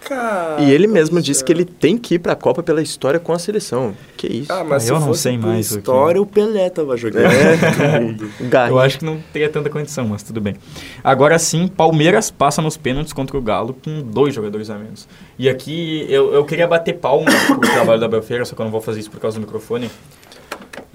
Cara, 0.00 0.56
E 0.62 0.70
ele 0.70 0.86
mesmo 0.86 1.20
disse 1.20 1.44
que 1.44 1.52
ele 1.52 1.64
tem 1.64 1.98
que 1.98 2.14
ir 2.14 2.18
pra 2.18 2.34
Copa 2.34 2.62
pela 2.62 2.80
história 2.80 3.18
com 3.20 3.32
a 3.32 3.38
seleção. 3.38 3.94
Que 4.16 4.26
isso. 4.26 4.52
Ah, 4.52 4.64
mas 4.64 4.84
Ah, 4.84 4.86
se 4.86 4.92
eu 4.92 5.00
não 5.00 5.12
sei 5.12 5.36
por 5.36 5.46
mais 5.48 5.70
o 5.70 5.74
que- 5.74 5.78
história, 5.80 6.22
o 6.22 6.26
Pelé 6.26 6.70
tava 6.70 6.96
jogando. 6.96 7.26
É. 7.26 8.18
Eu 8.70 8.78
acho 8.78 8.98
que 9.00 9.04
não 9.04 9.18
teria 9.32 9.48
tanta 9.48 9.68
condição, 9.68 10.06
mas 10.06 10.22
tudo 10.22 10.40
bem. 10.40 10.54
Agora 11.02 11.38
sim, 11.38 11.68
Palmeiras 11.68 12.30
passa 12.30 12.62
nos 12.62 12.76
pênaltis 12.76 13.12
contra 13.12 13.36
o 13.36 13.42
Galo 13.42 13.76
com 13.84 14.00
dois 14.02 14.34
jogadores 14.34 14.70
a 14.70 14.78
menos. 14.78 15.06
E 15.38 15.48
aqui 15.48 16.06
eu, 16.08 16.32
eu 16.32 16.44
queria 16.44 16.66
bater 16.66 16.94
palma 16.94 17.26
pro 17.46 17.58
trabalho 17.60 18.00
da 18.00 18.06
Abel 18.06 18.22
Ferreira, 18.22 18.44
só 18.44 18.54
que 18.54 18.60
eu 18.62 18.64
não 18.64 18.72
vou 18.72 18.80
fazer 18.80 19.00
isso 19.00 19.10
por 19.10 19.20
causa 19.20 19.38
do 19.38 19.40
microfone. 19.44 19.90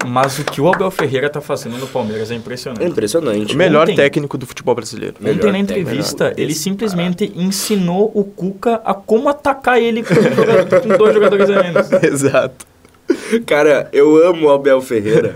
Mas 0.06 0.38
o 0.40 0.44
que 0.44 0.60
o 0.62 0.68
Abel 0.74 0.90
Ferreira 0.92 1.30
tá 1.30 1.40
fazendo 1.42 1.78
no 1.78 1.88
Palmeiras 1.88 2.30
é 2.32 2.34
É 2.34 2.38
impressionante. 2.38 2.86
impressionante. 2.86 3.54
O 3.54 3.58
melhor 3.58 3.84
Ontem- 3.84 3.96
técnico 3.96 4.38
do 4.38 4.46
futebol 4.46 4.76
brasileiro. 4.76 5.16
Melhor 5.20 5.38
Ontem 5.38 5.52
na 5.52 5.60
entrevista, 5.60 6.26
melhor. 6.26 6.40
ele 6.40 6.54
simplesmente 6.54 7.32
ensinou 7.36 8.12
o 8.14 8.24
Cuca 8.24 8.82
a 8.86 8.94
como 8.94 9.30
atacar 9.30 9.80
ele 9.82 10.04
com, 10.04 10.14
um 10.14 10.36
jogador- 10.36 10.82
com 10.82 10.88
dois 10.98 11.14
jogadores 11.14 11.50
a 11.50 11.64
menos. 11.64 11.92
Exato. 12.04 12.66
Cara, 13.46 13.90
eu 13.92 14.16
amo 14.26 14.48
o 14.48 14.52
Abel 14.52 14.82
Ferreira, 14.82 15.36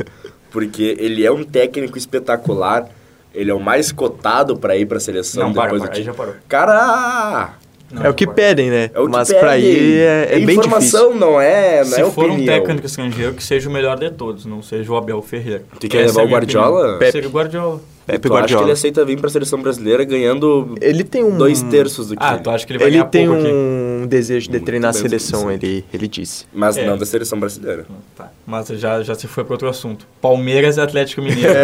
porque 0.51 0.95
ele 0.99 1.26
é 1.26 1.32
um 1.32 1.43
técnico 1.43 1.97
espetacular. 1.97 2.88
Ele 3.34 3.51
é 3.51 3.53
o 3.53 3.59
mais 3.59 3.91
cotado 3.91 4.57
pra 4.57 4.76
ir 4.76 4.86
pra 4.88 4.99
seleção 4.99 5.43
Não, 5.47 5.53
para, 5.53 5.65
depois 5.65 5.82
para, 5.84 5.91
do 5.91 5.97
aí 5.97 6.03
já 6.03 6.13
parou. 6.13 6.34
Cara, 6.47 7.53
Não, 7.91 8.03
é 8.03 8.09
o 8.09 8.13
que 8.13 8.27
pedem, 8.27 8.69
né? 8.69 8.89
é 8.93 8.99
o 8.99 9.05
que 9.05 9.11
Mas 9.11 9.27
pedem. 9.29 9.41
pra 9.41 9.57
ir 9.57 9.99
é, 10.01 10.27
é 10.31 10.39
bem 10.39 10.57
informação, 10.57 11.07
difícil. 11.07 11.19
não 11.27 11.39
é, 11.41 11.77
não 11.79 11.85
Se 11.85 12.01
é 12.01 12.11
for 12.11 12.25
um 12.29 12.33
opinião. 12.33 12.53
técnico 12.59 12.85
estrangeiro, 12.85 13.33
que 13.33 13.43
seja 13.43 13.69
o 13.69 13.71
melhor 13.71 13.97
de 13.97 14.09
todos, 14.11 14.45
não 14.45 14.61
seja 14.61 14.91
o 14.91 14.97
Abel 14.97 15.21
Ferreira. 15.21 15.63
Tu 15.79 15.88
quer 15.88 16.05
Essa 16.05 16.19
levar 16.19 16.21
é 16.21 16.23
a 16.23 16.27
o 16.27 16.31
Guardiola? 16.31 16.99
Seria 17.11 17.29
o 17.29 17.31
Guardiola. 17.31 17.79
Pepe 18.07 18.27
tu 18.29 18.33
acha 18.33 18.45
que 18.47 18.53
Guardiola. 18.53 18.63
ele 18.63 18.71
aceita 18.71 19.05
vir 19.05 19.19
pra 19.19 19.29
seleção 19.29 19.61
brasileira 19.61 20.03
ganhando 20.03 20.75
Ele 20.81 21.03
tem 21.03 21.23
um... 21.23 21.37
dois 21.37 21.61
terços 21.61 22.07
do 22.07 22.15
que 22.15 22.23
Ah, 22.23 22.37
tu 22.37 22.49
acha 22.49 22.65
que 22.65 22.71
ele 22.71 22.79
vai 22.79 22.87
Ele 22.87 22.97
ganhar 22.97 23.09
tem 23.09 23.27
pouco 23.27 23.41
aqui? 23.41 23.51
um 23.53 24.07
desejo 24.07 24.45
de 24.47 24.51
Muito 24.53 24.65
treinar 24.65 24.89
a 24.91 24.93
seleção, 24.93 25.51
ele, 25.51 25.83
ele 25.93 26.07
disse. 26.07 26.45
Mas 26.53 26.77
É. 26.77 26.85
não 26.85 26.97
da 26.97 27.05
seleção 27.05 27.39
brasileira. 27.39 27.85
Tá, 28.15 28.31
mas 28.45 28.67
já, 28.69 29.03
já 29.03 29.13
se 29.13 29.27
foi 29.27 29.43
para 29.43 29.53
outro 29.53 29.67
assunto. 29.67 30.07
Palmeiras 30.21 30.77
e 30.77 30.81
Atlético 30.81 31.21
Mineiro. 31.21 31.53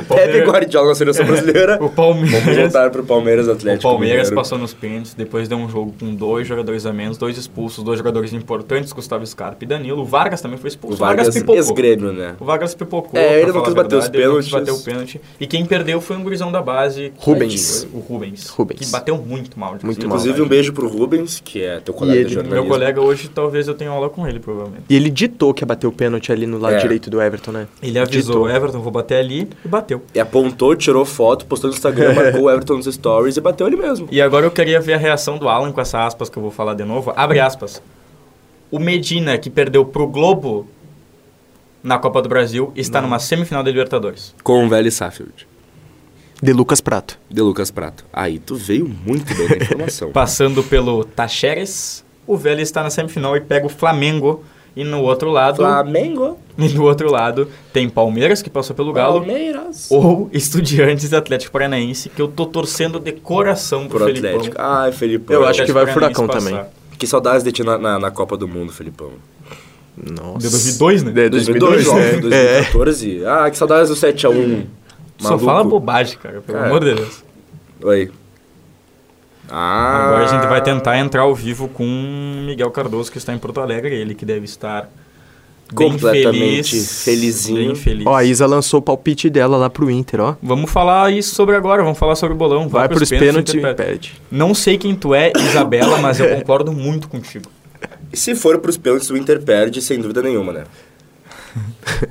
O 0.00 0.04
Pepe 0.04 0.06
Palmeiras- 0.08 0.48
Guardiola 0.48 0.88
na 0.88 0.94
seleção 0.94 1.24
brasileira. 1.26 1.76
O 1.76 1.88
Vamos 1.88 1.94
Palmeiras, 1.94 2.56
voltar 2.56 2.90
pro 2.90 3.04
Palmeiras 3.04 3.48
o 3.48 3.52
Atlético 3.52 3.82
Palmeiras 3.82 4.16
Mineiro. 4.28 4.36
passou 4.36 4.58
nos 4.58 4.74
pênaltis, 4.74 5.14
depois 5.14 5.48
deu 5.48 5.58
um 5.58 5.68
jogo 5.68 5.94
com 5.98 6.14
dois 6.14 6.46
jogadores 6.46 6.84
a 6.86 6.92
menos, 6.92 7.16
dois 7.16 7.36
expulsos, 7.38 7.82
dois 7.84 7.98
jogadores 7.98 8.32
importantes, 8.32 8.92
Gustavo 8.92 9.26
Scarpa 9.26 9.64
e 9.64 9.66
Danilo. 9.66 10.02
O 10.02 10.04
Vargas 10.04 10.40
também 10.40 10.58
foi 10.58 10.68
O 10.68 10.72
expulso. 10.72 10.96
Vargas, 10.98 11.32
pipocou. 11.34 11.56
ex-grêmio, 11.56 12.12
né? 12.12 12.34
O 12.38 12.44
Vargas 12.44 12.74
pipocou. 12.74 13.18
É, 13.18 13.40
ele 13.42 13.52
não 13.52 13.62
quis 13.62 13.72
a 13.72 13.76
bater 13.76 13.96
os 13.96 14.08
pênaltis. 14.08 14.50
Pênalti. 14.90 15.20
E 15.40 15.46
quem 15.46 15.64
perdeu 15.64 16.00
foi 16.00 16.16
um 16.16 16.22
gurizão 16.22 16.50
da 16.50 16.60
base. 16.62 17.12
Rubens. 17.18 17.86
O 17.92 17.98
Rubens. 18.00 18.48
Rubens. 18.48 18.78
Que 18.80 18.86
bateu 18.86 19.16
muito 19.16 19.58
mal. 19.58 19.76
Muito 19.82 20.04
Inclusive, 20.04 20.42
um 20.42 20.48
beijo 20.48 20.72
pro 20.72 20.88
Rubens, 20.88 21.40
que 21.44 21.62
é 21.62 21.80
teu 21.80 21.94
colega 21.94 22.18
ele- 22.20 22.28
de 22.28 22.34
Meu 22.36 22.44
jornalismo. 22.44 22.68
colega 22.70 23.00
hoje, 23.00 23.28
talvez 23.28 23.68
eu 23.68 23.74
tenha 23.74 23.90
aula 23.90 24.08
com 24.10 24.26
ele, 24.26 24.38
provavelmente. 24.40 24.84
E 24.88 24.96
ele 24.96 25.10
ditou 25.10 25.54
que 25.54 25.62
ia 25.62 25.66
bater 25.66 25.86
o 25.86 25.92
pênalti 25.92 26.32
ali 26.32 26.46
no 26.46 26.58
lado 26.58 26.74
É. 26.74 26.78
direito 26.78 27.08
do 27.10 27.20
Everton, 27.20 27.52
né? 27.52 27.66
Ele 27.82 27.98
avisou, 27.98 28.34
Ditou. 28.44 28.50
Everton, 28.50 28.80
vou 28.80 28.92
bater 28.92 29.16
ali, 29.18 29.48
e 29.64 29.68
bateu. 29.68 30.02
E 30.14 30.20
apontou, 30.20 30.74
tirou 30.76 31.04
foto, 31.04 31.46
postou 31.46 31.68
no 31.70 31.74
Instagram, 31.76 32.12
marcou 32.14 32.42
o 32.42 32.50
Everton 32.50 32.76
nos 32.76 32.86
stories 32.86 33.36
e 33.36 33.40
bateu 33.40 33.66
ele 33.66 33.76
mesmo. 33.76 34.08
E 34.10 34.20
agora 34.20 34.46
eu 34.46 34.50
queria 34.50 34.80
ver 34.80 34.94
a 34.94 34.98
reação 34.98 35.38
do 35.38 35.48
Alan 35.48 35.72
com 35.72 35.80
essa 35.80 36.04
aspas 36.06 36.28
que 36.28 36.36
eu 36.36 36.42
vou 36.42 36.50
falar 36.50 36.74
de 36.74 36.84
novo. 36.84 37.12
Abre 37.16 37.40
aspas. 37.40 37.82
O 38.70 38.78
Medina, 38.78 39.36
que 39.36 39.50
perdeu 39.50 39.84
pro 39.84 40.06
Globo 40.06 40.66
na 41.82 41.98
Copa 41.98 42.20
do 42.22 42.28
Brasil, 42.28 42.72
está 42.76 43.00
numa 43.00 43.18
semifinal 43.18 43.62
da 43.62 43.70
Libertadores. 43.70 44.34
Com 44.42 44.64
o 44.66 44.68
velho 44.68 44.90
Saffield. 44.90 45.46
De 46.42 46.52
Lucas 46.52 46.80
Prato. 46.80 47.18
De 47.28 47.42
Lucas 47.42 47.70
Prato. 47.70 48.04
Aí 48.12 48.38
tu 48.38 48.54
veio 48.54 48.88
muito 48.88 49.34
bem 49.34 49.48
na 49.48 49.56
informação. 49.56 50.10
Passando 50.12 50.62
pelo 50.62 51.04
Tacheres, 51.04 52.04
o 52.26 52.36
Vélez 52.36 52.68
está 52.68 52.82
na 52.82 52.88
semifinal 52.90 53.36
e 53.36 53.40
pega 53.40 53.66
o 53.66 53.68
Flamengo. 53.68 54.42
E 54.74 54.84
no 54.84 55.02
outro 55.02 55.30
lado, 55.30 55.56
Flamengo. 55.56 56.38
e 56.56 56.68
do 56.68 56.84
outro 56.84 57.10
lado 57.10 57.48
tem 57.72 57.88
Palmeiras 57.88 58.40
que 58.40 58.48
passou 58.48 58.74
pelo 58.74 58.92
Galo 58.92 59.18
Palmeiras. 59.18 59.88
ou 59.90 60.30
Estudiantes 60.32 61.10
e 61.10 61.16
Atlético 61.16 61.52
Paranaense, 61.52 62.08
que 62.08 62.22
eu 62.22 62.28
tô 62.28 62.46
torcendo 62.46 63.00
de 63.00 63.12
coração 63.12 63.88
pro, 63.88 63.98
Pro 63.98 64.06
Felipão. 64.06 64.30
Atlético. 64.30 64.56
Ai, 64.58 64.92
Felipão. 64.92 65.36
Eu 65.36 65.44
acho 65.46 65.64
que 65.64 65.72
vai 65.72 65.86
Furacão 65.88 66.26
Paranaense 66.26 66.50
também. 66.50 66.64
passar. 66.64 66.96
Que 66.96 67.06
saudades 67.06 67.42
de 67.42 67.50
ti 67.50 67.64
na, 67.64 67.76
na, 67.76 67.98
na 67.98 68.10
Copa 68.10 68.36
do 68.36 68.46
Mundo, 68.46 68.72
Felipão. 68.72 69.10
Nossa. 69.96 70.38
De 70.38 70.50
2002, 70.50 71.02
né? 71.02 71.12
De 71.12 71.28
2002, 71.28 71.88
óbvio, 71.88 72.28
né? 72.28 72.60
2014. 72.62 73.24
Ah, 73.26 73.50
que 73.50 73.58
saudades 73.58 73.88
do 73.88 73.94
7x1. 73.94 74.66
Só 75.18 75.38
fala 75.38 75.62
bobagem, 75.62 76.18
cara, 76.18 76.40
pelo 76.40 76.58
Cara. 76.58 76.70
amor 76.70 76.80
de 76.84 76.94
Deus. 76.94 77.22
Oi. 77.82 78.10
Ah. 79.48 80.06
Agora 80.06 80.24
a 80.24 80.28
gente 80.28 80.48
vai 80.48 80.62
tentar 80.62 80.98
entrar 80.98 81.22
ao 81.22 81.34
vivo 81.34 81.68
com 81.68 81.84
Miguel 82.46 82.70
Cardoso, 82.70 83.10
que 83.10 83.18
está 83.18 83.34
em 83.34 83.38
Porto 83.38 83.60
Alegre, 83.60 83.94
ele 83.94 84.14
que 84.14 84.24
deve 84.24 84.44
estar 84.44 84.88
bem 85.74 85.90
Completamente 85.90 86.70
feliz, 86.70 87.04
felizinho. 87.04 87.66
Bem 87.66 87.74
feliz. 87.74 88.06
Ó, 88.06 88.14
a 88.14 88.24
Isa 88.24 88.46
lançou 88.46 88.78
o 88.80 88.82
palpite 88.82 89.28
dela 89.28 89.56
lá 89.56 89.68
pro 89.68 89.90
Inter, 89.90 90.20
ó. 90.20 90.36
Vamos 90.42 90.70
falar 90.70 91.12
isso 91.12 91.34
sobre 91.34 91.56
agora, 91.56 91.82
vamos 91.82 91.98
falar 91.98 92.14
sobre 92.14 92.34
o 92.34 92.38
bolão. 92.38 92.68
Vai 92.68 92.88
pros 92.88 93.08
pênaltis 93.08 93.54
e. 93.54 93.60
Não 94.30 94.54
sei 94.54 94.78
quem 94.78 94.94
tu 94.94 95.14
é, 95.14 95.32
Isabela, 95.36 95.98
mas 95.98 96.20
eu 96.20 96.36
concordo 96.36 96.72
muito 96.72 97.08
contigo. 97.08 97.50
E 98.12 98.16
se 98.16 98.34
for 98.34 98.58
pros 98.58 98.76
pênaltis, 98.76 99.10
o 99.10 99.16
Inter 99.16 99.40
perde, 99.42 99.80
sem 99.80 100.00
dúvida 100.00 100.22
nenhuma, 100.22 100.52
né? 100.52 100.64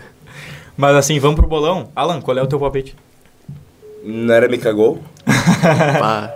Mas 0.77 0.95
assim, 0.95 1.19
vamos 1.19 1.35
pro 1.35 1.47
bolão. 1.47 1.91
Alan, 1.95 2.21
qual 2.21 2.37
é 2.37 2.41
o 2.41 2.47
teu 2.47 2.59
palpite? 2.59 2.95
Não 4.03 4.33
era 4.33 4.47
me 4.47 4.57
cagou? 4.57 5.03
Pá. 5.99 6.31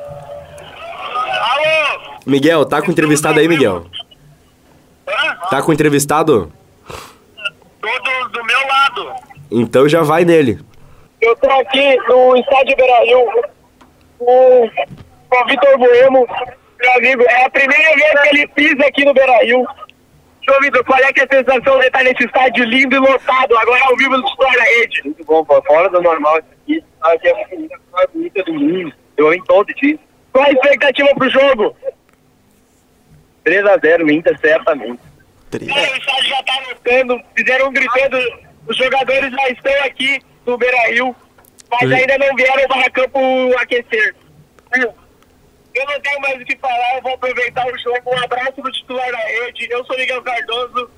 Alô? 1.40 2.18
Miguel, 2.26 2.66
tá 2.66 2.82
com 2.82 2.92
entrevistado 2.92 3.40
aí, 3.40 3.48
Miguel? 3.48 3.86
Hã? 5.08 5.36
Tá 5.50 5.62
com 5.62 5.72
entrevistado? 5.72 6.52
Todos 7.82 8.32
do 8.34 8.44
meu 8.44 8.68
lado. 8.68 9.14
Então 9.50 9.88
já 9.88 10.02
vai 10.02 10.26
nele. 10.26 10.60
Eu 11.22 11.36
tô 11.38 11.50
aqui 11.50 11.98
no 12.10 12.36
estádio 12.36 12.76
Beira-Rio 12.76 13.44
com, 14.20 14.70
com 15.30 15.42
o 15.42 15.46
Vitor 15.48 15.78
Bueno, 15.78 16.28
meu 16.84 16.94
amigo. 16.94 17.24
É 17.24 17.46
a 17.46 17.50
primeira 17.50 17.96
vez 17.96 18.22
que 18.22 18.36
ele 18.36 18.48
pisa 18.48 18.86
aqui 18.86 19.06
no 19.06 19.14
Beira-Rio. 19.14 19.62
Ô, 19.62 20.62
Vitor, 20.62 20.84
qual 20.84 21.00
é 21.00 21.14
que 21.14 21.22
é 21.22 21.24
a 21.24 21.38
sensação 21.38 21.80
de 21.80 21.86
estar 21.86 22.04
nesse 22.04 22.26
estádio 22.26 22.66
lindo 22.66 22.96
e 22.96 23.00
lotado, 23.00 23.58
agora 23.58 23.82
ao 23.86 23.96
vivo 23.96 24.18
do 24.18 24.28
História 24.28 24.60
da 24.60 24.66
Rede? 24.66 25.02
Muito 25.06 25.24
bom, 25.24 25.46
pô. 25.46 25.62
fora 25.64 25.90
do 25.90 26.02
normal 26.02 26.38
isso 26.40 26.48
aqui. 26.62 26.84
Aqui 27.02 27.28
é 27.30 27.34
muito 27.34 27.50
bonita, 27.50 27.80
mais 27.94 28.10
bonita 28.12 28.44
do 28.44 28.54
mundo. 28.54 28.94
Eu 29.16 29.34
em 29.34 29.44
todo 29.44 29.74
dia. 29.76 29.98
Qual 30.34 30.44
a 30.44 30.52
expectativa 30.52 31.10
pro 31.16 31.30
jogo? 31.30 31.76
3x0, 33.46 34.12
Inter, 34.12 34.38
certamente. 34.40 35.00
Três. 35.50 35.72
O 35.72 35.80
estádio 35.80 36.30
já 36.30 36.44
tá 36.44 36.62
lotando, 36.68 37.22
fizeram 37.36 37.68
um 37.70 37.74
gritando, 37.74 38.18
os 38.68 38.76
jogadores 38.76 39.32
já 39.32 39.50
estão 39.50 39.84
aqui 39.86 40.22
no 40.46 40.58
Beira 40.58 40.90
Rio, 40.90 41.16
mas 41.72 41.92
ainda 41.92 42.18
não 42.18 42.36
vieram 42.36 42.68
para 42.68 42.90
campo 42.90 43.20
aquecer. 43.60 44.16
Eu 45.76 45.86
não 45.88 46.00
tenho 46.02 46.22
mais 46.22 46.42
o 46.42 46.46
que 46.46 46.58
falar, 46.58 46.98
eu 46.98 47.02
vou 47.02 47.14
aproveitar 47.14 47.66
o 47.66 47.78
jogo. 47.80 48.02
Um 48.06 48.24
abraço 48.24 48.54
pro 48.54 48.72
titular 48.72 49.12
da 49.12 49.18
rede, 49.18 49.68
eu 49.70 49.84
sou 49.86 49.98
Miguel 49.98 50.22
Cardoso 50.22 50.90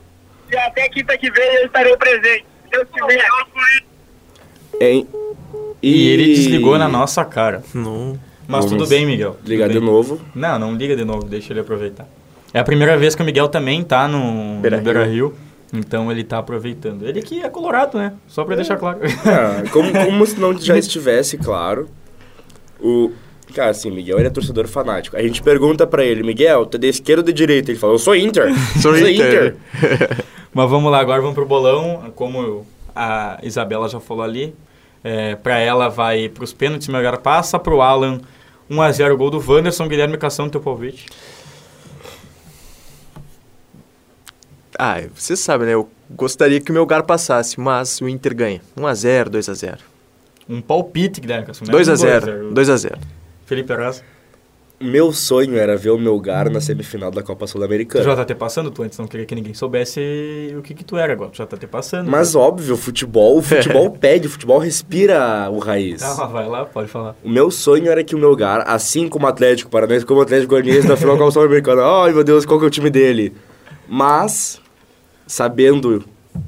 e 0.52 0.58
até 0.58 0.90
quinta 0.90 1.18
que 1.18 1.32
vem 1.32 1.56
eu 1.56 1.66
estarei 1.66 1.96
presente. 1.98 2.46
Deus 2.70 2.88
quiser. 2.94 3.26
Hein? 4.82 5.08
E, 5.82 6.10
ele 6.10 6.36
desligou 6.36 6.78
na 6.78 6.90
nossa 6.90 7.24
cara. 7.24 7.64
Não. 7.74 8.20
Mas 8.48 8.66
Vamos 8.66 8.72
tudo 8.72 8.88
bem, 8.88 9.06
Miguel. 9.06 9.38
Ligar 9.46 9.70
de 9.70 9.80
novo. 9.80 10.20
Não, 10.34 10.60
não 10.60 10.76
liga 10.76 10.96
de 10.96 11.06
novo, 11.06 11.24
deixa 11.24 11.54
ele 11.54 11.62
aproveitar. 11.62 12.08
É 12.54 12.60
a 12.60 12.64
primeira 12.64 12.98
vez 12.98 13.16
que 13.16 13.22
o 13.22 13.26
Miguel 13.26 13.48
também 13.48 13.84
tá 13.84 14.08
no 14.08 14.60
Beira 14.62 14.78
no 14.78 14.84
Beira 14.84 15.06
Rio. 15.06 15.36
Então 15.74 16.12
ele 16.12 16.24
tá 16.24 16.38
aproveitando. 16.38 17.08
Ele 17.08 17.22
que 17.22 17.42
é 17.42 17.50
colorado, 17.50 17.98
né? 17.98 18.14
Só 18.28 18.44
pra 18.46 18.56
deixar 18.56 18.78
claro. 18.78 19.00
Ah, 19.26 19.64
como, 19.72 19.92
como 19.92 20.26
se 20.26 20.40
não 20.40 20.56
já 20.60 20.78
estivesse 20.78 21.38
claro. 21.38 21.90
O. 22.80 23.12
Cara, 23.56 23.70
assim, 23.70 23.90
Miguel 23.90 24.20
ele 24.20 24.28
é 24.28 24.30
torcedor 24.30 24.68
fanático. 24.68 25.16
A 25.16 25.22
gente 25.22 25.42
pergunta 25.42 25.88
pra 25.88 26.04
ele, 26.04 26.22
Miguel, 26.24 26.66
tu 26.66 26.76
é 26.76 26.78
de 26.78 26.90
esquerda 26.90 27.22
ou 27.22 27.26
de 27.26 27.32
direita? 27.32 27.72
Ele 27.72 27.80
fala, 27.80 27.94
eu 27.94 27.98
sou 27.98 28.14
Inter. 28.14 28.52
Sou 28.82 28.98
Inter. 28.98 29.56
Mas 30.54 30.70
vamos 30.70 30.92
lá, 30.92 31.00
agora 31.00 31.22
vamos 31.22 31.36
pro 31.36 31.46
bolão. 31.46 32.12
Como 32.16 32.68
a 32.94 33.40
Isabela 33.42 33.88
já 33.88 34.02
falou 34.02 34.24
ali, 34.24 34.54
é, 35.02 35.36
pra 35.36 35.58
ela 35.58 35.88
vai 35.88 36.28
pros 36.28 36.52
pênaltis, 36.52 36.90
melhor 36.90 37.18
passa. 37.20 37.58
Pro 37.58 37.80
Alan, 37.80 38.20
1x0 38.70 39.16
gol 39.16 39.30
do 39.30 39.40
Wanderson. 39.40 39.88
Guilherme 39.88 40.18
Cação, 40.18 40.50
teu 40.50 40.60
palpite. 40.60 41.06
Ah, 44.78 45.02
você 45.16 45.38
sabe, 45.38 45.64
né? 45.64 45.76
Eu 45.76 45.90
gostaria 46.10 46.60
que 46.60 46.72
o 46.72 46.74
meu 46.74 46.82
lugar 46.82 47.04
passasse, 47.04 47.58
mas 47.58 48.02
o 48.02 48.10
Inter 48.10 48.36
ganha. 48.36 48.62
1x0, 48.78 49.30
2x0. 49.30 49.78
Um 50.50 50.60
palpite, 50.60 51.22
Guilherme 51.22 51.46
Cação. 51.46 51.66
não 51.66 51.80
é 51.80 51.82
um 51.82 51.86
2x0. 51.86 52.54
2x0. 52.54 52.98
Felipe 53.46 53.72
Arras. 53.74 54.04
Meu 54.78 55.14
sonho 55.14 55.58
era 55.58 55.78
ver 55.78 55.92
o 55.92 55.98
Melgar 55.98 56.50
na 56.52 56.60
semifinal 56.60 57.10
da 57.10 57.24
Copa 57.24 57.46
Tu 57.46 57.52
Sul-Americana. 57.52 58.04
já 58.04 58.14
tá 58.14 58.26
te 58.26 58.36
passando? 58.36 58.70
Tu 58.70 58.84
antes 58.84 59.00
não 59.00 59.08
queria 59.08 59.26
que 59.26 59.34
ninguém 59.34 59.54
soubesse 59.54 60.54
o 60.58 60.62
que 60.62 60.74
que 60.74 60.84
tu 60.84 60.98
era 60.98 61.14
agora. 61.14 61.30
Tu 61.32 61.38
já 61.38 61.46
tá 61.46 61.56
te 61.56 61.66
passando. 61.66 62.12
Mas 62.12 62.36
óbvio, 62.36 62.74
o 62.74 62.78
futebol, 62.78 63.38
o 63.38 63.42
futebol 63.42 63.90
pede, 63.98 64.28
o 64.28 64.30
futebol 64.30 64.60
respira 64.60 65.50
o 65.50 65.60
raiz. 65.60 66.04
Ah, 66.04 66.26
vai 66.26 66.46
lá, 66.46 66.66
pode 66.66 66.90
falar. 66.90 67.16
O 67.24 67.30
meu 67.30 67.50
sonho 67.50 67.90
era 67.90 68.04
que 68.04 68.16
o 68.16 68.20
Melgar, 68.20 68.66
assim 68.68 69.08
como 69.08 69.26
o 69.26 69.30
Atlético 69.30 69.72
Paranaense, 69.72 70.06
como 70.06 70.20
o 70.20 70.24
Atlético 70.24 70.50
Goianiense 70.50 70.90
na 70.90 70.98
final 70.98 71.14
da 71.16 71.20
Copa 71.20 71.32
Sul-Americana, 71.32 71.82
ai 72.04 72.12
meu 72.12 72.24
Deus, 72.26 72.46
qual 72.46 72.60
que 72.60 72.66
é 72.66 72.68
o 72.68 72.72
time 72.72 72.90
dele? 72.90 73.34
Mas, 73.88 74.60
sabendo, 75.26 76.04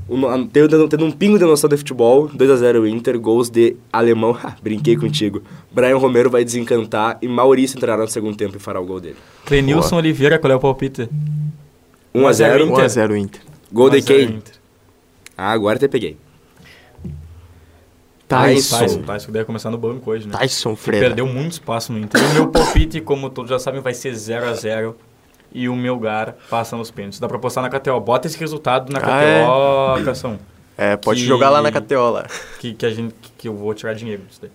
um- 0.10 0.48
tendo, 0.48 0.88
tendo 0.88 1.06
um 1.06 1.12
pingo 1.12 1.38
de 1.38 1.46
noção 1.46 1.70
de 1.70 1.78
futebol, 1.78 2.28
2x0 2.30 2.88
Inter, 2.88 3.20
gols 3.20 3.50
de 3.50 3.76
alemão, 3.92 4.38
ha, 4.42 4.56
brinquei 4.62 4.96
contigo. 4.98 5.42
Brian 5.72 5.98
Romero 5.98 6.30
vai 6.30 6.44
desencantar 6.44 7.18
e 7.22 7.28
Maurício 7.28 7.78
entrará 7.78 8.02
no 8.04 8.08
segundo 8.10 8.36
tempo 8.38 8.58
e 8.58 8.60
fará 8.60 8.80
o 8.80 8.86
gol 8.86 9.00
dele. 9.00 9.16
Clenilson 9.46 9.98
Oliveira, 9.98 10.38
qual 10.40 10.52
é 10.52 10.56
o 10.56 10.60
palpite? 10.60 11.10
1x0, 12.14 12.62
Inter. 12.66 12.86
1x0 12.86 13.16
Inter. 13.18 13.42
gol 13.72 13.90
de 13.90 13.98
1 13.98 14.00
a 14.00 14.02
0 14.02 14.18
quem? 14.28 14.36
Inter. 14.38 14.54
Ah, 15.38 15.52
agora 15.52 15.78
te 15.78 15.88
peguei. 15.88 16.18
Tyson. 18.28 18.80
Tyson, 18.80 19.02
Tyson 19.04 19.32
deve 19.32 19.46
começar 19.46 19.70
no 19.72 19.78
banco 19.78 20.12
hoje, 20.12 20.28
né? 20.28 20.38
Tyson 20.38 20.76
Freire. 20.76 21.06
perdeu 21.06 21.26
muito 21.26 21.54
espaço 21.54 21.94
no 21.94 22.00
Inter. 22.00 22.22
E 22.22 22.26
o 22.26 22.34
meu 22.34 22.48
palpite, 22.50 23.00
como 23.00 23.30
todos 23.30 23.50
já 23.50 23.58
sabem, 23.58 23.80
vai 23.80 23.94
ser 23.94 24.12
0x0 24.14 24.96
e 25.54 25.68
o 25.70 25.76
Melgar 25.76 26.36
passa 26.50 26.76
nos 26.78 26.92
pênaltis. 26.92 27.20
Dá 27.20 27.28
pra 27.28 27.40
postar 27.40 27.62
na 27.62 27.70
KTO. 27.70 28.00
Bota 28.00 28.28
esse 28.28 28.38
resultado 28.38 28.92
na 28.92 29.00
Ah, 29.00 29.96
KTO, 29.98 30.04
Cação. 30.06 30.40
É, 30.78 30.96
pode 30.96 31.22
Que- 31.22 31.26
jogar 31.28 31.50
lá 31.50 31.62
na 31.62 31.72
KTO 31.72 32.10
lá. 32.12 32.26
Que, 32.60 32.74
que, 32.74 32.86
a 32.86 32.90
gente, 32.90 33.16
que 33.38 33.48
eu 33.48 33.56
vou 33.56 33.74
tirar 33.74 33.94
dinheiro 33.94 34.24
disso 34.28 34.42
daí. 34.42 34.52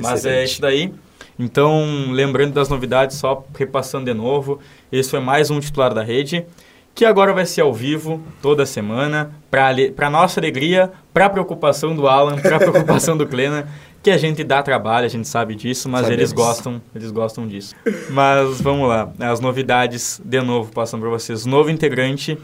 Mas 0.00 0.24
é 0.26 0.44
isso 0.44 0.60
daí. 0.60 0.92
Então, 1.38 2.10
lembrando 2.12 2.52
das 2.52 2.68
novidades, 2.68 3.16
só 3.16 3.44
repassando 3.58 4.04
de 4.04 4.14
novo, 4.14 4.60
esse 4.92 5.10
foi 5.10 5.18
mais 5.20 5.50
um 5.50 5.58
titular 5.58 5.92
da 5.92 6.02
rede, 6.02 6.46
que 6.94 7.04
agora 7.04 7.32
vai 7.32 7.44
ser 7.44 7.62
ao 7.62 7.72
vivo, 7.74 8.22
toda 8.40 8.64
semana, 8.64 9.32
para 9.50 10.08
nossa 10.10 10.38
alegria, 10.38 10.92
para 11.12 11.28
preocupação 11.28 11.94
do 11.94 12.06
Alan, 12.06 12.36
para 12.36 12.58
preocupação 12.60 13.16
do 13.16 13.26
Klena, 13.26 13.68
que 14.04 14.10
a 14.10 14.18
gente 14.18 14.44
dá 14.44 14.62
trabalho, 14.62 15.06
a 15.06 15.08
gente 15.08 15.26
sabe 15.26 15.54
disso, 15.54 15.88
mas 15.88 16.02
Sabemos. 16.02 16.20
eles 16.20 16.32
gostam, 16.32 16.82
eles 16.94 17.10
gostam 17.10 17.48
disso. 17.48 17.74
Mas 18.10 18.60
vamos 18.60 18.86
lá, 18.88 19.10
as 19.18 19.40
novidades, 19.40 20.20
de 20.24 20.40
novo, 20.42 20.70
passando 20.70 21.00
para 21.00 21.10
vocês. 21.10 21.46
Novo 21.46 21.70
integrante 21.70 22.36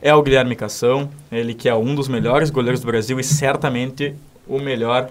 é 0.00 0.14
o 0.14 0.22
Guilherme 0.22 0.54
Cação, 0.54 1.10
ele 1.30 1.54
que 1.54 1.68
é 1.68 1.74
um 1.74 1.92
dos 1.94 2.06
melhores 2.06 2.50
goleiros 2.50 2.80
do 2.80 2.86
Brasil 2.86 3.18
e 3.18 3.24
certamente 3.24 4.14
o 4.46 4.60
melhor 4.60 5.10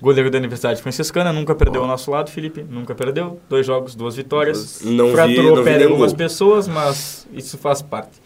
goleiro 0.00 0.30
da 0.30 0.38
Universidade 0.38 0.82
Franciscana, 0.82 1.32
nunca 1.32 1.54
perdeu 1.54 1.82
ao 1.82 1.86
nosso 1.86 2.10
lado, 2.10 2.28
Felipe, 2.30 2.64
nunca 2.68 2.92
perdeu. 2.94 3.38
Dois 3.48 3.64
jogos, 3.64 3.94
duas 3.94 4.16
vitórias. 4.16 4.80
Não 4.82 5.06
vi- 5.08 5.12
Fraturou 5.12 5.56
não 5.56 5.62
vi 5.62 5.70
pé 5.70 5.78
de 5.78 5.84
algumas 5.84 6.12
pessoas, 6.12 6.66
mas 6.66 7.28
isso 7.32 7.56
faz 7.56 7.80
parte. 7.82 8.20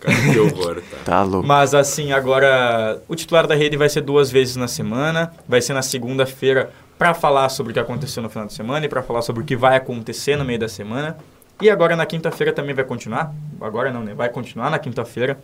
Cara, 0.00 0.14
que 0.32 0.38
horror, 0.38 0.82
tá? 0.90 0.96
Tá 1.04 1.22
louco. 1.22 1.46
Mas 1.46 1.74
assim, 1.74 2.12
agora 2.12 3.00
o 3.08 3.14
titular 3.14 3.46
da 3.46 3.54
rede 3.54 3.76
vai 3.76 3.88
ser 3.88 4.02
duas 4.02 4.30
vezes 4.30 4.56
na 4.56 4.68
semana, 4.68 5.32
vai 5.48 5.60
ser 5.60 5.72
na 5.72 5.82
segunda-feira 5.82 6.70
para 6.98 7.14
falar 7.14 7.48
sobre 7.48 7.70
o 7.70 7.74
que 7.74 7.80
aconteceu 7.80 8.22
no 8.22 8.28
final 8.28 8.46
de 8.46 8.52
semana 8.52 8.86
e 8.86 8.88
para 8.88 9.02
falar 9.02 9.22
sobre 9.22 9.42
o 9.42 9.44
que 9.46 9.56
vai 9.56 9.76
acontecer 9.76 10.36
no 10.36 10.44
meio 10.44 10.58
da 10.58 10.68
semana. 10.68 11.16
E 11.60 11.70
agora 11.70 11.96
na 11.96 12.04
quinta-feira 12.04 12.52
também 12.52 12.74
vai 12.74 12.84
continuar. 12.84 13.32
Agora 13.60 13.90
não, 13.90 14.02
né? 14.02 14.14
Vai 14.14 14.28
continuar 14.28 14.70
na 14.70 14.78
quinta-feira. 14.78 15.38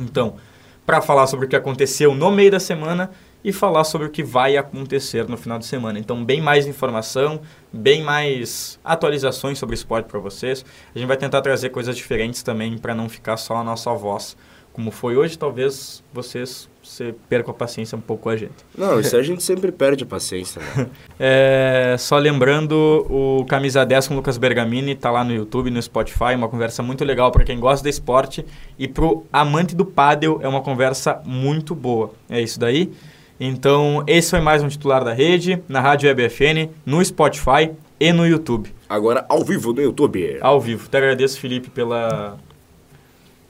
Então, 0.00 0.36
para 0.84 1.00
falar 1.00 1.26
sobre 1.26 1.46
o 1.46 1.48
que 1.48 1.56
aconteceu 1.56 2.14
no 2.14 2.30
meio 2.30 2.50
da 2.50 2.60
semana 2.60 3.10
e 3.44 3.52
falar 3.52 3.84
sobre 3.84 4.06
o 4.06 4.10
que 4.10 4.22
vai 4.22 4.56
acontecer 4.56 5.28
no 5.28 5.36
final 5.36 5.58
de 5.58 5.66
semana. 5.66 5.98
Então, 5.98 6.24
bem 6.24 6.40
mais 6.40 6.66
informação, 6.66 7.40
bem 7.72 8.02
mais 8.02 8.78
atualizações 8.84 9.58
sobre 9.58 9.74
o 9.74 9.76
esporte 9.76 10.06
para 10.06 10.18
vocês. 10.18 10.64
A 10.94 10.98
gente 10.98 11.08
vai 11.08 11.16
tentar 11.16 11.40
trazer 11.40 11.70
coisas 11.70 11.96
diferentes 11.96 12.42
também 12.42 12.76
para 12.78 12.94
não 12.94 13.08
ficar 13.08 13.36
só 13.36 13.56
a 13.56 13.64
nossa 13.64 13.92
voz 13.94 14.36
como 14.78 14.92
foi 14.92 15.16
hoje, 15.16 15.36
talvez 15.36 16.04
vocês 16.12 16.68
você 16.80 17.12
perca 17.28 17.50
a 17.50 17.54
paciência 17.54 17.98
um 17.98 18.00
pouco 18.00 18.22
com 18.22 18.28
a 18.28 18.36
gente. 18.36 18.54
Não, 18.76 19.00
isso 19.00 19.16
a 19.16 19.22
gente 19.24 19.42
sempre 19.42 19.72
perde 19.72 20.04
a 20.04 20.06
paciência, 20.06 20.62
né? 20.62 20.86
É, 21.18 21.96
só 21.98 22.16
lembrando, 22.16 23.04
o 23.10 23.44
Camisa 23.46 23.84
10 23.84 24.06
com 24.06 24.14
o 24.14 24.16
Lucas 24.18 24.38
Bergamini 24.38 24.94
tá 24.94 25.10
lá 25.10 25.24
no 25.24 25.32
YouTube, 25.32 25.68
no 25.68 25.82
Spotify, 25.82 26.36
uma 26.36 26.48
conversa 26.48 26.80
muito 26.80 27.04
legal 27.04 27.32
para 27.32 27.42
quem 27.42 27.58
gosta 27.58 27.82
de 27.82 27.90
esporte 27.90 28.46
e 28.78 28.86
pro 28.86 29.26
amante 29.32 29.74
do 29.74 29.84
pádel 29.84 30.38
é 30.40 30.46
uma 30.46 30.60
conversa 30.62 31.20
muito 31.24 31.74
boa. 31.74 32.12
É 32.30 32.40
isso 32.40 32.60
daí. 32.60 32.92
Então, 33.40 34.02
esse 34.06 34.30
foi 34.30 34.40
mais 34.40 34.62
um 34.62 34.68
titular 34.68 35.04
da 35.04 35.12
rede, 35.12 35.62
na 35.68 35.80
Rádio 35.80 36.10
EBFN, 36.10 36.70
no 36.84 37.04
Spotify 37.04 37.70
e 38.00 38.12
no 38.12 38.26
YouTube. 38.26 38.74
Agora, 38.88 39.24
ao 39.28 39.44
vivo 39.44 39.72
no 39.72 39.80
YouTube. 39.80 40.38
Ao 40.40 40.60
vivo. 40.60 40.88
Te 40.88 40.96
agradeço, 40.96 41.38
Felipe, 41.38 41.70
pela, 41.70 42.36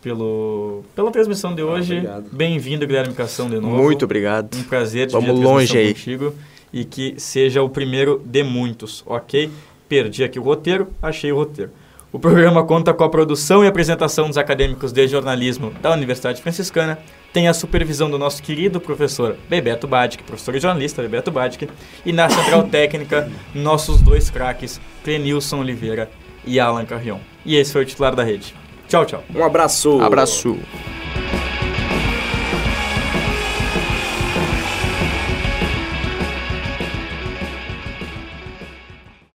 pelo, 0.03 0.83
pela 0.95 1.11
transmissão 1.11 1.55
de 1.55 1.63
hoje. 1.63 1.95
obrigado. 1.97 2.27
Bem-vindo, 2.31 2.87
Guilherme 2.87 3.15
Cação, 3.15 3.49
de 3.49 3.59
novo. 3.59 3.77
Muito 3.77 4.05
obrigado. 4.05 4.55
Um 4.57 4.63
prazer 4.65 5.07
te 5.07 5.13
Vamos 5.13 5.41
longe 5.41 5.79
aí. 5.79 5.95
contigo 5.95 6.35
e 6.71 6.85
que 6.85 7.15
seja 7.17 7.63
o 7.63 7.69
primeiro 7.71 8.21
de 8.25 8.43
muitos, 8.43 9.03
ok? 9.07 9.51
Perdi 9.89 10.23
aqui 10.23 10.39
o 10.39 10.43
roteiro, 10.43 10.89
achei 11.01 11.33
o 11.33 11.37
roteiro. 11.37 11.71
O 12.13 12.19
programa 12.19 12.63
conta 12.65 12.93
com 12.93 13.05
a 13.05 13.09
produção 13.09 13.65
e 13.65 13.67
apresentação 13.67 14.29
dos 14.29 14.37
acadêmicos 14.37 14.93
de 14.93 15.07
jornalismo 15.07 15.73
da 15.81 15.93
Universidade 15.93 16.43
Franciscana, 16.43 16.99
tem 17.33 17.49
a 17.49 17.55
supervisão 17.55 18.11
do 18.11 18.19
nosso 18.19 18.43
querido 18.43 18.81
professor 18.81 19.37
Bebeto 19.49 19.87
Badic, 19.87 20.23
professor 20.23 20.55
e 20.55 20.61
jornalista 20.61 21.03
Bebeto 21.03 21.31
Badic, 21.31 21.69
e 22.05 22.13
na 22.13 22.29
central 22.29 22.65
técnica, 22.69 23.31
nossos 23.55 24.01
dois 24.01 24.31
craques, 24.31 24.81
Clenilson 25.05 25.61
Oliveira 25.61 26.11
e 26.45 26.59
Alan 26.59 26.85
Carrion. 26.85 27.19
E 27.45 27.57
esse 27.57 27.73
foi 27.73 27.83
o 27.83 27.87
titular 27.87 28.15
da 28.15 28.25
rede. 28.25 28.55
Tchau, 28.89 29.05
tchau. 29.05 29.23
Um 29.35 29.45
abraço. 29.45 30.01
Abraço. 30.01 30.59